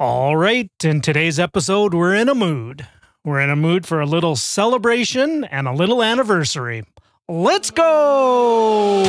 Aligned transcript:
All 0.00 0.36
right, 0.36 0.70
in 0.84 1.00
today's 1.00 1.40
episode, 1.40 1.92
we're 1.92 2.14
in 2.14 2.28
a 2.28 2.34
mood. 2.34 2.86
We're 3.24 3.40
in 3.40 3.50
a 3.50 3.56
mood 3.56 3.84
for 3.84 4.00
a 4.00 4.06
little 4.06 4.36
celebration 4.36 5.42
and 5.42 5.66
a 5.66 5.72
little 5.72 6.04
anniversary. 6.04 6.84
Let's 7.28 7.72
go! 7.72 9.02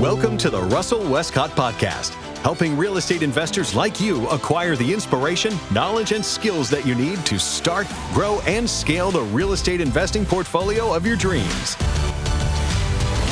Welcome 0.00 0.38
to 0.38 0.48
the 0.48 0.62
Russell 0.62 1.06
Westcott 1.10 1.50
Podcast, 1.50 2.14
helping 2.38 2.78
real 2.78 2.96
estate 2.96 3.22
investors 3.22 3.74
like 3.74 4.00
you 4.00 4.26
acquire 4.30 4.74
the 4.74 4.90
inspiration, 4.90 5.54
knowledge, 5.70 6.12
and 6.12 6.24
skills 6.24 6.70
that 6.70 6.86
you 6.86 6.94
need 6.94 7.18
to 7.26 7.38
start, 7.38 7.86
grow, 8.14 8.40
and 8.46 8.68
scale 8.68 9.10
the 9.10 9.20
real 9.24 9.52
estate 9.52 9.82
investing 9.82 10.24
portfolio 10.24 10.94
of 10.94 11.04
your 11.04 11.16
dreams. 11.16 11.74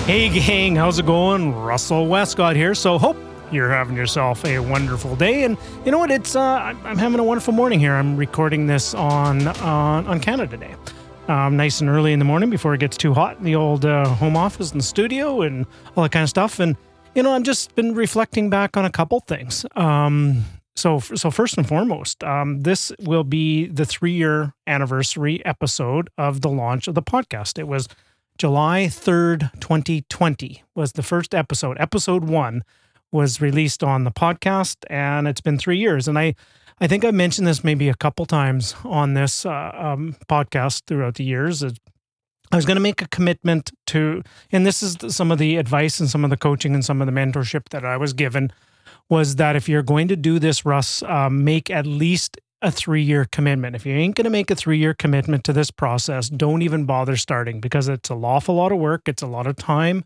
Hey, 0.03 0.29
gang, 0.29 0.77
how's 0.77 0.99
it 0.99 1.07
going? 1.07 1.55
Russell 1.55 2.09
Westcott 2.09 2.57
here. 2.57 2.75
So, 2.75 2.99
hope 2.99 3.17
you're 3.53 3.71
having 3.71 3.97
yourself 3.97 4.45
a 4.45 4.59
wonderful 4.59 5.15
day. 5.17 5.45
And 5.45 5.57
you 5.85 5.93
know 5.93 5.99
what? 5.99 6.11
It's 6.11 6.35
uh, 6.35 6.41
I'm 6.41 6.99
having 6.99 7.21
a 7.21 7.25
wonderful 7.25 7.53
morning 7.53 7.79
here. 7.79 7.95
I'm 7.95 8.17
recording 8.17 8.67
this 8.67 8.95
on 8.95 9.47
on, 9.47 10.07
on 10.07 10.21
Canada 10.21 10.57
Day. 10.57 10.75
Um, 11.29 11.57
nice 11.57 11.81
and 11.81 11.89
early 11.89 12.13
in 12.13 12.19
the 12.19 12.25
morning 12.25 12.51
before 12.51 12.75
it 12.75 12.81
gets 12.81 12.97
too 12.97 13.15
hot 13.15 13.39
in 13.39 13.45
the 13.45 13.55
old 13.55 13.85
uh, 13.85 14.07
home 14.07 14.37
office 14.37 14.73
and 14.73 14.83
studio 14.83 15.43
and 15.43 15.67
all 15.97 16.03
that 16.03 16.13
kind 16.13 16.25
of 16.25 16.29
stuff. 16.29 16.59
And 16.59 16.77
you 17.15 17.23
know, 17.23 17.33
I've 17.33 17.43
just 17.43 17.75
been 17.75 17.95
reflecting 17.95 18.51
back 18.51 18.77
on 18.77 18.85
a 18.85 18.91
couple 18.91 19.21
things. 19.21 19.67
Um, 19.77 20.45
so, 20.75 20.99
so 20.99 21.31
first 21.31 21.59
and 21.59 21.69
foremost, 21.69 22.25
um, 22.25 22.63
this 22.63 22.91
will 22.99 23.25
be 23.25 23.67
the 23.67 23.85
three-year 23.85 24.55
anniversary 24.67 25.45
episode 25.45 26.09
of 26.17 26.41
the 26.41 26.49
launch 26.49 26.89
of 26.89 26.95
the 26.95 27.03
podcast. 27.03 27.59
It 27.59 27.69
was 27.69 27.87
July 28.39 28.89
third, 28.89 29.51
twenty 29.61 30.03
twenty, 30.09 30.63
was 30.75 30.93
the 30.93 31.03
first 31.03 31.35
episode, 31.35 31.77
episode 31.79 32.25
one 32.25 32.63
was 33.13 33.41
released 33.41 33.85
on 33.85 34.05
the 34.05 34.11
podcast, 34.11 34.77
and 34.89 35.29
it's 35.29 35.41
been 35.41 35.59
three 35.59 35.79
years. 35.79 36.09
And 36.09 36.19
I, 36.19 36.35
I 36.81 36.87
think 36.87 37.05
I 37.05 37.11
mentioned 37.11 37.47
this 37.47 37.63
maybe 37.63 37.89
a 37.89 37.95
couple 37.95 38.27
times 38.27 38.75
on 38.85 39.15
this 39.15 39.47
uh, 39.47 39.71
um, 39.75 40.17
podcast 40.29 40.85
throughout 40.87 41.15
the 41.17 41.25
years. 41.25 41.63
I 41.63 42.57
was 42.57 42.67
going 42.67 42.77
to 42.77 42.83
make 42.83 43.01
a 43.01 43.09
commitment 43.09 43.71
to, 43.89 44.23
and 44.51 44.67
this 44.67 44.83
is 44.83 44.97
some 45.09 45.31
of 45.31 45.39
the 45.39 45.57
advice 45.57 46.01
and 46.01 46.09
some 46.09 46.25
of 46.25 46.31
the 46.31 46.37
coaching 46.37 46.75
and 46.75 46.85
some 46.85 47.01
of 47.01 47.07
the 47.07 47.13
mentorship 47.13 47.69
that 47.71 47.85
I 47.85 47.97
was 47.97 48.13
given, 48.13 48.53
was 49.09 49.37
that 49.37 49.57
if 49.57 49.69
you're 49.69 49.83
going 49.83 50.09
to 50.09 50.17
do 50.17 50.39
this, 50.39 50.65
Russ, 50.65 51.03
um, 51.03 51.45
make 51.45 51.71
at 51.71 51.87
least 51.87 52.39
a 52.63 52.71
three 52.71 53.03
year 53.03 53.27
commitment. 53.31 53.77
If 53.77 53.85
you 53.85 53.95
ain't 53.95 54.15
going 54.15 54.25
to 54.25 54.31
make 54.31 54.51
a 54.51 54.55
three 54.55 54.79
year 54.79 54.95
commitment 54.95 55.45
to 55.45 55.53
this 55.53 55.71
process, 55.71 56.29
don't 56.29 56.63
even 56.63 56.85
bother 56.85 57.17
starting 57.17 57.61
because 57.61 57.89
it's 57.89 58.11
a 58.11 58.15
awful 58.15 58.55
lot 58.55 58.73
of 58.73 58.79
work. 58.79 59.09
It's 59.09 59.23
a 59.23 59.27
lot 59.27 59.47
of 59.47 59.57
time. 59.57 60.05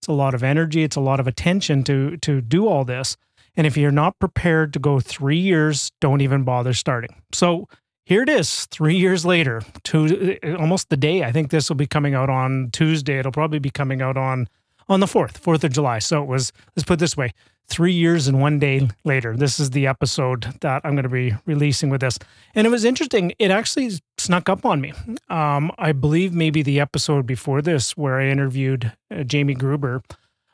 It's 0.00 0.08
a 0.08 0.12
lot 0.12 0.34
of 0.34 0.42
energy. 0.42 0.82
It's 0.82 0.96
a 0.96 1.00
lot 1.00 1.20
of 1.20 1.26
attention 1.26 1.84
to 1.84 2.16
to 2.18 2.40
do 2.40 2.66
all 2.68 2.84
this. 2.84 3.16
And 3.56 3.66
if 3.66 3.76
you're 3.76 3.90
not 3.90 4.18
prepared 4.18 4.72
to 4.74 4.78
go 4.78 5.00
three 5.00 5.38
years, 5.38 5.90
don't 6.00 6.20
even 6.20 6.44
bother 6.44 6.72
starting. 6.72 7.22
So 7.32 7.68
here 8.04 8.22
it 8.22 8.28
is, 8.28 8.66
three 8.66 8.96
years 8.96 9.26
later, 9.26 9.62
to 9.84 10.38
uh, 10.42 10.54
almost 10.56 10.88
the 10.88 10.96
day. 10.96 11.24
I 11.24 11.32
think 11.32 11.50
this 11.50 11.68
will 11.68 11.76
be 11.76 11.86
coming 11.86 12.14
out 12.14 12.30
on 12.30 12.70
Tuesday. 12.72 13.18
It'll 13.18 13.32
probably 13.32 13.58
be 13.58 13.70
coming 13.70 14.00
out 14.00 14.16
on 14.16 14.48
on 14.88 15.00
the 15.00 15.06
4th, 15.06 15.34
4th 15.40 15.64
of 15.64 15.72
July. 15.72 15.98
So 15.98 16.22
it 16.22 16.26
was, 16.26 16.52
let's 16.74 16.86
put 16.86 16.94
it 16.94 17.00
this 17.00 17.16
way, 17.16 17.32
three 17.68 17.92
years 17.92 18.26
and 18.26 18.40
one 18.40 18.58
day 18.58 18.88
later. 19.04 19.36
This 19.36 19.60
is 19.60 19.70
the 19.70 19.86
episode 19.86 20.54
that 20.60 20.80
I'm 20.84 20.94
going 20.94 21.02
to 21.02 21.08
be 21.08 21.34
releasing 21.46 21.90
with 21.90 22.00
this. 22.00 22.18
And 22.54 22.66
it 22.66 22.70
was 22.70 22.84
interesting. 22.84 23.32
It 23.38 23.50
actually 23.50 23.92
snuck 24.16 24.48
up 24.48 24.64
on 24.64 24.80
me. 24.80 24.94
Um, 25.28 25.70
I 25.78 25.92
believe 25.92 26.32
maybe 26.32 26.62
the 26.62 26.80
episode 26.80 27.26
before 27.26 27.60
this, 27.60 27.96
where 27.96 28.18
I 28.18 28.28
interviewed 28.28 28.92
uh, 29.14 29.22
Jamie 29.22 29.54
Gruber, 29.54 30.02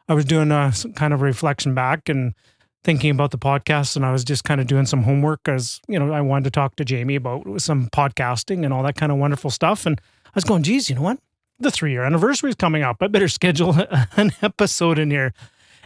I 0.09 0.15
was 0.15 0.25
doing 0.25 0.51
a 0.51 0.73
kind 0.97 1.15
of 1.15 1.23
reflection 1.23 1.75
back 1.75 2.09
and 2.09 2.35
thinking 2.83 3.11
about 3.11 3.31
the 3.31 3.39
podcast. 3.39 3.97
And 3.97 4.05
I 4.05 4.13
was 4.13 4.25
just 4.25 4.45
kind 4.45 4.61
of 4.61 4.67
doing 4.67 4.85
some 4.85 5.05
homework 5.05 5.49
as, 5.49 5.81
you 5.89 5.99
know, 5.99 6.13
I 6.13 6.21
wanted 6.21 6.45
to 6.45 6.51
talk 6.51 6.77
to 6.77 6.85
Jamie 6.85 7.17
about 7.17 7.61
some 7.61 7.89
podcasting 7.89 8.65
and 8.65 8.75
all 8.75 8.83
that 8.83 8.97
kind 8.97 9.13
of 9.13 9.19
wonderful 9.19 9.51
stuff. 9.51 9.87
And 9.87 10.01
I 10.27 10.31
was 10.35 10.45
going, 10.45 10.65
geez, 10.65 10.91
you 10.91 10.97
know 10.97 11.03
what? 11.03 11.19
The 11.61 11.71
three 11.71 11.93
year 11.93 12.03
anniversary 12.03 12.51
is 12.51 12.57
coming 12.57 12.83
up. 12.83 12.97
I 13.01 13.07
better 13.07 13.29
schedule 13.29 13.77
an 14.17 14.33
episode 14.43 14.99
in 14.99 15.13
here 15.13 15.33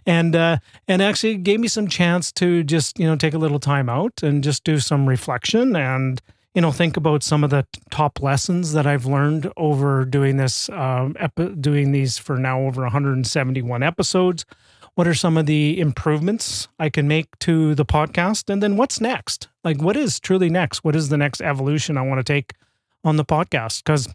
and 0.08 0.34
uh, 0.34 0.56
and 0.88 1.02
actually 1.02 1.36
gave 1.36 1.60
me 1.60 1.68
some 1.68 1.86
chance 1.86 2.32
to 2.32 2.64
just 2.64 2.98
you 2.98 3.06
know 3.06 3.14
take 3.14 3.34
a 3.34 3.38
little 3.38 3.60
time 3.60 3.88
out 3.88 4.22
and 4.22 4.42
just 4.42 4.64
do 4.64 4.80
some 4.80 5.06
reflection 5.06 5.76
and 5.76 6.20
you 6.54 6.62
know 6.62 6.72
think 6.72 6.96
about 6.96 7.22
some 7.22 7.44
of 7.44 7.50
the 7.50 7.64
top 7.90 8.22
lessons 8.22 8.72
that 8.72 8.86
I've 8.86 9.04
learned 9.04 9.52
over 9.58 10.06
doing 10.06 10.38
this 10.38 10.70
um, 10.70 11.14
epi- 11.20 11.54
doing 11.56 11.92
these 11.92 12.16
for 12.16 12.38
now 12.38 12.62
over 12.62 12.82
171 12.82 13.82
episodes. 13.82 14.46
What 14.94 15.06
are 15.06 15.14
some 15.14 15.36
of 15.36 15.46
the 15.46 15.78
improvements 15.78 16.66
I 16.80 16.88
can 16.88 17.06
make 17.06 17.38
to 17.40 17.76
the 17.76 17.84
podcast, 17.84 18.50
and 18.50 18.60
then 18.62 18.76
what's 18.76 19.00
next? 19.00 19.48
Like 19.62 19.80
what 19.80 19.96
is 19.96 20.18
truly 20.18 20.48
next? 20.48 20.82
What 20.82 20.96
is 20.96 21.10
the 21.10 21.18
next 21.18 21.42
evolution 21.42 21.98
I 21.98 22.02
want 22.02 22.18
to 22.18 22.24
take 22.24 22.54
on 23.04 23.16
the 23.16 23.26
podcast? 23.26 23.84
Because 23.84 24.08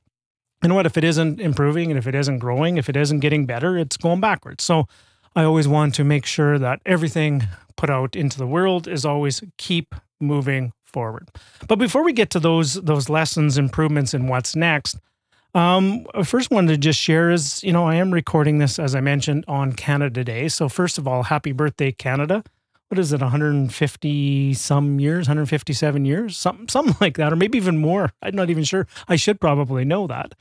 you 0.64 0.70
know 0.70 0.76
what, 0.76 0.88
if 0.88 0.98
it 0.98 1.04
isn't 1.04 1.40
improving 1.40 1.92
and 1.92 2.00
if 2.00 2.08
it 2.08 2.16
isn't 2.16 2.40
growing, 2.40 2.78
if 2.78 2.90
it 2.90 2.96
isn't 2.96 3.20
getting 3.20 3.46
better, 3.46 3.78
it's 3.78 3.96
going 3.96 4.22
backwards. 4.22 4.64
So 4.64 4.88
I 5.36 5.44
always 5.44 5.68
want 5.68 5.96
to 5.96 6.04
make 6.04 6.26
sure 6.26 6.60
that 6.60 6.82
everything 6.86 7.48
put 7.76 7.90
out 7.90 8.16
into 8.16 8.38
the 8.38 8.48
world 8.48 8.88
is 8.88 9.06
always 9.06 9.44
keep 9.58 9.96
moving 10.20 10.74
forward. 10.86 11.28
But 11.68 11.78
before 11.78 12.04
we 12.04 12.14
get 12.14 12.30
to 12.32 12.40
those 12.40 12.76
those 12.76 13.10
lessons, 13.10 13.58
improvements, 13.58 14.14
and 14.14 14.30
what's 14.30 14.56
next, 14.56 14.98
um, 15.56 16.06
first 16.24 16.52
one 16.52 16.68
to 16.68 16.78
just 16.78 17.00
share 17.00 17.32
is 17.32 17.64
you 17.64 17.74
know 17.74 17.86
I 17.86 17.96
am 17.96 18.12
recording 18.12 18.60
this 18.60 18.80
as 18.80 18.96
I 18.96 19.02
mentioned 19.02 19.44
on 19.48 19.74
Canada 19.74 20.24
Day. 20.24 20.48
So 20.48 20.70
first 20.70 20.98
of 20.98 21.08
all, 21.08 21.24
happy 21.24 21.52
birthday, 21.52 21.92
Canada! 21.92 22.44
What 22.90 23.00
is 23.00 23.12
it, 23.12 23.22
150 23.22 24.54
some 24.54 25.00
years, 25.00 25.28
157 25.28 26.06
years, 26.06 26.38
something 26.38 26.70
something 26.70 26.96
like 27.02 27.18
that, 27.18 27.34
or 27.34 27.36
maybe 27.36 27.58
even 27.58 27.80
more. 27.80 28.12
I'm 28.22 28.36
not 28.36 28.52
even 28.52 28.64
sure. 28.64 28.88
I 29.08 29.16
should 29.16 29.42
probably 29.42 29.84
know 29.84 30.06
that. 30.08 30.36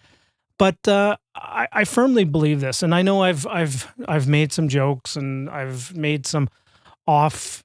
But 0.59 0.87
uh, 0.87 1.17
I, 1.35 1.67
I 1.73 1.85
firmly 1.85 2.25
believe 2.25 2.61
this, 2.61 2.83
and 2.83 2.95
I 2.95 3.03
know 3.03 3.23
I've 3.23 3.47
I've 3.47 3.93
I've 4.07 4.29
made 4.29 4.53
some 4.53 4.69
jokes 4.69 5.17
and 5.17 5.49
I've 5.49 5.97
made 5.97 6.27
some 6.27 6.49
off, 7.07 7.65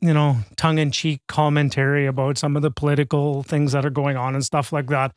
you 0.00 0.14
know, 0.14 0.38
tongue 0.56 0.78
in 0.78 0.90
cheek 0.90 1.20
commentary 1.28 2.06
about 2.06 2.38
some 2.38 2.56
of 2.56 2.62
the 2.62 2.70
political 2.70 3.42
things 3.42 3.72
that 3.72 3.84
are 3.84 3.90
going 3.90 4.16
on 4.16 4.34
and 4.34 4.44
stuff 4.44 4.72
like 4.72 4.88
that. 4.88 5.12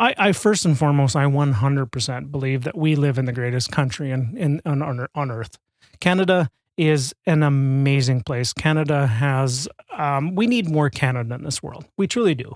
I, 0.00 0.14
I 0.16 0.32
first 0.32 0.64
and 0.64 0.78
foremost, 0.78 1.16
I 1.16 1.24
100% 1.24 2.30
believe 2.30 2.64
that 2.64 2.76
we 2.76 2.94
live 2.94 3.18
in 3.18 3.24
the 3.24 3.32
greatest 3.32 3.72
country 3.72 4.10
in, 4.10 4.36
in 4.36 4.60
on, 4.64 5.06
on 5.14 5.30
earth. 5.30 5.58
Canada 6.00 6.50
is 6.76 7.14
an 7.26 7.42
amazing 7.42 8.22
place. 8.22 8.52
Canada 8.52 9.06
has, 9.08 9.66
um, 9.96 10.36
we 10.36 10.46
need 10.46 10.70
more 10.70 10.88
Canada 10.88 11.34
in 11.34 11.42
this 11.42 11.62
world. 11.62 11.84
We 11.96 12.06
truly 12.06 12.36
do. 12.36 12.54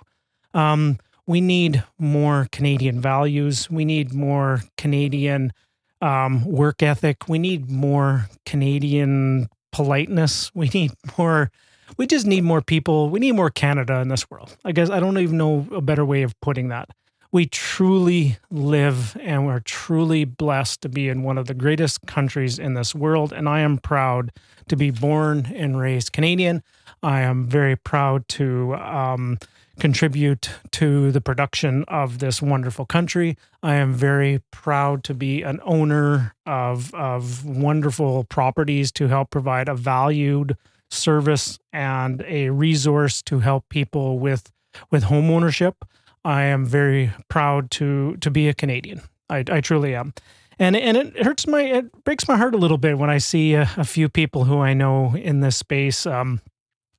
Um, 0.55 0.99
we 1.27 1.41
need 1.41 1.85
more 1.99 2.49
Canadian 2.53 3.01
values. 3.01 3.71
We 3.71 3.85
need 3.85 4.13
more 4.13 4.63
Canadian 4.77 5.53
um, 6.01 6.45
work 6.45 6.83
ethic. 6.83 7.29
We 7.29 7.39
need 7.39 7.71
more 7.71 8.29
Canadian 8.45 9.49
politeness. 9.71 10.51
We 10.55 10.69
need 10.69 10.93
more. 11.19 11.51
We 11.97 12.07
just 12.07 12.27
need 12.27 12.43
more 12.45 12.63
people. 12.63 13.11
We 13.11 13.21
need 13.21 13.33
more 13.33 13.51
Canada 13.51 14.01
in 14.01 14.09
this 14.09 14.31
world. 14.31 14.57
I 14.65 14.73
guess 14.73 14.91
I 14.91 14.99
don't 14.99 15.19
even 15.19 15.37
know 15.37 15.67
a 15.73 15.81
better 15.81 16.05
way 16.05 16.23
of 16.23 16.39
putting 16.41 16.69
that. 16.69 16.89
We 17.33 17.47
truly 17.47 18.37
live 18.51 19.17
and 19.19 19.47
we're 19.47 19.61
truly 19.61 20.27
blessed 20.27 20.83
to 20.83 20.91
be 20.91 21.09
in 21.09 21.23
one 21.23 21.39
of 21.39 21.47
the 21.47 21.55
greatest 21.55 22.07
countries 22.07 22.59
in 22.59 22.75
this 22.75 22.95
world. 22.95 23.33
And 23.33 23.49
I 23.49 23.61
am 23.61 23.79
proud 23.79 24.33
to 24.69 24.77
be 24.77 24.91
born 24.91 25.51
and 25.55 25.81
raised 25.81 26.13
Canadian. 26.13 26.63
I 27.03 27.23
am 27.23 27.47
very 27.47 27.75
proud 27.75 28.29
to 28.29 28.75
um, 28.75 29.39
contribute 29.81 30.51
to 30.73 31.11
the 31.11 31.23
production 31.23 31.85
of 31.89 32.19
this 32.19 32.43
wonderful 32.43 32.85
country. 32.85 33.39
I 33.63 33.77
am 33.77 33.95
very 33.95 34.43
proud 34.51 35.03
to 35.05 35.15
be 35.15 35.41
an 35.41 35.59
owner 35.65 36.35
of, 36.45 36.93
of 36.95 37.47
wonderful 37.47 38.25
properties 38.25 38.93
to 38.93 39.09
help 39.09 39.31
provide 39.31 39.71
a 39.71 39.75
valued 39.75 40.59
service 40.91 41.59
and 41.73 42.23
a 42.29 42.51
resource 42.51 43.23
to 43.23 43.39
help 43.39 43.71
people 43.71 44.19
with 44.19 44.53
with 44.91 45.05
home 45.05 45.31
ownership. 45.31 45.85
I 46.25 46.43
am 46.45 46.65
very 46.65 47.13
proud 47.29 47.71
to 47.73 48.17
to 48.19 48.31
be 48.31 48.49
a 48.49 48.55
Canadian. 48.55 49.03
I, 49.29 49.45
I 49.51 49.61
truly 49.61 49.95
am. 49.95 50.15
And 50.59 50.77
and 50.77 50.97
it 50.97 51.23
hurts 51.25 51.47
my 51.47 51.63
it 51.63 52.05
breaks 52.05 52.29
my 52.29 52.37
heart 52.37 52.55
a 52.55 52.59
little 52.59 52.79
bit 52.79 52.99
when 52.99 53.11
I 53.11 53.19
see 53.19 53.55
a, 53.55 53.69
a 53.77 53.85
few 53.85 54.09
people 54.09 54.45
who 54.45 54.59
I 54.59 54.75
know 54.75 55.17
in 55.17 55.41
this 55.41 55.57
space 55.57 56.07
um, 56.07 56.41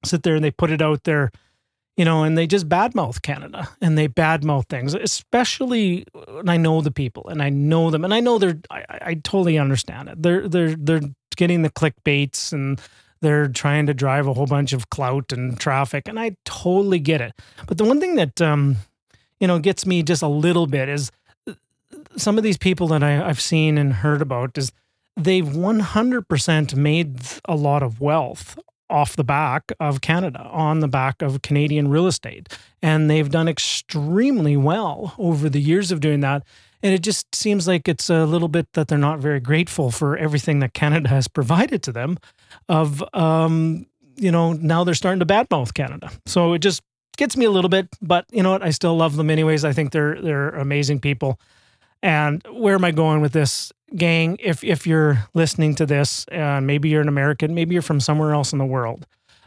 sit 0.04 0.24
there 0.24 0.36
and 0.36 0.44
they 0.44 0.52
put 0.52 0.72
it 0.72 0.82
out 0.82 1.04
there 1.04 1.32
you 1.96 2.06
know, 2.06 2.24
and 2.24 2.38
they 2.38 2.48
just 2.48 2.68
badmouth 2.68 3.22
Canada 3.22 3.70
and 3.82 3.98
they 3.98 4.08
badmouth 4.08 4.68
things, 4.68 4.94
especially 4.96 6.06
when 6.28 6.50
I 6.50 6.58
know 6.58 6.82
the 6.82 6.92
people 6.92 7.28
and 7.28 7.42
I 7.42 7.50
know 7.50 7.92
them 7.92 8.04
and 8.04 8.14
I 8.14 8.20
know 8.20 8.40
they're, 8.40 8.60
I, 8.72 8.84
I 8.90 9.14
totally 9.16 9.58
understand 9.60 10.10
it. 10.10 10.22
They're, 10.22 10.48
they're, 10.48 10.76
they're 10.76 11.02
getting 11.36 11.62
the 11.62 11.70
clickbaits 11.70 12.52
and 12.52 12.82
they're 13.22 13.48
trying 13.48 13.86
to 13.88 13.94
drive 13.94 14.28
a 14.28 14.34
whole 14.34 14.48
bunch 14.48 14.74
of 14.74 14.90
clout 14.90 15.32
and 15.32 15.60
traffic. 15.60 16.08
And 16.08 16.20
I 16.20 16.36
totally 16.46 17.00
get 17.00 17.22
it. 17.22 17.34
But 17.68 17.78
the 17.78 17.86
one 17.86 18.00
thing 18.00 18.16
that, 18.16 18.42
um, 18.42 18.78
you 19.44 19.48
know, 19.48 19.60
gets 19.60 19.86
me 19.86 20.02
just 20.04 20.22
a 20.22 20.28
little 20.28 20.68
bit 20.68 20.88
is 20.88 21.12
some 22.16 22.38
of 22.38 22.46
these 22.46 22.58
people 22.58 22.88
that 22.88 23.04
I, 23.04 23.28
I've 23.28 23.42
seen 23.42 23.78
and 23.78 23.92
heard 23.92 24.22
about 24.22 24.58
is 24.58 24.72
they've 25.18 25.44
100% 25.44 26.76
made 26.76 27.20
a 27.44 27.56
lot 27.58 27.84
of 27.84 28.00
wealth 28.00 28.58
off 28.90 29.18
the 29.18 29.24
back 29.26 29.74
of 29.82 30.00
Canada, 30.00 30.40
on 30.50 30.80
the 30.80 30.88
back 30.88 31.22
of 31.22 31.42
Canadian 31.42 31.90
real 31.90 32.08
estate. 32.08 32.58
And 32.82 33.10
they've 33.10 33.30
done 33.30 33.50
extremely 33.50 34.56
well 34.56 35.14
over 35.18 35.50
the 35.50 35.60
years 35.60 35.92
of 35.92 36.00
doing 36.00 36.22
that. 36.22 36.44
And 36.82 36.94
it 36.94 37.04
just 37.04 37.36
seems 37.36 37.68
like 37.68 37.90
it's 37.90 38.10
a 38.10 38.26
little 38.26 38.48
bit 38.48 38.72
that 38.76 38.88
they're 38.88 38.98
not 38.98 39.20
very 39.20 39.42
grateful 39.42 39.92
for 39.92 40.16
everything 40.16 40.60
that 40.60 40.74
Canada 40.74 41.10
has 41.10 41.28
provided 41.28 41.84
to 41.84 41.92
them. 41.92 42.18
Of, 42.70 43.04
um, 43.14 43.88
you 44.16 44.32
know, 44.32 44.54
now 44.54 44.86
they're 44.86 44.94
starting 44.94 45.20
to 45.20 45.26
badmouth 45.26 45.74
Canada. 45.74 46.12
So 46.28 46.54
it 46.54 46.60
just 46.60 46.82
gets 47.18 47.38
me 47.38 47.46
a 47.46 47.52
little 47.52 47.70
bit, 47.70 47.88
but 48.02 48.26
you 48.32 48.44
know 48.44 48.52
what? 48.52 48.64
I 48.64 48.72
still 48.72 48.96
love 48.96 49.16
them 49.16 49.30
anyways. 49.30 49.66
I 49.66 49.74
think 49.74 49.92
they're 49.92 50.22
they're 50.22 50.50
amazing 50.50 51.00
people. 51.00 51.40
And 52.02 52.46
where 52.52 52.76
am 52.76 52.84
I 52.84 52.92
going 52.92 53.22
with 53.22 53.32
this, 53.34 53.72
gang? 53.96 54.38
If 54.40 54.64
if 54.64 54.86
you're 54.86 55.26
listening 55.34 55.76
to 55.76 55.86
this, 55.86 56.26
and 56.32 56.68
maybe 56.68 56.90
you're 56.90 57.02
an 57.02 57.08
American, 57.08 57.56
maybe 57.56 57.74
you're 57.74 57.82
from 57.82 58.00
somewhere 58.00 58.34
else 58.34 58.52
in 58.52 58.60
the 58.60 58.66
world, 58.66 59.06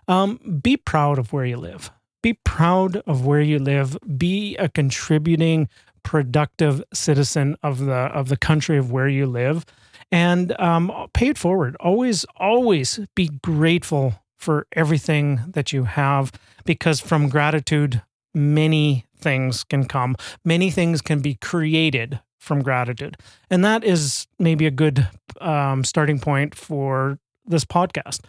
um, 0.09 0.61
be 0.63 0.77
proud 0.77 1.19
of 1.19 1.33
where 1.33 1.45
you 1.45 1.57
live. 1.57 1.91
Be 2.23 2.33
proud 2.33 2.97
of 3.07 3.27
where 3.27 3.43
you 3.43 3.59
live. 3.59 3.99
Be 4.17 4.57
a 4.57 4.69
contributing, 4.69 5.69
productive 6.03 6.83
citizen 6.93 7.57
of 7.63 7.79
the 7.79 7.93
of 7.93 8.29
the 8.29 8.37
country 8.37 8.79
of 8.79 8.91
where 8.91 9.09
you 9.09 9.27
live, 9.27 9.67
and 10.11 10.59
um, 10.61 10.91
pay 11.13 11.29
it 11.29 11.39
forward. 11.39 11.77
Always, 11.79 12.25
always 12.37 13.01
be 13.15 13.29
grateful 13.43 14.15
for 14.37 14.67
everything 14.73 15.41
that 15.49 15.73
you 15.73 15.85
have 15.85 16.33
because 16.67 17.01
from 17.01 17.29
gratitude, 17.29 18.03
many 18.35 19.07
things 19.19 19.65
can 19.65 19.87
come. 19.87 20.17
Many 20.45 20.71
things 20.71 21.01
can 21.01 21.21
be 21.21 21.35
created 21.35 22.21
from 22.39 22.63
gratitude. 22.63 23.17
And 23.51 23.65
that 23.65 23.83
is 23.83 24.27
maybe 24.39 24.67
a 24.67 24.71
good 24.71 25.09
um, 25.41 25.85
starting 25.85 26.19
point 26.19 26.55
for 26.55 27.19
this 27.45 27.65
podcast. 27.65 28.21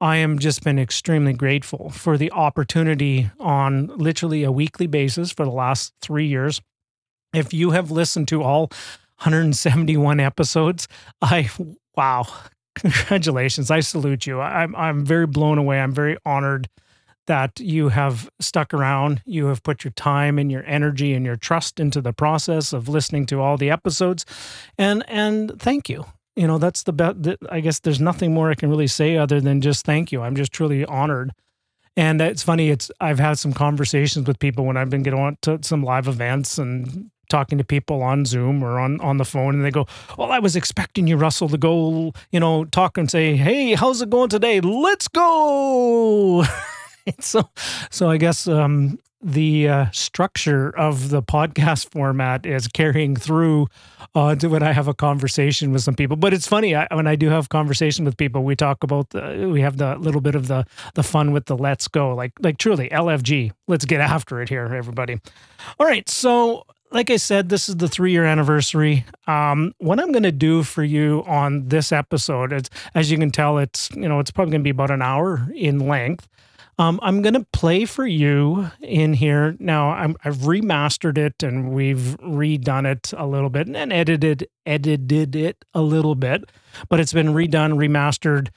I 0.00 0.16
am 0.16 0.38
just 0.38 0.62
been 0.64 0.78
extremely 0.78 1.32
grateful 1.32 1.90
for 1.90 2.18
the 2.18 2.30
opportunity 2.32 3.30
on 3.38 3.86
literally 3.96 4.44
a 4.44 4.52
weekly 4.52 4.86
basis 4.86 5.32
for 5.32 5.44
the 5.44 5.52
last 5.52 5.92
three 6.00 6.26
years. 6.26 6.60
If 7.32 7.52
you 7.52 7.70
have 7.70 7.90
listened 7.90 8.28
to 8.28 8.42
all 8.42 8.68
171 9.18 10.20
episodes, 10.20 10.88
I 11.22 11.48
wow, 11.96 12.26
congratulations! 12.74 13.70
I 13.70 13.80
salute 13.80 14.26
you. 14.26 14.40
I'm 14.40 14.74
I'm 14.76 15.04
very 15.04 15.26
blown 15.26 15.58
away. 15.58 15.80
I'm 15.80 15.92
very 15.92 16.16
honored 16.24 16.68
that 17.26 17.58
you 17.60 17.88
have 17.88 18.28
stuck 18.40 18.74
around. 18.74 19.22
You 19.24 19.46
have 19.46 19.62
put 19.62 19.84
your 19.84 19.92
time 19.92 20.38
and 20.38 20.50
your 20.50 20.64
energy 20.66 21.14
and 21.14 21.24
your 21.24 21.36
trust 21.36 21.80
into 21.80 22.00
the 22.00 22.12
process 22.12 22.72
of 22.72 22.88
listening 22.88 23.26
to 23.26 23.40
all 23.40 23.56
the 23.56 23.70
episodes. 23.70 24.24
And 24.78 25.04
and 25.08 25.60
thank 25.60 25.88
you. 25.88 26.04
You 26.36 26.46
know, 26.46 26.58
that's 26.58 26.82
the 26.82 26.92
best 26.92 27.16
I 27.50 27.60
guess 27.60 27.80
there's 27.80 28.00
nothing 28.00 28.34
more 28.34 28.50
I 28.50 28.54
can 28.54 28.70
really 28.70 28.86
say 28.86 29.16
other 29.16 29.40
than 29.40 29.60
just 29.60 29.84
thank 29.84 30.12
you. 30.12 30.22
I'm 30.22 30.36
just 30.36 30.52
truly 30.52 30.84
honored. 30.84 31.32
And 31.96 32.20
it's 32.20 32.42
funny, 32.42 32.70
it's 32.70 32.90
I've 33.00 33.20
had 33.20 33.38
some 33.38 33.52
conversations 33.52 34.26
with 34.26 34.40
people 34.40 34.64
when 34.64 34.76
I've 34.76 34.90
been 34.90 35.04
getting 35.04 35.38
to 35.42 35.60
some 35.62 35.84
live 35.84 36.08
events 36.08 36.58
and 36.58 37.10
talking 37.28 37.56
to 37.58 37.64
people 37.64 38.02
on 38.02 38.24
Zoom 38.24 38.62
or 38.62 38.78
on, 38.78 39.00
on 39.00 39.16
the 39.16 39.24
phone 39.24 39.54
and 39.54 39.64
they 39.64 39.70
go, 39.70 39.86
Well, 40.18 40.32
I 40.32 40.40
was 40.40 40.56
expecting 40.56 41.06
you, 41.06 41.16
Russell, 41.16 41.48
to 41.48 41.58
go, 41.58 42.12
you 42.32 42.40
know, 42.40 42.64
talk 42.64 42.98
and 42.98 43.10
say, 43.10 43.36
Hey, 43.36 43.74
how's 43.74 44.02
it 44.02 44.10
going 44.10 44.28
today? 44.28 44.60
Let's 44.60 45.08
go. 45.08 46.44
so, 47.20 47.48
so 47.90 48.10
I 48.10 48.16
guess 48.16 48.46
um, 48.46 48.98
the 49.24 49.68
uh, 49.68 49.86
structure 49.90 50.70
of 50.76 51.08
the 51.08 51.22
podcast 51.22 51.90
format 51.90 52.44
is 52.44 52.68
carrying 52.68 53.16
through 53.16 53.68
uh, 54.14 54.34
to 54.36 54.48
when 54.48 54.62
I 54.62 54.72
have 54.72 54.86
a 54.86 54.94
conversation 54.94 55.72
with 55.72 55.82
some 55.82 55.94
people. 55.94 56.16
But 56.16 56.34
it's 56.34 56.46
funny 56.46 56.76
I, 56.76 56.86
when 56.92 57.06
I 57.06 57.16
do 57.16 57.30
have 57.30 57.48
conversation 57.48 58.04
with 58.04 58.16
people, 58.16 58.44
we 58.44 58.54
talk 58.54 58.84
about 58.84 59.10
the, 59.10 59.48
we 59.50 59.62
have 59.62 59.78
the 59.78 59.96
little 59.96 60.20
bit 60.20 60.34
of 60.34 60.48
the 60.48 60.66
the 60.94 61.02
fun 61.02 61.32
with 61.32 61.46
the 61.46 61.56
let's 61.56 61.88
go, 61.88 62.14
like 62.14 62.32
like 62.40 62.58
truly 62.58 62.88
LFG. 62.90 63.52
Let's 63.66 63.86
get 63.86 64.00
after 64.00 64.42
it 64.42 64.48
here, 64.48 64.72
everybody. 64.74 65.20
All 65.80 65.86
right, 65.86 66.08
so 66.08 66.66
like 66.90 67.10
I 67.10 67.16
said, 67.16 67.48
this 67.48 67.68
is 67.68 67.78
the 67.78 67.88
three 67.88 68.12
year 68.12 68.24
anniversary. 68.24 69.04
Um, 69.26 69.74
what 69.78 69.98
I'm 69.98 70.12
going 70.12 70.22
to 70.22 70.32
do 70.32 70.62
for 70.62 70.84
you 70.84 71.24
on 71.26 71.68
this 71.68 71.90
episode, 71.90 72.52
it's, 72.52 72.70
as 72.94 73.10
you 73.10 73.18
can 73.18 73.30
tell, 73.30 73.58
it's 73.58 73.90
you 73.92 74.08
know 74.08 74.20
it's 74.20 74.30
probably 74.30 74.52
going 74.52 74.60
to 74.60 74.64
be 74.64 74.70
about 74.70 74.90
an 74.90 75.02
hour 75.02 75.48
in 75.54 75.80
length. 75.80 76.28
Um, 76.78 76.98
I'm 77.02 77.22
going 77.22 77.34
to 77.34 77.46
play 77.52 77.84
for 77.84 78.06
you 78.06 78.70
in 78.80 79.14
here. 79.14 79.56
Now, 79.58 79.90
i 79.90 80.06
have 80.22 80.38
remastered 80.38 81.18
it 81.18 81.42
and 81.42 81.70
we've 81.72 82.16
redone 82.20 82.90
it 82.90 83.12
a 83.16 83.26
little 83.26 83.50
bit 83.50 83.68
and 83.68 83.92
edited 83.92 84.48
edited 84.66 85.36
it 85.36 85.64
a 85.74 85.82
little 85.82 86.14
bit, 86.14 86.50
but 86.88 86.98
it's 87.00 87.12
been 87.12 87.28
redone, 87.28 87.76
remastered. 87.76 88.48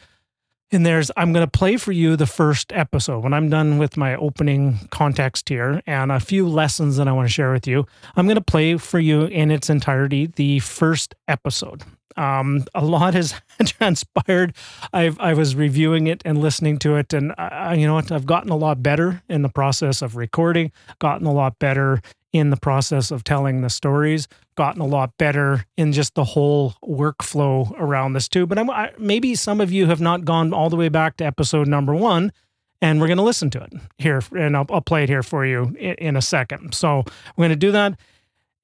And 0.69 0.85
there's, 0.85 1.09
I'm 1.15 1.31
going 1.31 1.45
to 1.45 1.51
play 1.51 1.77
for 1.77 1.93
you 1.93 2.17
the 2.17 2.25
first 2.25 2.73
episode. 2.73 3.23
When 3.23 3.33
I'm 3.33 3.49
done 3.49 3.77
with 3.77 3.95
my 3.95 4.15
opening 4.15 4.79
context 4.91 5.47
here 5.47 5.81
and 5.87 6.11
a 6.11 6.19
few 6.19 6.47
lessons 6.47 6.97
that 6.97 7.07
I 7.07 7.13
want 7.13 7.27
to 7.27 7.33
share 7.33 7.53
with 7.53 7.67
you, 7.67 7.85
I'm 8.17 8.25
going 8.25 8.35
to 8.35 8.41
play 8.41 8.75
for 8.75 8.99
you 8.99 9.25
in 9.25 9.49
its 9.49 9.69
entirety 9.69 10.27
the 10.27 10.59
first 10.59 11.15
episode. 11.27 11.83
Um, 12.17 12.65
a 12.73 12.83
lot 12.83 13.13
has 13.13 13.33
transpired. 13.65 14.55
I've 14.93 15.19
I 15.19 15.33
was 15.33 15.55
reviewing 15.55 16.07
it 16.07 16.21
and 16.25 16.39
listening 16.39 16.79
to 16.79 16.95
it, 16.95 17.13
and 17.13 17.33
I, 17.37 17.75
you 17.75 17.87
know 17.87 17.93
what? 17.93 18.11
I've 18.11 18.25
gotten 18.25 18.49
a 18.49 18.57
lot 18.57 18.81
better 18.81 19.21
in 19.29 19.41
the 19.41 19.49
process 19.49 20.01
of 20.01 20.15
recording. 20.15 20.71
Gotten 20.99 21.27
a 21.27 21.33
lot 21.33 21.59
better 21.59 22.01
in 22.33 22.49
the 22.49 22.57
process 22.57 23.11
of 23.11 23.23
telling 23.23 23.61
the 23.61 23.69
stories. 23.69 24.27
Gotten 24.55 24.81
a 24.81 24.87
lot 24.87 25.11
better 25.17 25.65
in 25.77 25.93
just 25.93 26.15
the 26.15 26.23
whole 26.23 26.73
workflow 26.83 27.71
around 27.79 28.13
this 28.13 28.27
too. 28.27 28.45
But 28.45 28.59
I'm, 28.59 28.69
I, 28.69 28.91
maybe 28.97 29.35
some 29.35 29.61
of 29.61 29.71
you 29.71 29.87
have 29.87 30.01
not 30.01 30.25
gone 30.25 30.53
all 30.53 30.69
the 30.69 30.75
way 30.75 30.89
back 30.89 31.17
to 31.17 31.25
episode 31.25 31.67
number 31.67 31.95
one 31.95 32.31
and 32.81 32.99
we're 32.99 33.07
going 33.07 33.17
to 33.17 33.23
listen 33.23 33.49
to 33.51 33.61
it 33.61 33.73
here 33.97 34.21
and 34.35 34.55
I'll, 34.55 34.65
I'll, 34.69 34.81
play 34.81 35.03
it 35.03 35.09
here 35.09 35.23
for 35.23 35.45
you 35.45 35.75
in, 35.79 35.95
in 35.95 36.15
a 36.15 36.21
second 36.21 36.73
so 36.73 37.03
we're 37.35 37.43
going 37.47 37.49
to 37.49 37.55
do 37.55 37.71
that 37.71 37.99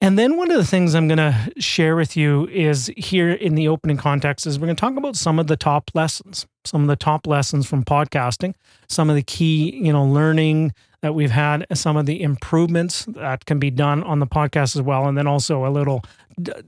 and 0.03 0.19
then 0.19 0.35
one 0.35 0.51
of 0.51 0.57
the 0.57 0.65
things 0.65 0.95
I'm 0.95 1.07
going 1.07 1.17
to 1.17 1.53
share 1.59 1.95
with 1.95 2.17
you 2.17 2.45
is 2.49 2.91
here 2.97 3.31
in 3.31 3.55
the 3.55 3.69
opening 3.69 3.95
context 3.95 4.45
is 4.45 4.59
we're 4.59 4.67
going 4.67 4.75
to 4.75 4.81
talk 4.81 4.97
about 4.97 5.15
some 5.15 5.39
of 5.39 5.47
the 5.47 5.55
top 5.55 5.89
lessons, 5.93 6.45
some 6.65 6.81
of 6.81 6.89
the 6.89 6.97
top 6.97 7.25
lessons 7.25 7.65
from 7.67 7.85
podcasting, 7.85 8.53
some 8.89 9.09
of 9.09 9.15
the 9.15 9.23
key, 9.23 9.73
you 9.73 9.93
know, 9.93 10.03
learning 10.03 10.73
that 11.03 11.15
we've 11.15 11.31
had, 11.31 11.65
some 11.73 11.95
of 11.95 12.05
the 12.05 12.21
improvements 12.21 13.05
that 13.05 13.45
can 13.45 13.59
be 13.59 13.71
done 13.71 14.03
on 14.03 14.19
the 14.19 14.27
podcast 14.27 14.75
as 14.75 14.81
well, 14.81 15.07
and 15.07 15.17
then 15.17 15.25
also 15.25 15.65
a 15.65 15.71
little 15.71 16.03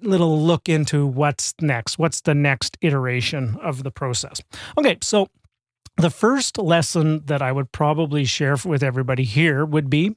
little 0.02 0.42
look 0.42 0.70
into 0.70 1.06
what's 1.06 1.54
next, 1.60 2.00
what's 2.00 2.22
the 2.22 2.36
next 2.36 2.78
iteration 2.80 3.58
of 3.62 3.84
the 3.84 3.92
process. 3.92 4.40
Okay, 4.78 4.98
so 5.02 5.28
the 5.98 6.10
first 6.10 6.58
lesson 6.58 7.26
that 7.26 7.42
I 7.42 7.52
would 7.52 7.74
probably 7.74 8.24
share 8.24 8.56
with 8.64 8.82
everybody 8.82 9.26
here 9.26 9.66
would 9.66 9.90
be 9.90 10.16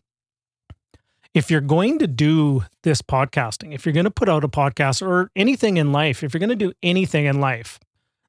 if 1.34 1.50
you're 1.50 1.60
going 1.60 1.98
to 1.98 2.06
do 2.06 2.64
this 2.82 3.02
podcasting, 3.02 3.74
if 3.74 3.84
you're 3.84 3.92
going 3.92 4.04
to 4.04 4.10
put 4.10 4.28
out 4.28 4.44
a 4.44 4.48
podcast 4.48 5.06
or 5.06 5.30
anything 5.36 5.76
in 5.76 5.92
life, 5.92 6.22
if 6.22 6.32
you're 6.32 6.40
going 6.40 6.48
to 6.48 6.56
do 6.56 6.72
anything 6.82 7.26
in 7.26 7.40
life, 7.40 7.78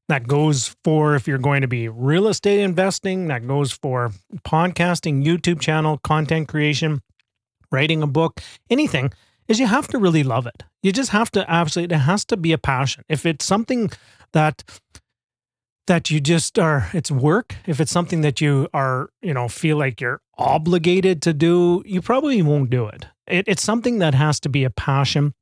that 0.10 0.28
goes 0.28 0.76
for 0.84 1.16
if 1.16 1.28
you're 1.28 1.38
going 1.38 1.62
to 1.62 1.68
be 1.68 1.88
real 1.88 2.28
estate 2.28 2.60
investing, 2.60 3.28
that 3.28 3.48
goes 3.48 3.72
for 3.72 4.12
podcasting, 4.44 5.24
YouTube 5.24 5.60
channel, 5.60 6.00
content 6.00 6.48
creation, 6.48 7.02
writing 7.72 8.02
a 8.02 8.08
book, 8.08 8.42
anything, 8.70 9.12
is 9.48 9.60
you 9.60 9.68
have 9.68 9.88
to 9.88 9.98
really 9.98 10.24
love 10.24 10.48
it. 10.48 10.64
You 10.82 10.92
just 10.92 11.12
have 11.12 11.32
to 11.32 11.50
absolutely, 11.50 11.96
it 11.96 12.00
has 12.00 12.26
to 12.26 12.38
be 12.38 12.52
a 12.52 12.58
passion. 12.58 13.04
If 13.08 13.26
it's 13.26 13.46
something 13.46 13.92
that 14.34 14.64
that 15.88 16.12
you 16.12 16.20
just 16.20 16.60
are 16.60 16.88
it's 16.94 17.10
work 17.10 17.56
if 17.66 17.80
it's 17.80 17.92
something 17.92 18.22
that 18.22 18.40
you 18.40 18.68
are 18.76 19.10
you 19.24 19.34
know 19.34 19.48
feel 19.48 19.76
like 19.76 20.00
you're 20.00 20.22
obligated 20.40 21.22
to 21.22 21.34
do 21.34 21.84
you 21.86 22.02
probably 22.02 22.42
won't 22.42 22.70
do 22.70 22.88
it, 22.88 23.06
it 23.28 23.46
it's 23.48 23.64
something 23.64 24.00
that 24.00 24.16
has 24.16 24.40
to 24.40 24.50
be 24.50 24.64
a 24.64 24.70
passion. 24.70 25.34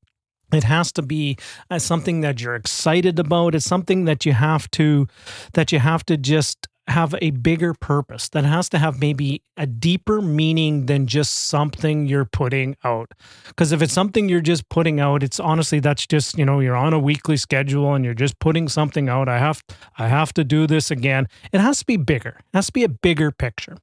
It 0.54 0.64
has 0.64 0.94
to 0.94 1.02
be 1.02 1.38
uh, 1.70 1.78
something 1.78 2.22
that 2.22 2.40
you're 2.40 2.56
excited 2.56 3.20
about. 3.20 3.54
It's 3.54 3.66
something 3.66 4.06
that 4.06 4.26
you 4.26 4.32
have 4.34 4.72
to 4.72 5.08
that 5.54 5.72
you 5.72 5.80
have 5.80 6.06
to 6.06 6.18
just 6.18 6.68
have 6.88 7.14
a 7.22 7.32
bigger 7.32 7.74
purpose 7.74 8.30
that 8.30 8.46
has 8.46 8.70
to 8.70 8.78
have 8.78 8.98
maybe 8.98 9.42
a 9.58 9.68
deeper 9.68 10.22
meaning 10.22 10.86
than 10.86 11.06
just 11.06 11.34
something 11.50 12.06
you're 12.06 12.24
putting 12.24 12.78
out. 12.86 13.12
Because 13.50 13.74
if 13.74 13.82
it's 13.82 13.92
something 13.92 14.30
you're 14.30 14.40
just 14.40 14.70
putting 14.70 15.00
out 15.00 15.22
it's 15.22 15.40
honestly 15.40 15.82
that's 15.82 16.08
just 16.08 16.38
you 16.38 16.46
know 16.46 16.62
you're 16.62 16.78
on 16.78 16.94
a 16.94 17.00
weekly 17.00 17.38
schedule 17.38 17.94
and 17.94 18.06
you're 18.06 18.14
just 18.14 18.40
putting 18.40 18.70
something 18.70 19.10
out. 19.10 19.28
I 19.28 19.38
have 19.40 19.64
i 19.98 20.08
have 20.08 20.34
to 20.34 20.44
do 20.44 20.66
this 20.66 20.90
again. 20.90 21.28
It 21.52 21.60
has 21.60 21.80
to 21.80 21.86
be 21.86 21.98
bigger. 21.98 22.40
It 22.40 22.56
has 22.56 22.68
to 22.68 22.74
be 22.74 22.86
a 22.86 22.90
bigger 22.90 23.32
picture 23.32 23.78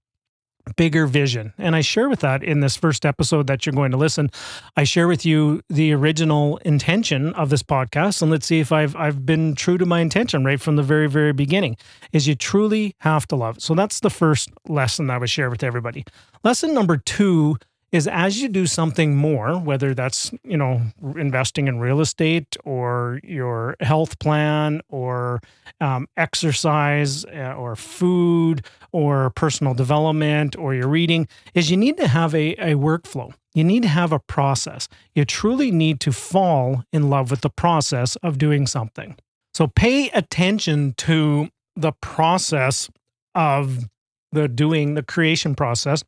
bigger 0.76 1.06
vision. 1.06 1.52
And 1.58 1.76
I 1.76 1.80
share 1.80 2.08
with 2.08 2.20
that 2.20 2.42
in 2.42 2.60
this 2.60 2.76
first 2.76 3.04
episode 3.04 3.46
that 3.46 3.66
you're 3.66 3.74
going 3.74 3.90
to 3.90 3.96
listen. 3.96 4.30
I 4.76 4.84
share 4.84 5.08
with 5.08 5.24
you 5.26 5.60
the 5.68 5.92
original 5.92 6.58
intention 6.58 7.34
of 7.34 7.50
this 7.50 7.62
podcast 7.62 8.22
and 8.22 8.30
let's 8.30 8.46
see 8.46 8.60
if 8.60 8.72
I've 8.72 8.96
I've 8.96 9.26
been 9.26 9.54
true 9.54 9.78
to 9.78 9.86
my 9.86 10.00
intention 10.00 10.44
right 10.44 10.60
from 10.60 10.76
the 10.76 10.82
very 10.82 11.08
very 11.08 11.32
beginning. 11.32 11.76
Is 12.12 12.26
you 12.26 12.34
truly 12.34 12.94
have 13.00 13.26
to 13.28 13.36
love. 13.36 13.60
So 13.60 13.74
that's 13.74 14.00
the 14.00 14.10
first 14.10 14.50
lesson 14.68 15.10
I 15.10 15.18
would 15.18 15.30
share 15.30 15.50
with 15.50 15.62
everybody. 15.62 16.04
Lesson 16.42 16.74
number 16.74 16.96
2 16.96 17.56
is 17.94 18.08
as 18.08 18.42
you 18.42 18.48
do 18.48 18.66
something 18.66 19.14
more, 19.14 19.56
whether 19.56 19.94
that's, 19.94 20.32
you 20.42 20.56
know, 20.56 20.82
investing 21.16 21.68
in 21.68 21.78
real 21.78 22.00
estate 22.00 22.56
or 22.64 23.20
your 23.22 23.76
health 23.78 24.18
plan 24.18 24.80
or 24.88 25.40
um, 25.80 26.08
exercise 26.16 27.24
uh, 27.26 27.54
or 27.56 27.76
food 27.76 28.66
or 28.90 29.30
personal 29.30 29.74
development 29.74 30.56
or 30.56 30.74
your 30.74 30.88
reading, 30.88 31.28
is 31.54 31.70
you 31.70 31.76
need 31.76 31.96
to 31.96 32.08
have 32.08 32.34
a, 32.34 32.54
a 32.54 32.74
workflow. 32.74 33.32
You 33.54 33.62
need 33.62 33.84
to 33.84 33.88
have 33.88 34.10
a 34.10 34.18
process. 34.18 34.88
You 35.14 35.24
truly 35.24 35.70
need 35.70 36.00
to 36.00 36.10
fall 36.10 36.82
in 36.92 37.08
love 37.08 37.30
with 37.30 37.42
the 37.42 37.50
process 37.50 38.16
of 38.16 38.38
doing 38.38 38.66
something. 38.66 39.14
So 39.52 39.68
pay 39.68 40.10
attention 40.10 40.94
to 40.94 41.48
the 41.76 41.92
process 41.92 42.90
of 43.36 43.84
the 44.32 44.48
doing, 44.48 44.94
the 44.94 45.04
creation 45.04 45.54
process, 45.54 46.02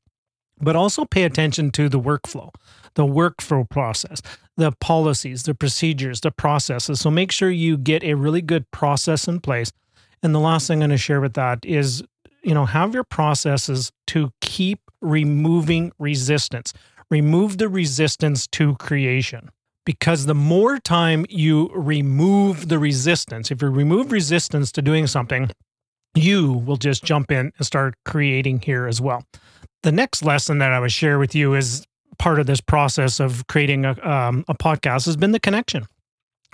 but 0.60 0.76
also 0.76 1.04
pay 1.04 1.24
attention 1.24 1.70
to 1.72 1.88
the 1.88 2.00
workflow, 2.00 2.50
the 2.94 3.04
workflow 3.04 3.68
process, 3.68 4.22
the 4.56 4.72
policies, 4.72 5.42
the 5.42 5.54
procedures, 5.54 6.20
the 6.20 6.30
processes. 6.30 7.00
So 7.00 7.10
make 7.10 7.30
sure 7.30 7.50
you 7.50 7.76
get 7.76 8.02
a 8.02 8.14
really 8.14 8.42
good 8.42 8.70
process 8.70 9.28
in 9.28 9.40
place. 9.40 9.72
And 10.22 10.34
the 10.34 10.40
last 10.40 10.66
thing 10.66 10.82
I'm 10.82 10.88
going 10.88 10.90
to 10.90 10.98
share 10.98 11.20
with 11.20 11.34
that 11.34 11.64
is, 11.64 12.02
you 12.42 12.54
know, 12.54 12.64
have 12.64 12.94
your 12.94 13.04
processes 13.04 13.92
to 14.08 14.30
keep 14.40 14.80
removing 15.00 15.92
resistance. 15.98 16.72
Remove 17.10 17.58
the 17.58 17.68
resistance 17.68 18.46
to 18.48 18.74
creation 18.76 19.50
because 19.84 20.26
the 20.26 20.34
more 20.34 20.78
time 20.78 21.24
you 21.30 21.70
remove 21.72 22.68
the 22.68 22.78
resistance, 22.78 23.50
if 23.50 23.62
you 23.62 23.68
remove 23.68 24.10
resistance 24.10 24.72
to 24.72 24.82
doing 24.82 25.06
something, 25.06 25.50
you 26.14 26.52
will 26.52 26.76
just 26.76 27.04
jump 27.04 27.30
in 27.30 27.52
and 27.56 27.66
start 27.66 27.94
creating 28.04 28.60
here 28.60 28.86
as 28.86 29.00
well. 29.00 29.24
The 29.86 29.92
next 29.92 30.24
lesson 30.24 30.58
that 30.58 30.72
I 30.72 30.80
would 30.80 30.90
share 30.90 31.16
with 31.16 31.32
you 31.32 31.54
is 31.54 31.86
part 32.18 32.40
of 32.40 32.46
this 32.46 32.60
process 32.60 33.20
of 33.20 33.46
creating 33.46 33.84
a, 33.84 33.90
um, 34.02 34.44
a 34.48 34.54
podcast 34.54 35.06
has 35.06 35.16
been 35.16 35.30
the 35.30 35.38
connection, 35.38 35.86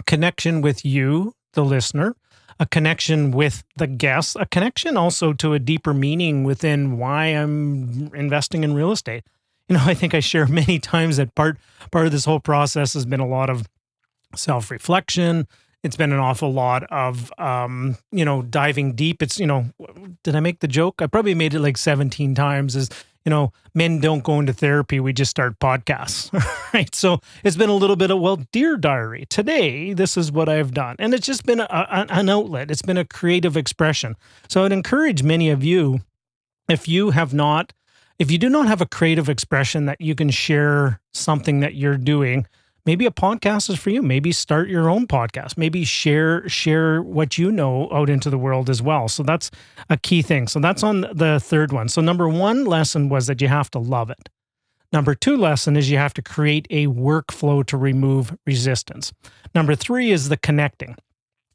connection 0.04 0.60
with 0.60 0.84
you, 0.84 1.34
the 1.54 1.64
listener, 1.64 2.14
a 2.60 2.66
connection 2.66 3.30
with 3.30 3.64
the 3.78 3.86
guest, 3.86 4.36
a 4.38 4.44
connection 4.44 4.98
also 4.98 5.32
to 5.32 5.54
a 5.54 5.58
deeper 5.58 5.94
meaning 5.94 6.44
within 6.44 6.98
why 6.98 7.28
I'm 7.28 8.10
investing 8.14 8.64
in 8.64 8.74
real 8.74 8.92
estate 8.92 9.24
you 9.66 9.78
know, 9.78 9.82
I 9.86 9.94
think 9.94 10.12
I 10.12 10.20
share 10.20 10.46
many 10.46 10.78
times 10.78 11.16
that 11.16 11.34
part 11.34 11.56
part 11.90 12.04
of 12.04 12.12
this 12.12 12.26
whole 12.26 12.40
process 12.40 12.92
has 12.92 13.06
been 13.06 13.20
a 13.20 13.26
lot 13.26 13.48
of 13.48 13.66
self 14.36 14.70
reflection. 14.70 15.48
It's 15.82 15.96
been 15.96 16.12
an 16.12 16.20
awful 16.20 16.52
lot 16.52 16.84
of, 16.92 17.32
um, 17.38 17.96
you 18.12 18.24
know, 18.24 18.42
diving 18.42 18.92
deep. 18.92 19.20
It's, 19.20 19.40
you 19.40 19.48
know, 19.48 19.70
did 20.22 20.36
I 20.36 20.40
make 20.40 20.60
the 20.60 20.68
joke? 20.68 21.02
I 21.02 21.08
probably 21.08 21.34
made 21.34 21.54
it 21.54 21.58
like 21.58 21.76
17 21.76 22.36
times. 22.36 22.76
Is 22.76 22.88
you 23.24 23.30
know, 23.30 23.52
men 23.74 24.00
don't 24.00 24.24
go 24.24 24.38
into 24.40 24.52
therapy. 24.52 25.00
We 25.00 25.12
just 25.12 25.30
start 25.30 25.58
podcasts, 25.58 26.32
right? 26.74 26.94
So 26.94 27.20
it's 27.44 27.56
been 27.56 27.70
a 27.70 27.74
little 27.74 27.96
bit 27.96 28.10
of, 28.10 28.20
well, 28.20 28.40
dear 28.52 28.76
diary, 28.76 29.26
today, 29.28 29.92
this 29.92 30.16
is 30.16 30.32
what 30.32 30.48
I've 30.48 30.72
done. 30.72 30.96
And 30.98 31.14
it's 31.14 31.26
just 31.26 31.44
been 31.44 31.60
a, 31.60 31.66
an 32.10 32.28
outlet, 32.28 32.70
it's 32.70 32.82
been 32.82 32.98
a 32.98 33.04
creative 33.04 33.56
expression. 33.56 34.16
So 34.48 34.64
I'd 34.64 34.72
encourage 34.72 35.22
many 35.22 35.50
of 35.50 35.62
you, 35.64 36.00
if 36.68 36.88
you 36.88 37.10
have 37.10 37.34
not 37.34 37.72
if 38.18 38.30
you 38.30 38.38
do 38.38 38.48
not 38.48 38.68
have 38.68 38.80
a 38.80 38.86
creative 38.86 39.28
expression 39.28 39.86
that 39.86 40.00
you 40.00 40.14
can 40.14 40.30
share 40.30 41.00
something 41.12 41.58
that 41.58 41.74
you're 41.74 41.96
doing, 41.96 42.46
maybe 42.86 43.06
a 43.06 43.10
podcast 43.10 43.70
is 43.70 43.78
for 43.78 43.90
you. 43.90 44.02
Maybe 44.02 44.32
start 44.32 44.68
your 44.68 44.88
own 44.88 45.06
podcast. 45.06 45.56
Maybe 45.56 45.84
share 45.84 46.48
share 46.48 47.02
what 47.02 47.38
you 47.38 47.52
know 47.52 47.88
out 47.92 48.10
into 48.10 48.30
the 48.30 48.38
world 48.38 48.68
as 48.68 48.82
well. 48.82 49.08
So 49.08 49.22
that's 49.22 49.50
a 49.90 49.96
key 49.96 50.22
thing. 50.22 50.48
So 50.48 50.60
that's 50.60 50.82
on 50.82 51.02
the 51.12 51.40
third 51.40 51.72
one. 51.72 51.88
So 51.88 52.00
number 52.00 52.28
1 52.28 52.64
lesson 52.64 53.08
was 53.08 53.26
that 53.26 53.40
you 53.40 53.48
have 53.48 53.70
to 53.70 53.78
love 53.78 54.10
it. 54.10 54.28
Number 54.92 55.14
2 55.14 55.36
lesson 55.36 55.76
is 55.76 55.90
you 55.90 55.98
have 55.98 56.14
to 56.14 56.22
create 56.22 56.66
a 56.70 56.86
workflow 56.88 57.64
to 57.66 57.76
remove 57.76 58.36
resistance. 58.46 59.12
Number 59.54 59.74
3 59.74 60.10
is 60.10 60.28
the 60.28 60.36
connecting 60.36 60.96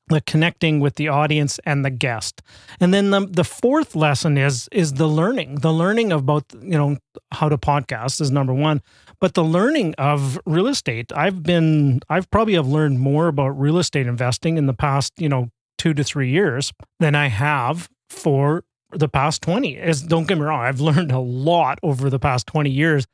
the 0.09 0.21
connecting 0.21 0.79
with 0.79 0.95
the 0.95 1.07
audience 1.07 1.59
and 1.65 1.83
the 1.83 1.89
guest. 1.89 2.41
And 2.79 2.93
then 2.93 3.09
the, 3.09 3.25
the 3.25 3.43
fourth 3.43 3.95
lesson 3.95 4.37
is 4.37 4.69
is 4.71 4.93
the 4.93 5.07
learning. 5.07 5.55
The 5.55 5.73
learning 5.73 6.11
of 6.11 6.25
both, 6.25 6.45
you 6.53 6.77
know, 6.77 6.97
how 7.31 7.49
to 7.49 7.57
podcast 7.57 8.21
is 8.21 8.31
number 8.31 8.53
one, 8.53 8.81
but 9.19 9.33
the 9.33 9.43
learning 9.43 9.95
of 9.97 10.39
real 10.45 10.67
estate. 10.67 11.11
I've 11.13 11.43
been 11.43 11.99
I've 12.09 12.29
probably 12.31 12.53
have 12.53 12.67
learned 12.67 12.99
more 12.99 13.27
about 13.27 13.49
real 13.59 13.77
estate 13.77 14.07
investing 14.07 14.57
in 14.57 14.65
the 14.65 14.73
past, 14.73 15.13
you 15.17 15.29
know, 15.29 15.49
2 15.77 15.93
to 15.93 16.03
3 16.03 16.29
years 16.29 16.73
than 16.99 17.13
I 17.13 17.27
have 17.27 17.89
for 18.09 18.63
the 18.91 19.09
past 19.09 19.41
20. 19.41 19.77
As 19.77 20.01
don't 20.01 20.27
get 20.27 20.37
me 20.37 20.43
wrong, 20.43 20.61
I've 20.61 20.81
learned 20.89 21.11
a 21.11 21.19
lot 21.19 21.79
over 21.83 22.09
the 22.09 22.19
past 22.19 22.47
20 22.47 22.69
years. 22.69 23.05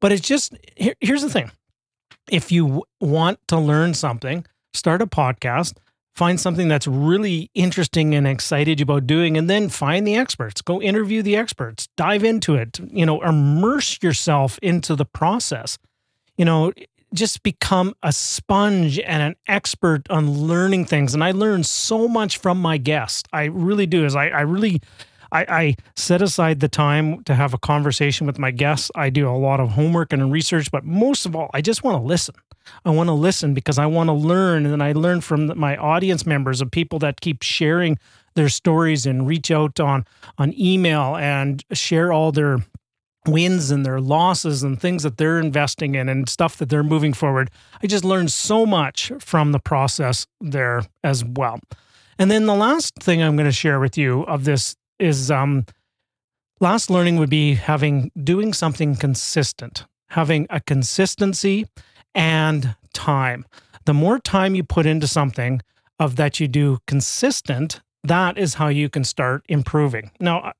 But 0.00 0.10
it's 0.10 0.26
just 0.26 0.56
here, 0.76 0.94
here's 1.00 1.22
the 1.22 1.30
thing. 1.30 1.50
If 2.30 2.50
you 2.50 2.82
want 3.00 3.38
to 3.48 3.58
learn 3.58 3.94
something, 3.94 4.44
start 4.74 5.02
a 5.02 5.06
podcast 5.06 5.74
find 6.14 6.38
something 6.38 6.68
that's 6.68 6.86
really 6.86 7.50
interesting 7.54 8.14
and 8.14 8.26
excited 8.26 8.80
about 8.80 9.06
doing 9.06 9.36
and 9.36 9.48
then 9.48 9.68
find 9.68 10.06
the 10.06 10.14
experts. 10.14 10.60
Go 10.60 10.80
interview 10.80 11.22
the 11.22 11.36
experts. 11.36 11.88
Dive 11.96 12.24
into 12.24 12.54
it. 12.54 12.78
You 12.90 13.06
know 13.06 13.22
immerse 13.22 13.98
yourself 14.02 14.58
into 14.62 14.94
the 14.94 15.06
process. 15.06 15.78
You 16.36 16.44
know 16.44 16.72
just 17.14 17.42
become 17.42 17.94
a 18.02 18.10
sponge 18.10 18.98
and 18.98 19.22
an 19.22 19.36
expert 19.46 20.08
on 20.10 20.30
learning 20.30 20.86
things. 20.86 21.14
And 21.14 21.22
i 21.22 21.30
learn 21.30 21.62
so 21.64 22.08
much 22.08 22.38
from 22.38 22.60
my 22.60 22.78
guests 22.78 23.28
i 23.32 23.44
really 23.44 23.86
do 23.86 24.04
is 24.04 24.16
I, 24.16 24.28
I 24.28 24.40
really 24.42 24.80
I, 25.30 25.46
I 25.48 25.76
set 25.96 26.20
aside 26.20 26.60
the 26.60 26.68
time 26.68 27.24
to 27.24 27.34
have 27.34 27.54
a 27.54 27.58
conversation 27.58 28.26
with 28.26 28.38
my 28.38 28.50
guests. 28.50 28.90
I 28.94 29.08
do 29.08 29.26
a 29.26 29.32
lot 29.32 29.60
of 29.60 29.70
homework 29.70 30.12
and 30.12 30.30
research 30.30 30.70
but 30.70 30.84
most 30.84 31.26
of 31.26 31.36
all 31.36 31.50
i 31.54 31.60
just 31.60 31.84
want 31.84 31.96
to 31.98 32.02
listen 32.02 32.34
I 32.84 32.90
want 32.90 33.08
to 33.08 33.14
listen 33.14 33.54
because 33.54 33.78
I 33.78 33.86
want 33.86 34.08
to 34.08 34.14
learn. 34.14 34.66
And 34.66 34.82
I 34.82 34.92
learn 34.92 35.20
from 35.20 35.56
my 35.58 35.76
audience 35.76 36.26
members 36.26 36.60
of 36.60 36.70
people 36.70 36.98
that 37.00 37.20
keep 37.20 37.42
sharing 37.42 37.98
their 38.34 38.48
stories 38.48 39.06
and 39.06 39.26
reach 39.26 39.50
out 39.50 39.78
on 39.78 40.04
on 40.38 40.54
email 40.58 41.16
and 41.16 41.62
share 41.72 42.12
all 42.12 42.32
their 42.32 42.58
wins 43.26 43.70
and 43.70 43.86
their 43.86 44.00
losses 44.00 44.62
and 44.62 44.80
things 44.80 45.04
that 45.04 45.16
they're 45.16 45.38
investing 45.38 45.94
in 45.94 46.08
and 46.08 46.28
stuff 46.28 46.56
that 46.56 46.68
they're 46.68 46.82
moving 46.82 47.12
forward. 47.12 47.50
I 47.82 47.86
just 47.86 48.04
learned 48.04 48.32
so 48.32 48.66
much 48.66 49.12
from 49.20 49.52
the 49.52 49.60
process 49.60 50.26
there 50.40 50.82
as 51.04 51.24
well. 51.24 51.60
And 52.18 52.30
then 52.30 52.46
the 52.46 52.54
last 52.54 52.94
thing 52.96 53.22
I'm 53.22 53.36
going 53.36 53.48
to 53.48 53.52
share 53.52 53.80
with 53.80 53.96
you 53.96 54.22
of 54.22 54.44
this 54.44 54.76
is 54.98 55.30
um 55.30 55.66
last 56.60 56.90
learning 56.90 57.16
would 57.16 57.30
be 57.30 57.54
having 57.54 58.10
doing 58.22 58.52
something 58.52 58.96
consistent, 58.96 59.84
having 60.10 60.46
a 60.50 60.60
consistency 60.60 61.66
and 62.14 62.76
time. 62.92 63.46
The 63.84 63.94
more 63.94 64.18
time 64.18 64.54
you 64.54 64.62
put 64.62 64.86
into 64.86 65.06
something 65.06 65.60
of 65.98 66.16
that 66.16 66.40
you 66.40 66.48
do 66.48 66.78
consistent, 66.86 67.80
that 68.04 68.38
is 68.38 68.54
how 68.54 68.68
you 68.68 68.88
can 68.88 69.04
start 69.04 69.44
improving. 69.48 70.10
Now, 70.20 70.40
uh, 70.40 70.52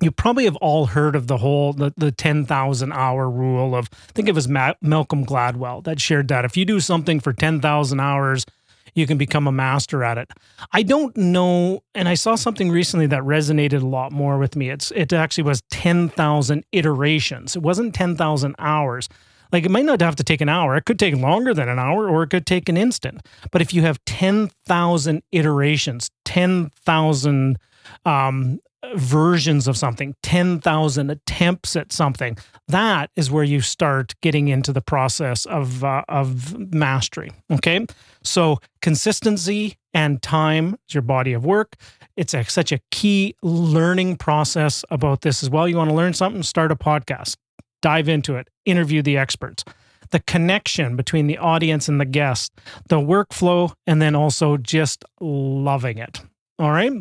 you 0.00 0.10
probably 0.10 0.44
have 0.44 0.56
all 0.56 0.86
heard 0.86 1.16
of 1.16 1.26
the 1.26 1.38
whole 1.38 1.72
the, 1.72 1.92
the 1.96 2.12
10,000 2.12 2.92
hour 2.92 3.28
rule 3.28 3.74
of 3.74 3.88
think 3.88 4.28
of 4.28 4.36
as 4.36 4.48
Ma- 4.48 4.74
Malcolm 4.80 5.24
Gladwell 5.26 5.82
that 5.84 6.00
shared 6.00 6.28
that 6.28 6.44
if 6.44 6.56
you 6.56 6.64
do 6.64 6.80
something 6.80 7.20
for 7.20 7.32
10,000 7.32 8.00
hours 8.00 8.46
you 8.94 9.06
can 9.06 9.18
become 9.18 9.46
a 9.46 9.52
master 9.52 10.02
at 10.02 10.18
it. 10.18 10.30
I 10.72 10.82
don't 10.82 11.16
know 11.16 11.82
and 11.94 12.08
I 12.08 12.14
saw 12.14 12.36
something 12.36 12.70
recently 12.70 13.06
that 13.06 13.22
resonated 13.22 13.82
a 13.82 13.86
lot 13.86 14.12
more 14.12 14.38
with 14.38 14.56
me. 14.56 14.70
It's 14.70 14.90
it 14.92 15.12
actually 15.12 15.44
was 15.44 15.62
10,000 15.70 16.64
iterations. 16.72 17.56
It 17.56 17.62
wasn't 17.62 17.94
10,000 17.94 18.54
hours. 18.58 19.08
Like 19.52 19.64
it 19.64 19.70
might 19.70 19.84
not 19.84 20.00
have 20.00 20.16
to 20.16 20.24
take 20.24 20.40
an 20.40 20.48
hour. 20.48 20.76
It 20.76 20.84
could 20.84 20.98
take 20.98 21.16
longer 21.16 21.54
than 21.54 21.68
an 21.68 21.78
hour 21.78 22.08
or 22.08 22.22
it 22.22 22.28
could 22.28 22.46
take 22.46 22.68
an 22.68 22.76
instant. 22.76 23.26
But 23.50 23.62
if 23.62 23.72
you 23.72 23.82
have 23.82 24.02
10,000 24.04 25.22
iterations, 25.32 26.10
10,000 26.24 27.58
um, 28.04 28.60
versions 28.94 29.66
of 29.66 29.76
something, 29.76 30.14
10,000 30.22 31.10
attempts 31.10 31.76
at 31.76 31.92
something, 31.92 32.36
that 32.68 33.10
is 33.16 33.30
where 33.30 33.44
you 33.44 33.60
start 33.60 34.14
getting 34.20 34.48
into 34.48 34.72
the 34.72 34.80
process 34.80 35.46
of, 35.46 35.82
uh, 35.82 36.04
of 36.08 36.72
mastery. 36.72 37.30
Okay. 37.50 37.86
So 38.22 38.58
consistency 38.82 39.76
and 39.94 40.22
time 40.22 40.76
is 40.88 40.94
your 40.94 41.02
body 41.02 41.32
of 41.32 41.44
work. 41.44 41.76
It's 42.16 42.34
a, 42.34 42.44
such 42.44 42.72
a 42.72 42.80
key 42.90 43.34
learning 43.42 44.16
process 44.16 44.84
about 44.90 45.22
this 45.22 45.42
as 45.42 45.50
well. 45.50 45.68
You 45.68 45.76
want 45.76 45.90
to 45.90 45.96
learn 45.96 46.14
something, 46.14 46.42
start 46.42 46.70
a 46.70 46.76
podcast 46.76 47.36
dive 47.82 48.08
into 48.08 48.36
it, 48.36 48.48
interview 48.64 49.02
the 49.02 49.16
experts. 49.16 49.64
The 50.10 50.20
connection 50.20 50.96
between 50.96 51.26
the 51.26 51.36
audience 51.38 51.88
and 51.88 52.00
the 52.00 52.06
guest, 52.06 52.52
the 52.88 52.96
workflow, 52.96 53.74
and 53.86 54.00
then 54.00 54.14
also 54.14 54.56
just 54.56 55.04
loving 55.20 55.98
it. 55.98 56.22
All 56.58 56.70
right. 56.70 56.92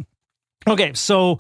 Okay. 0.67 0.93
So, 0.93 1.39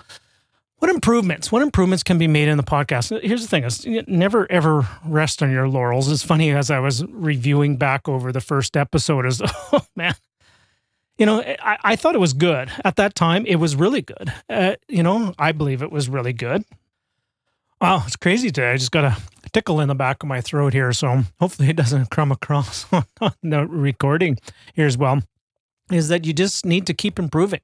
what 0.77 0.89
improvements? 0.89 1.51
What 1.51 1.61
improvements 1.61 2.03
can 2.03 2.17
be 2.17 2.27
made 2.27 2.47
in 2.47 2.55
the 2.55 2.63
podcast? 2.63 3.21
Here's 3.21 3.41
the 3.41 3.47
thing: 3.47 3.65
is 3.65 3.85
never 4.07 4.49
ever 4.49 4.87
rest 5.05 5.43
on 5.43 5.51
your 5.51 5.67
laurels. 5.67 6.09
It's 6.09 6.23
funny 6.23 6.51
as 6.51 6.71
I 6.71 6.79
was 6.79 7.03
reviewing 7.05 7.75
back 7.75 8.07
over 8.07 8.31
the 8.31 8.41
first 8.41 8.77
episode, 8.77 9.25
is 9.25 9.41
oh 9.73 9.85
man, 9.95 10.15
you 11.17 11.25
know, 11.25 11.41
I, 11.41 11.77
I 11.83 11.95
thought 11.95 12.15
it 12.15 12.19
was 12.19 12.33
good 12.33 12.71
at 12.85 12.95
that 12.97 13.15
time. 13.15 13.45
It 13.45 13.55
was 13.55 13.75
really 13.75 14.01
good. 14.01 14.31
Uh, 14.49 14.75
you 14.87 15.03
know, 15.03 15.33
I 15.39 15.51
believe 15.51 15.81
it 15.81 15.91
was 15.91 16.09
really 16.09 16.33
good. 16.33 16.63
Wow, 17.79 18.03
it's 18.05 18.15
crazy 18.15 18.49
today. 18.49 18.71
I 18.71 18.77
just 18.77 18.91
got 18.91 19.05
a 19.05 19.17
tickle 19.53 19.79
in 19.79 19.87
the 19.87 19.95
back 19.95 20.23
of 20.23 20.29
my 20.29 20.41
throat 20.41 20.73
here, 20.73 20.91
so 20.93 21.23
hopefully 21.39 21.69
it 21.69 21.75
doesn't 21.75 22.09
come 22.11 22.31
across 22.31 22.85
on 22.91 23.33
the 23.43 23.67
recording 23.67 24.37
here 24.73 24.87
as 24.87 24.97
well. 24.97 25.21
Is 25.91 26.09
that 26.09 26.25
you 26.25 26.33
just 26.33 26.65
need 26.65 26.87
to 26.87 26.93
keep 26.93 27.19
improving 27.19 27.61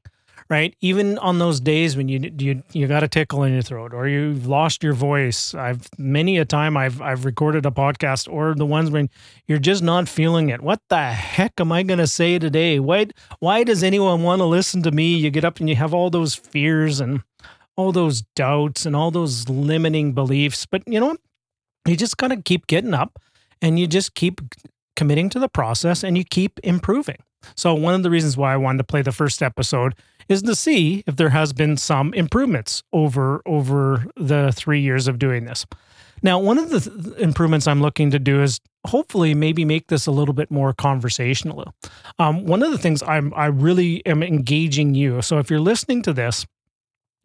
right? 0.50 0.76
Even 0.82 1.18
on 1.20 1.40
those 1.40 1.60
days 1.60 1.96
when 1.96 2.08
you 2.08 2.32
you 2.38 2.64
you 2.74 2.88
got 2.88 3.04
a 3.04 3.08
tickle 3.08 3.44
in 3.44 3.54
your 3.54 3.62
throat 3.62 3.94
or 3.94 4.08
you've 4.08 4.48
lost 4.48 4.84
your 4.84 4.94
voice. 4.94 5.54
I've 5.54 5.88
many 5.98 6.38
a 6.38 6.46
time 6.46 6.78
I've 6.78 7.02
I've 7.02 7.26
recorded 7.26 7.66
a 7.66 7.72
podcast 7.72 8.32
or 8.32 8.54
the 8.54 8.66
ones 8.66 8.92
when 8.92 9.10
you're 9.48 9.60
just 9.60 9.84
not 9.84 10.08
feeling 10.08 10.50
it. 10.50 10.62
What 10.62 10.82
the 10.90 11.04
heck 11.12 11.60
am 11.60 11.72
I 11.72 11.84
going 11.84 12.00
to 12.00 12.08
say 12.08 12.40
today? 12.40 12.80
Why 12.80 13.08
why 13.40 13.64
does 13.64 13.84
anyone 13.84 14.24
want 14.24 14.40
to 14.40 14.46
listen 14.46 14.84
to 14.84 14.92
me? 14.92 15.16
You 15.16 15.32
get 15.32 15.46
up 15.46 15.60
and 15.60 15.70
you 15.70 15.76
have 15.76 15.94
all 15.94 16.10
those 16.10 16.36
fears 16.36 17.00
and 17.00 17.24
all 17.76 17.92
those 17.92 18.22
doubts 18.36 18.86
and 18.86 18.96
all 18.96 19.12
those 19.12 19.50
limiting 19.50 20.14
beliefs. 20.14 20.66
But 20.66 20.84
you 20.88 21.00
know 21.00 21.08
what? 21.08 21.20
You 21.88 21.98
just 21.98 22.18
got 22.18 22.30
to 22.30 22.38
keep 22.38 22.68
getting 22.68 22.94
up 22.94 23.20
and 23.62 23.80
you 23.80 23.88
just 23.88 24.16
keep 24.16 24.42
committing 24.96 25.30
to 25.30 25.40
the 25.40 25.50
process 25.50 26.04
and 26.04 26.18
you 26.18 26.24
keep 26.24 26.60
improving. 26.64 27.18
So, 27.56 27.74
one 27.74 27.94
of 27.94 28.04
the 28.04 28.10
reasons 28.10 28.38
why 28.38 28.54
I 28.54 28.58
wanted 28.58 28.78
to 28.78 28.84
play 28.86 29.02
the 29.02 29.12
first 29.12 29.44
episode 29.44 29.96
is 30.30 30.42
to 30.44 30.56
see 30.56 31.04
if 31.06 31.18
there 31.18 31.30
has 31.30 31.52
been 31.52 31.76
some 31.76 32.14
improvements 32.14 32.84
over 32.94 33.42
over 33.46 34.06
the 34.16 34.54
3 34.54 34.80
years 34.80 35.08
of 35.08 35.20
doing 35.20 35.46
this. 35.46 35.66
Now, 36.22 36.40
one 36.40 36.58
of 36.58 36.70
the 36.70 36.80
th- 36.80 37.18
improvements 37.18 37.68
I'm 37.68 37.82
looking 37.82 38.12
to 38.12 38.20
do 38.20 38.42
is 38.42 38.62
hopefully 38.88 39.34
maybe 39.34 39.66
make 39.66 39.88
this 39.88 40.08
a 40.08 40.12
little 40.12 40.34
bit 40.34 40.50
more 40.50 40.72
conversational. 40.74 41.74
Um, 42.18 42.46
one 42.46 42.64
of 42.64 42.72
the 42.72 42.78
things 42.78 43.04
I'm 43.04 43.34
I 43.36 43.48
really 43.48 44.06
am 44.06 44.24
engaging 44.24 44.96
you. 44.96 45.22
So 45.22 45.40
if 45.40 45.50
you're 45.50 45.60
listening 45.60 46.02
to 46.04 46.14
this, 46.14 46.46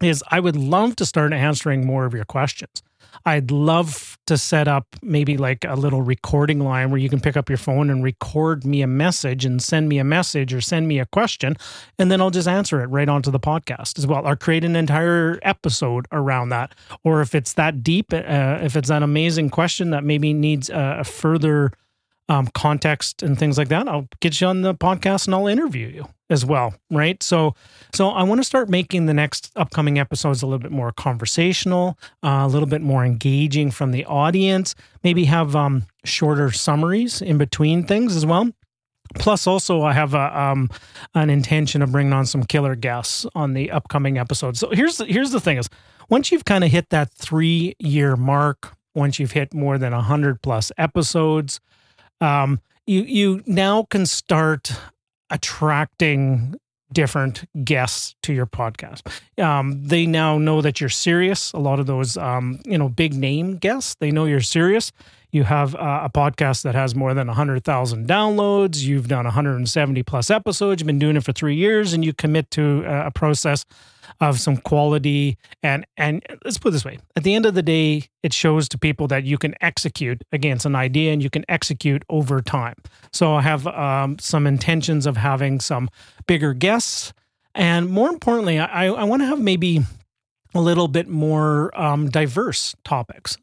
is 0.02 0.22
I 0.30 0.40
would 0.40 0.56
love 0.56 0.96
to 0.96 1.06
start 1.06 1.32
answering 1.32 1.86
more 1.86 2.04
of 2.04 2.14
your 2.14 2.24
questions. 2.24 2.82
I'd 3.24 3.50
love 3.50 4.18
to 4.26 4.38
set 4.38 4.68
up 4.68 4.86
maybe 5.02 5.36
like 5.36 5.64
a 5.64 5.74
little 5.74 6.02
recording 6.02 6.60
line 6.60 6.90
where 6.90 7.00
you 7.00 7.08
can 7.08 7.20
pick 7.20 7.36
up 7.36 7.48
your 7.48 7.58
phone 7.58 7.90
and 7.90 8.04
record 8.04 8.64
me 8.64 8.82
a 8.82 8.86
message 8.86 9.44
and 9.44 9.62
send 9.62 9.88
me 9.88 9.98
a 9.98 10.04
message 10.04 10.52
or 10.54 10.60
send 10.60 10.86
me 10.86 10.98
a 10.98 11.06
question. 11.06 11.56
And 11.98 12.10
then 12.10 12.20
I'll 12.20 12.30
just 12.30 12.48
answer 12.48 12.80
it 12.82 12.86
right 12.86 13.08
onto 13.08 13.30
the 13.30 13.40
podcast 13.40 13.98
as 13.98 14.06
well, 14.06 14.26
or 14.26 14.36
create 14.36 14.64
an 14.64 14.76
entire 14.76 15.38
episode 15.42 16.06
around 16.12 16.50
that. 16.50 16.74
Or 17.02 17.20
if 17.20 17.34
it's 17.34 17.54
that 17.54 17.82
deep, 17.82 18.12
uh, 18.12 18.58
if 18.62 18.76
it's 18.76 18.90
an 18.90 19.02
amazing 19.02 19.50
question 19.50 19.90
that 19.90 20.04
maybe 20.04 20.32
needs 20.32 20.70
a, 20.70 20.98
a 21.00 21.04
further 21.04 21.72
um, 22.28 22.48
context 22.54 23.22
and 23.22 23.38
things 23.38 23.56
like 23.58 23.68
that, 23.68 23.88
I'll 23.88 24.08
get 24.20 24.40
you 24.40 24.46
on 24.46 24.62
the 24.62 24.74
podcast 24.74 25.26
and 25.26 25.34
I'll 25.34 25.46
interview 25.46 25.88
you 25.88 26.06
as 26.30 26.44
well, 26.44 26.74
right? 26.90 27.22
So, 27.22 27.54
so 27.94 28.10
I 28.10 28.22
want 28.22 28.40
to 28.40 28.44
start 28.44 28.68
making 28.68 29.06
the 29.06 29.14
next 29.14 29.50
upcoming 29.56 29.98
episodes 29.98 30.42
a 30.42 30.46
little 30.46 30.58
bit 30.58 30.70
more 30.70 30.92
conversational, 30.92 31.98
uh, 32.22 32.44
a 32.44 32.48
little 32.48 32.68
bit 32.68 32.82
more 32.82 33.04
engaging 33.04 33.70
from 33.70 33.92
the 33.92 34.04
audience. 34.04 34.74
Maybe 35.02 35.24
have 35.24 35.56
um, 35.56 35.86
shorter 36.04 36.50
summaries 36.50 37.22
in 37.22 37.38
between 37.38 37.84
things 37.84 38.14
as 38.14 38.26
well. 38.26 38.50
Plus, 39.14 39.46
also, 39.46 39.82
I 39.82 39.94
have 39.94 40.12
a, 40.12 40.38
um, 40.38 40.68
an 41.14 41.30
intention 41.30 41.80
of 41.80 41.92
bringing 41.92 42.12
on 42.12 42.26
some 42.26 42.44
killer 42.44 42.74
guests 42.74 43.24
on 43.34 43.54
the 43.54 43.70
upcoming 43.70 44.18
episodes. 44.18 44.60
So 44.60 44.68
here's 44.70 44.98
the, 44.98 45.06
here's 45.06 45.30
the 45.30 45.40
thing: 45.40 45.56
is 45.56 45.70
once 46.10 46.30
you've 46.30 46.44
kind 46.44 46.62
of 46.62 46.70
hit 46.70 46.90
that 46.90 47.10
three 47.14 47.74
year 47.78 48.16
mark, 48.16 48.76
once 48.94 49.18
you've 49.18 49.32
hit 49.32 49.54
more 49.54 49.78
than 49.78 49.94
hundred 49.94 50.42
plus 50.42 50.70
episodes, 50.76 51.58
um, 52.20 52.60
you 52.86 53.02
you 53.02 53.42
now 53.46 53.84
can 53.84 54.06
start 54.06 54.72
attracting 55.30 56.54
different 56.92 57.44
guests 57.64 58.14
to 58.22 58.32
your 58.32 58.46
podcast. 58.46 59.02
Um, 59.42 59.86
they 59.86 60.06
now 60.06 60.38
know 60.38 60.62
that 60.62 60.80
you're 60.80 60.88
serious. 60.88 61.52
A 61.52 61.58
lot 61.58 61.80
of 61.80 61.86
those, 61.86 62.16
um, 62.16 62.60
you 62.64 62.78
know, 62.78 62.88
big 62.88 63.14
name 63.14 63.56
guests, 63.56 63.94
they 64.00 64.10
know 64.10 64.24
you're 64.24 64.40
serious. 64.40 64.90
You 65.30 65.44
have 65.44 65.74
uh, 65.74 66.00
a 66.04 66.10
podcast 66.10 66.62
that 66.62 66.74
has 66.74 66.94
more 66.94 67.12
than 67.12 67.26
100,000 67.26 68.08
downloads. 68.08 68.82
You've 68.82 69.08
done 69.08 69.24
170 69.24 70.02
plus 70.02 70.30
episodes. 70.30 70.80
You've 70.80 70.86
been 70.86 70.98
doing 70.98 71.16
it 71.16 71.24
for 71.24 71.32
three 71.32 71.56
years 71.56 71.92
and 71.92 72.04
you 72.04 72.12
commit 72.14 72.50
to 72.52 72.84
uh, 72.86 73.06
a 73.06 73.10
process 73.10 73.64
of 74.20 74.40
some 74.40 74.56
quality 74.56 75.36
and 75.62 75.86
and 75.96 76.22
let's 76.44 76.58
put 76.58 76.68
it 76.68 76.72
this 76.72 76.84
way 76.84 76.98
at 77.14 77.24
the 77.24 77.34
end 77.34 77.46
of 77.46 77.54
the 77.54 77.62
day 77.62 78.02
it 78.22 78.32
shows 78.32 78.68
to 78.68 78.78
people 78.78 79.06
that 79.06 79.24
you 79.24 79.38
can 79.38 79.54
execute 79.60 80.22
against 80.32 80.64
an 80.66 80.74
idea 80.74 81.12
and 81.12 81.22
you 81.22 81.30
can 81.30 81.44
execute 81.48 82.02
over 82.08 82.40
time 82.40 82.74
so 83.12 83.34
i 83.34 83.42
have 83.42 83.66
um, 83.66 84.18
some 84.18 84.46
intentions 84.46 85.06
of 85.06 85.16
having 85.16 85.60
some 85.60 85.88
bigger 86.26 86.54
guests 86.54 87.12
and 87.54 87.88
more 87.90 88.08
importantly 88.08 88.58
i, 88.58 88.86
I 88.86 89.04
want 89.04 89.22
to 89.22 89.26
have 89.26 89.40
maybe 89.40 89.82
a 90.54 90.60
little 90.60 90.88
bit 90.88 91.08
more 91.08 91.78
um, 91.78 92.08
diverse 92.08 92.74
topics 92.84 93.36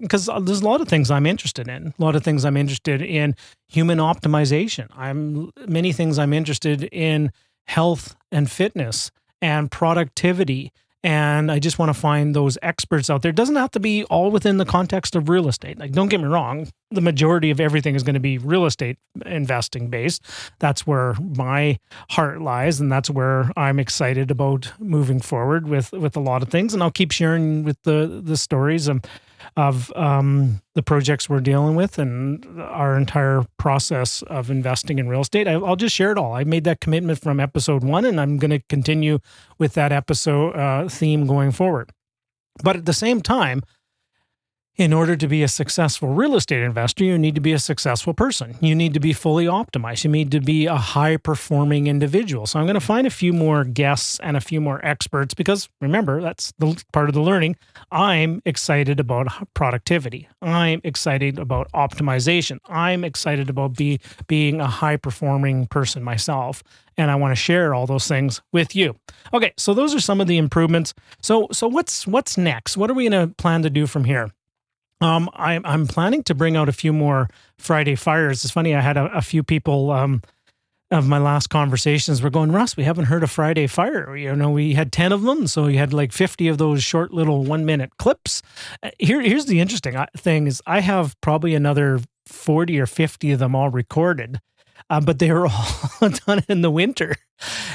because 0.00 0.28
uh, 0.28 0.40
there's 0.40 0.62
a 0.62 0.64
lot 0.64 0.80
of 0.80 0.88
things 0.88 1.10
I'm 1.10 1.26
interested 1.26 1.68
in. 1.68 1.94
A 1.98 2.02
lot 2.02 2.16
of 2.16 2.24
things 2.24 2.44
I'm 2.44 2.56
interested 2.56 3.02
in 3.02 3.34
human 3.68 3.98
optimization. 3.98 4.88
I'm 4.96 5.50
many 5.66 5.92
things 5.92 6.18
I'm 6.18 6.32
interested 6.32 6.84
in 6.84 7.30
health 7.66 8.16
and 8.32 8.50
fitness 8.50 9.10
and 9.42 9.70
productivity. 9.70 10.72
And 11.06 11.52
I 11.52 11.60
just 11.60 11.78
want 11.78 11.90
to 11.90 11.94
find 11.94 12.34
those 12.34 12.58
experts 12.62 13.08
out 13.08 13.22
there. 13.22 13.30
It 13.30 13.36
doesn't 13.36 13.54
have 13.54 13.70
to 13.70 13.80
be 13.80 14.02
all 14.06 14.32
within 14.32 14.56
the 14.56 14.64
context 14.64 15.14
of 15.14 15.28
real 15.28 15.46
estate. 15.46 15.78
Like, 15.78 15.92
don't 15.92 16.08
get 16.08 16.20
me 16.20 16.26
wrong, 16.26 16.68
the 16.90 17.00
majority 17.00 17.52
of 17.52 17.60
everything 17.60 17.94
is 17.94 18.02
going 18.02 18.14
to 18.14 18.20
be 18.20 18.38
real 18.38 18.66
estate 18.66 18.98
investing 19.24 19.88
based. 19.88 20.20
That's 20.58 20.84
where 20.84 21.14
my 21.20 21.78
heart 22.10 22.42
lies, 22.42 22.80
and 22.80 22.90
that's 22.90 23.08
where 23.08 23.52
I'm 23.56 23.78
excited 23.78 24.32
about 24.32 24.72
moving 24.80 25.20
forward 25.20 25.68
with 25.68 25.92
with 25.92 26.16
a 26.16 26.20
lot 26.20 26.42
of 26.42 26.48
things. 26.48 26.74
And 26.74 26.82
I'll 26.82 26.90
keep 26.90 27.12
sharing 27.12 27.62
with 27.62 27.80
the 27.84 28.20
the 28.24 28.36
stories. 28.36 28.88
of 28.88 29.00
of 29.56 29.92
um, 29.96 30.60
the 30.74 30.82
projects 30.82 31.28
we're 31.28 31.40
dealing 31.40 31.74
with 31.76 31.98
and 31.98 32.44
our 32.60 32.96
entire 32.96 33.44
process 33.58 34.22
of 34.22 34.50
investing 34.50 34.98
in 34.98 35.08
real 35.08 35.20
estate. 35.20 35.48
I, 35.48 35.56
will 35.56 35.76
just 35.76 35.94
share 35.94 36.12
it 36.12 36.18
all. 36.18 36.34
I 36.34 36.44
made 36.44 36.64
that 36.64 36.80
commitment 36.80 37.20
from 37.20 37.40
episode 37.40 37.84
one, 37.84 38.04
and 38.04 38.20
I'm 38.20 38.38
going 38.38 38.50
to 38.50 38.60
continue 38.68 39.18
with 39.58 39.74
that 39.74 39.92
episode 39.92 40.56
uh, 40.56 40.88
theme 40.88 41.26
going 41.26 41.52
forward. 41.52 41.90
But 42.62 42.76
at 42.76 42.86
the 42.86 42.92
same 42.92 43.20
time, 43.20 43.62
in 44.76 44.92
order 44.92 45.16
to 45.16 45.26
be 45.26 45.42
a 45.42 45.48
successful 45.48 46.08
real 46.10 46.36
estate 46.36 46.62
investor, 46.62 47.04
you 47.04 47.16
need 47.16 47.34
to 47.34 47.40
be 47.40 47.52
a 47.52 47.58
successful 47.58 48.12
person. 48.12 48.56
You 48.60 48.74
need 48.74 48.92
to 48.94 49.00
be 49.00 49.12
fully 49.12 49.46
optimized. 49.46 50.04
You 50.04 50.10
need 50.10 50.30
to 50.32 50.40
be 50.40 50.66
a 50.66 50.76
high 50.76 51.16
performing 51.16 51.86
individual. 51.86 52.46
So 52.46 52.58
I'm 52.58 52.66
going 52.66 52.74
to 52.74 52.80
mm-hmm. 52.80 52.86
find 52.86 53.06
a 53.06 53.10
few 53.10 53.32
more 53.32 53.64
guests 53.64 54.20
and 54.20 54.36
a 54.36 54.40
few 54.40 54.60
more 54.60 54.84
experts 54.84 55.34
because 55.34 55.68
remember, 55.80 56.20
that's 56.20 56.52
the 56.58 56.82
part 56.92 57.08
of 57.08 57.14
the 57.14 57.22
learning. 57.22 57.56
I'm 57.90 58.42
excited 58.44 59.00
about 59.00 59.28
productivity. 59.54 60.28
I'm 60.42 60.80
excited 60.84 61.38
about 61.38 61.70
optimization. 61.72 62.58
I'm 62.68 63.02
excited 63.02 63.48
about 63.48 63.76
be, 63.76 64.00
being 64.26 64.60
a 64.60 64.66
high 64.66 64.96
performing 64.96 65.66
person 65.68 66.02
myself 66.02 66.62
and 66.98 67.10
I 67.10 67.14
want 67.14 67.32
to 67.32 67.36
share 67.36 67.74
all 67.74 67.86
those 67.86 68.08
things 68.08 68.40
with 68.52 68.74
you. 68.74 68.96
Okay, 69.32 69.52
so 69.56 69.74
those 69.74 69.94
are 69.94 70.00
some 70.00 70.20
of 70.20 70.26
the 70.26 70.38
improvements. 70.38 70.94
So 71.20 71.48
so 71.52 71.68
what's 71.68 72.06
what's 72.06 72.38
next? 72.38 72.76
What 72.76 72.90
are 72.90 72.94
we 72.94 73.08
going 73.08 73.28
to 73.28 73.34
plan 73.34 73.62
to 73.62 73.70
do 73.70 73.86
from 73.86 74.04
here? 74.04 74.30
Um, 75.00 75.28
I'm 75.34 75.64
I'm 75.66 75.86
planning 75.86 76.22
to 76.24 76.34
bring 76.34 76.56
out 76.56 76.68
a 76.68 76.72
few 76.72 76.92
more 76.92 77.28
Friday 77.58 77.94
fires. 77.94 78.44
It's 78.44 78.52
funny, 78.52 78.74
I 78.74 78.80
had 78.80 78.96
a, 78.96 79.06
a 79.06 79.22
few 79.22 79.42
people 79.42 79.90
um, 79.90 80.22
of 80.90 81.06
my 81.06 81.18
last 81.18 81.48
conversations 81.48 82.22
were 82.22 82.30
going, 82.30 82.52
Russ, 82.52 82.76
we 82.76 82.84
haven't 82.84 83.06
heard 83.06 83.22
a 83.22 83.26
Friday 83.26 83.66
fire. 83.66 84.16
You 84.16 84.34
know, 84.34 84.50
we 84.50 84.74
had 84.74 84.92
10 84.92 85.12
of 85.12 85.22
them. 85.22 85.46
So 85.46 85.66
you 85.66 85.78
had 85.78 85.92
like 85.92 86.12
50 86.12 86.48
of 86.48 86.58
those 86.58 86.82
short 86.82 87.12
little 87.12 87.44
one 87.44 87.66
minute 87.66 87.98
clips. 87.98 88.40
Uh, 88.82 88.90
here, 88.98 89.20
here's 89.20 89.46
the 89.46 89.60
interesting 89.60 89.96
uh, 89.96 90.06
thing 90.16 90.46
is 90.46 90.62
I 90.66 90.80
have 90.80 91.20
probably 91.20 91.54
another 91.54 92.00
40 92.26 92.80
or 92.80 92.86
50 92.86 93.32
of 93.32 93.38
them 93.38 93.54
all 93.54 93.68
recorded 93.68 94.40
uh, 94.90 95.00
but 95.00 95.18
they 95.18 95.30
were 95.32 95.46
all 96.00 96.08
done 96.26 96.42
in 96.48 96.62
the 96.62 96.70
winter. 96.70 97.16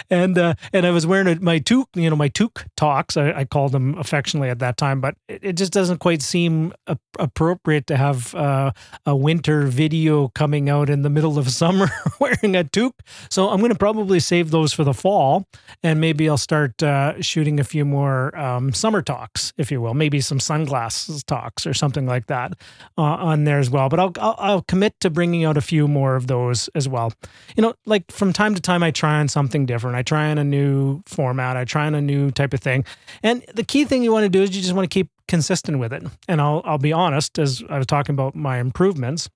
And 0.09 0.37
uh, 0.37 0.55
and 0.73 0.85
I 0.85 0.91
was 0.91 1.05
wearing 1.05 1.27
a, 1.27 1.39
my 1.39 1.59
toque, 1.59 1.89
you 1.95 2.09
know, 2.09 2.15
my 2.15 2.29
toque 2.29 2.65
talks. 2.75 3.17
I, 3.17 3.31
I, 3.31 3.45
called 3.45 3.71
them 3.71 3.97
affectionately 3.97 4.49
at 4.49 4.59
that 4.59 4.77
time, 4.77 5.01
but 5.01 5.15
it, 5.27 5.43
it 5.43 5.53
just 5.53 5.73
doesn't 5.73 5.97
quite 5.99 6.21
seem 6.21 6.73
a, 6.87 6.97
appropriate 7.19 7.87
to 7.87 7.97
have 7.97 8.33
uh, 8.35 8.71
a 9.05 9.15
winter 9.15 9.63
video 9.63 10.29
coming 10.29 10.69
out 10.69 10.89
in 10.89 11.01
the 11.01 11.09
middle 11.09 11.37
of 11.37 11.49
summer 11.61 11.89
wearing 12.19 12.55
a 12.55 12.63
toque. 12.63 13.01
So 13.29 13.49
I'm 13.49 13.59
going 13.59 13.71
to 13.71 13.77
probably 13.77 14.19
save 14.19 14.51
those 14.51 14.73
for 14.73 14.83
the 14.83 14.93
fall, 14.93 15.45
and 15.83 15.99
maybe 15.99 16.29
I'll 16.29 16.37
start 16.37 16.81
uh, 16.81 17.21
shooting 17.21 17.59
a 17.59 17.63
few 17.63 17.85
more 17.85 18.37
um, 18.37 18.73
summer 18.73 19.01
talks, 19.01 19.53
if 19.57 19.71
you 19.71 19.81
will, 19.81 19.93
maybe 19.93 20.21
some 20.21 20.39
sunglasses 20.39 21.23
talks 21.23 21.65
or 21.65 21.73
something 21.73 22.05
like 22.05 22.27
that 22.27 22.53
uh, 22.97 23.01
on 23.01 23.43
there 23.43 23.59
as 23.59 23.69
well. 23.69 23.89
But 23.89 23.99
I'll, 23.99 24.13
I'll 24.19 24.35
I'll 24.37 24.61
commit 24.61 24.99
to 25.01 25.09
bringing 25.09 25.43
out 25.43 25.57
a 25.57 25.61
few 25.61 25.87
more 25.87 26.15
of 26.15 26.27
those 26.27 26.69
as 26.69 26.87
well 26.87 27.01
well. 27.01 27.13
You 27.55 27.63
know, 27.63 27.73
like 27.85 28.11
from 28.11 28.33
time 28.33 28.55
to 28.55 28.61
time, 28.61 28.83
I 28.83 28.91
try 28.91 29.19
on 29.19 29.27
something 29.27 29.50
different. 29.51 29.95
I 29.95 30.01
try 30.03 30.31
on 30.31 30.37
a 30.37 30.43
new 30.43 31.01
format. 31.05 31.57
I 31.57 31.65
try 31.65 31.85
on 31.85 31.95
a 31.95 32.01
new 32.01 32.31
type 32.31 32.53
of 32.53 32.59
thing. 32.59 32.85
And 33.23 33.43
the 33.53 33.63
key 33.63 33.85
thing 33.85 34.03
you 34.03 34.11
want 34.11 34.23
to 34.23 34.29
do 34.29 34.41
is 34.41 34.55
you 34.55 34.61
just 34.61 34.73
want 34.73 34.89
to 34.89 34.93
keep 34.93 35.09
consistent 35.27 35.79
with 35.79 35.93
it. 35.93 36.03
And 36.27 36.41
I'll 36.41 36.61
I'll 36.65 36.77
be 36.77 36.93
honest, 36.93 37.37
as 37.39 37.63
I 37.69 37.77
was 37.77 37.87
talking 37.87 38.13
about 38.13 38.35
my 38.35 38.57
improvements, 38.59 39.29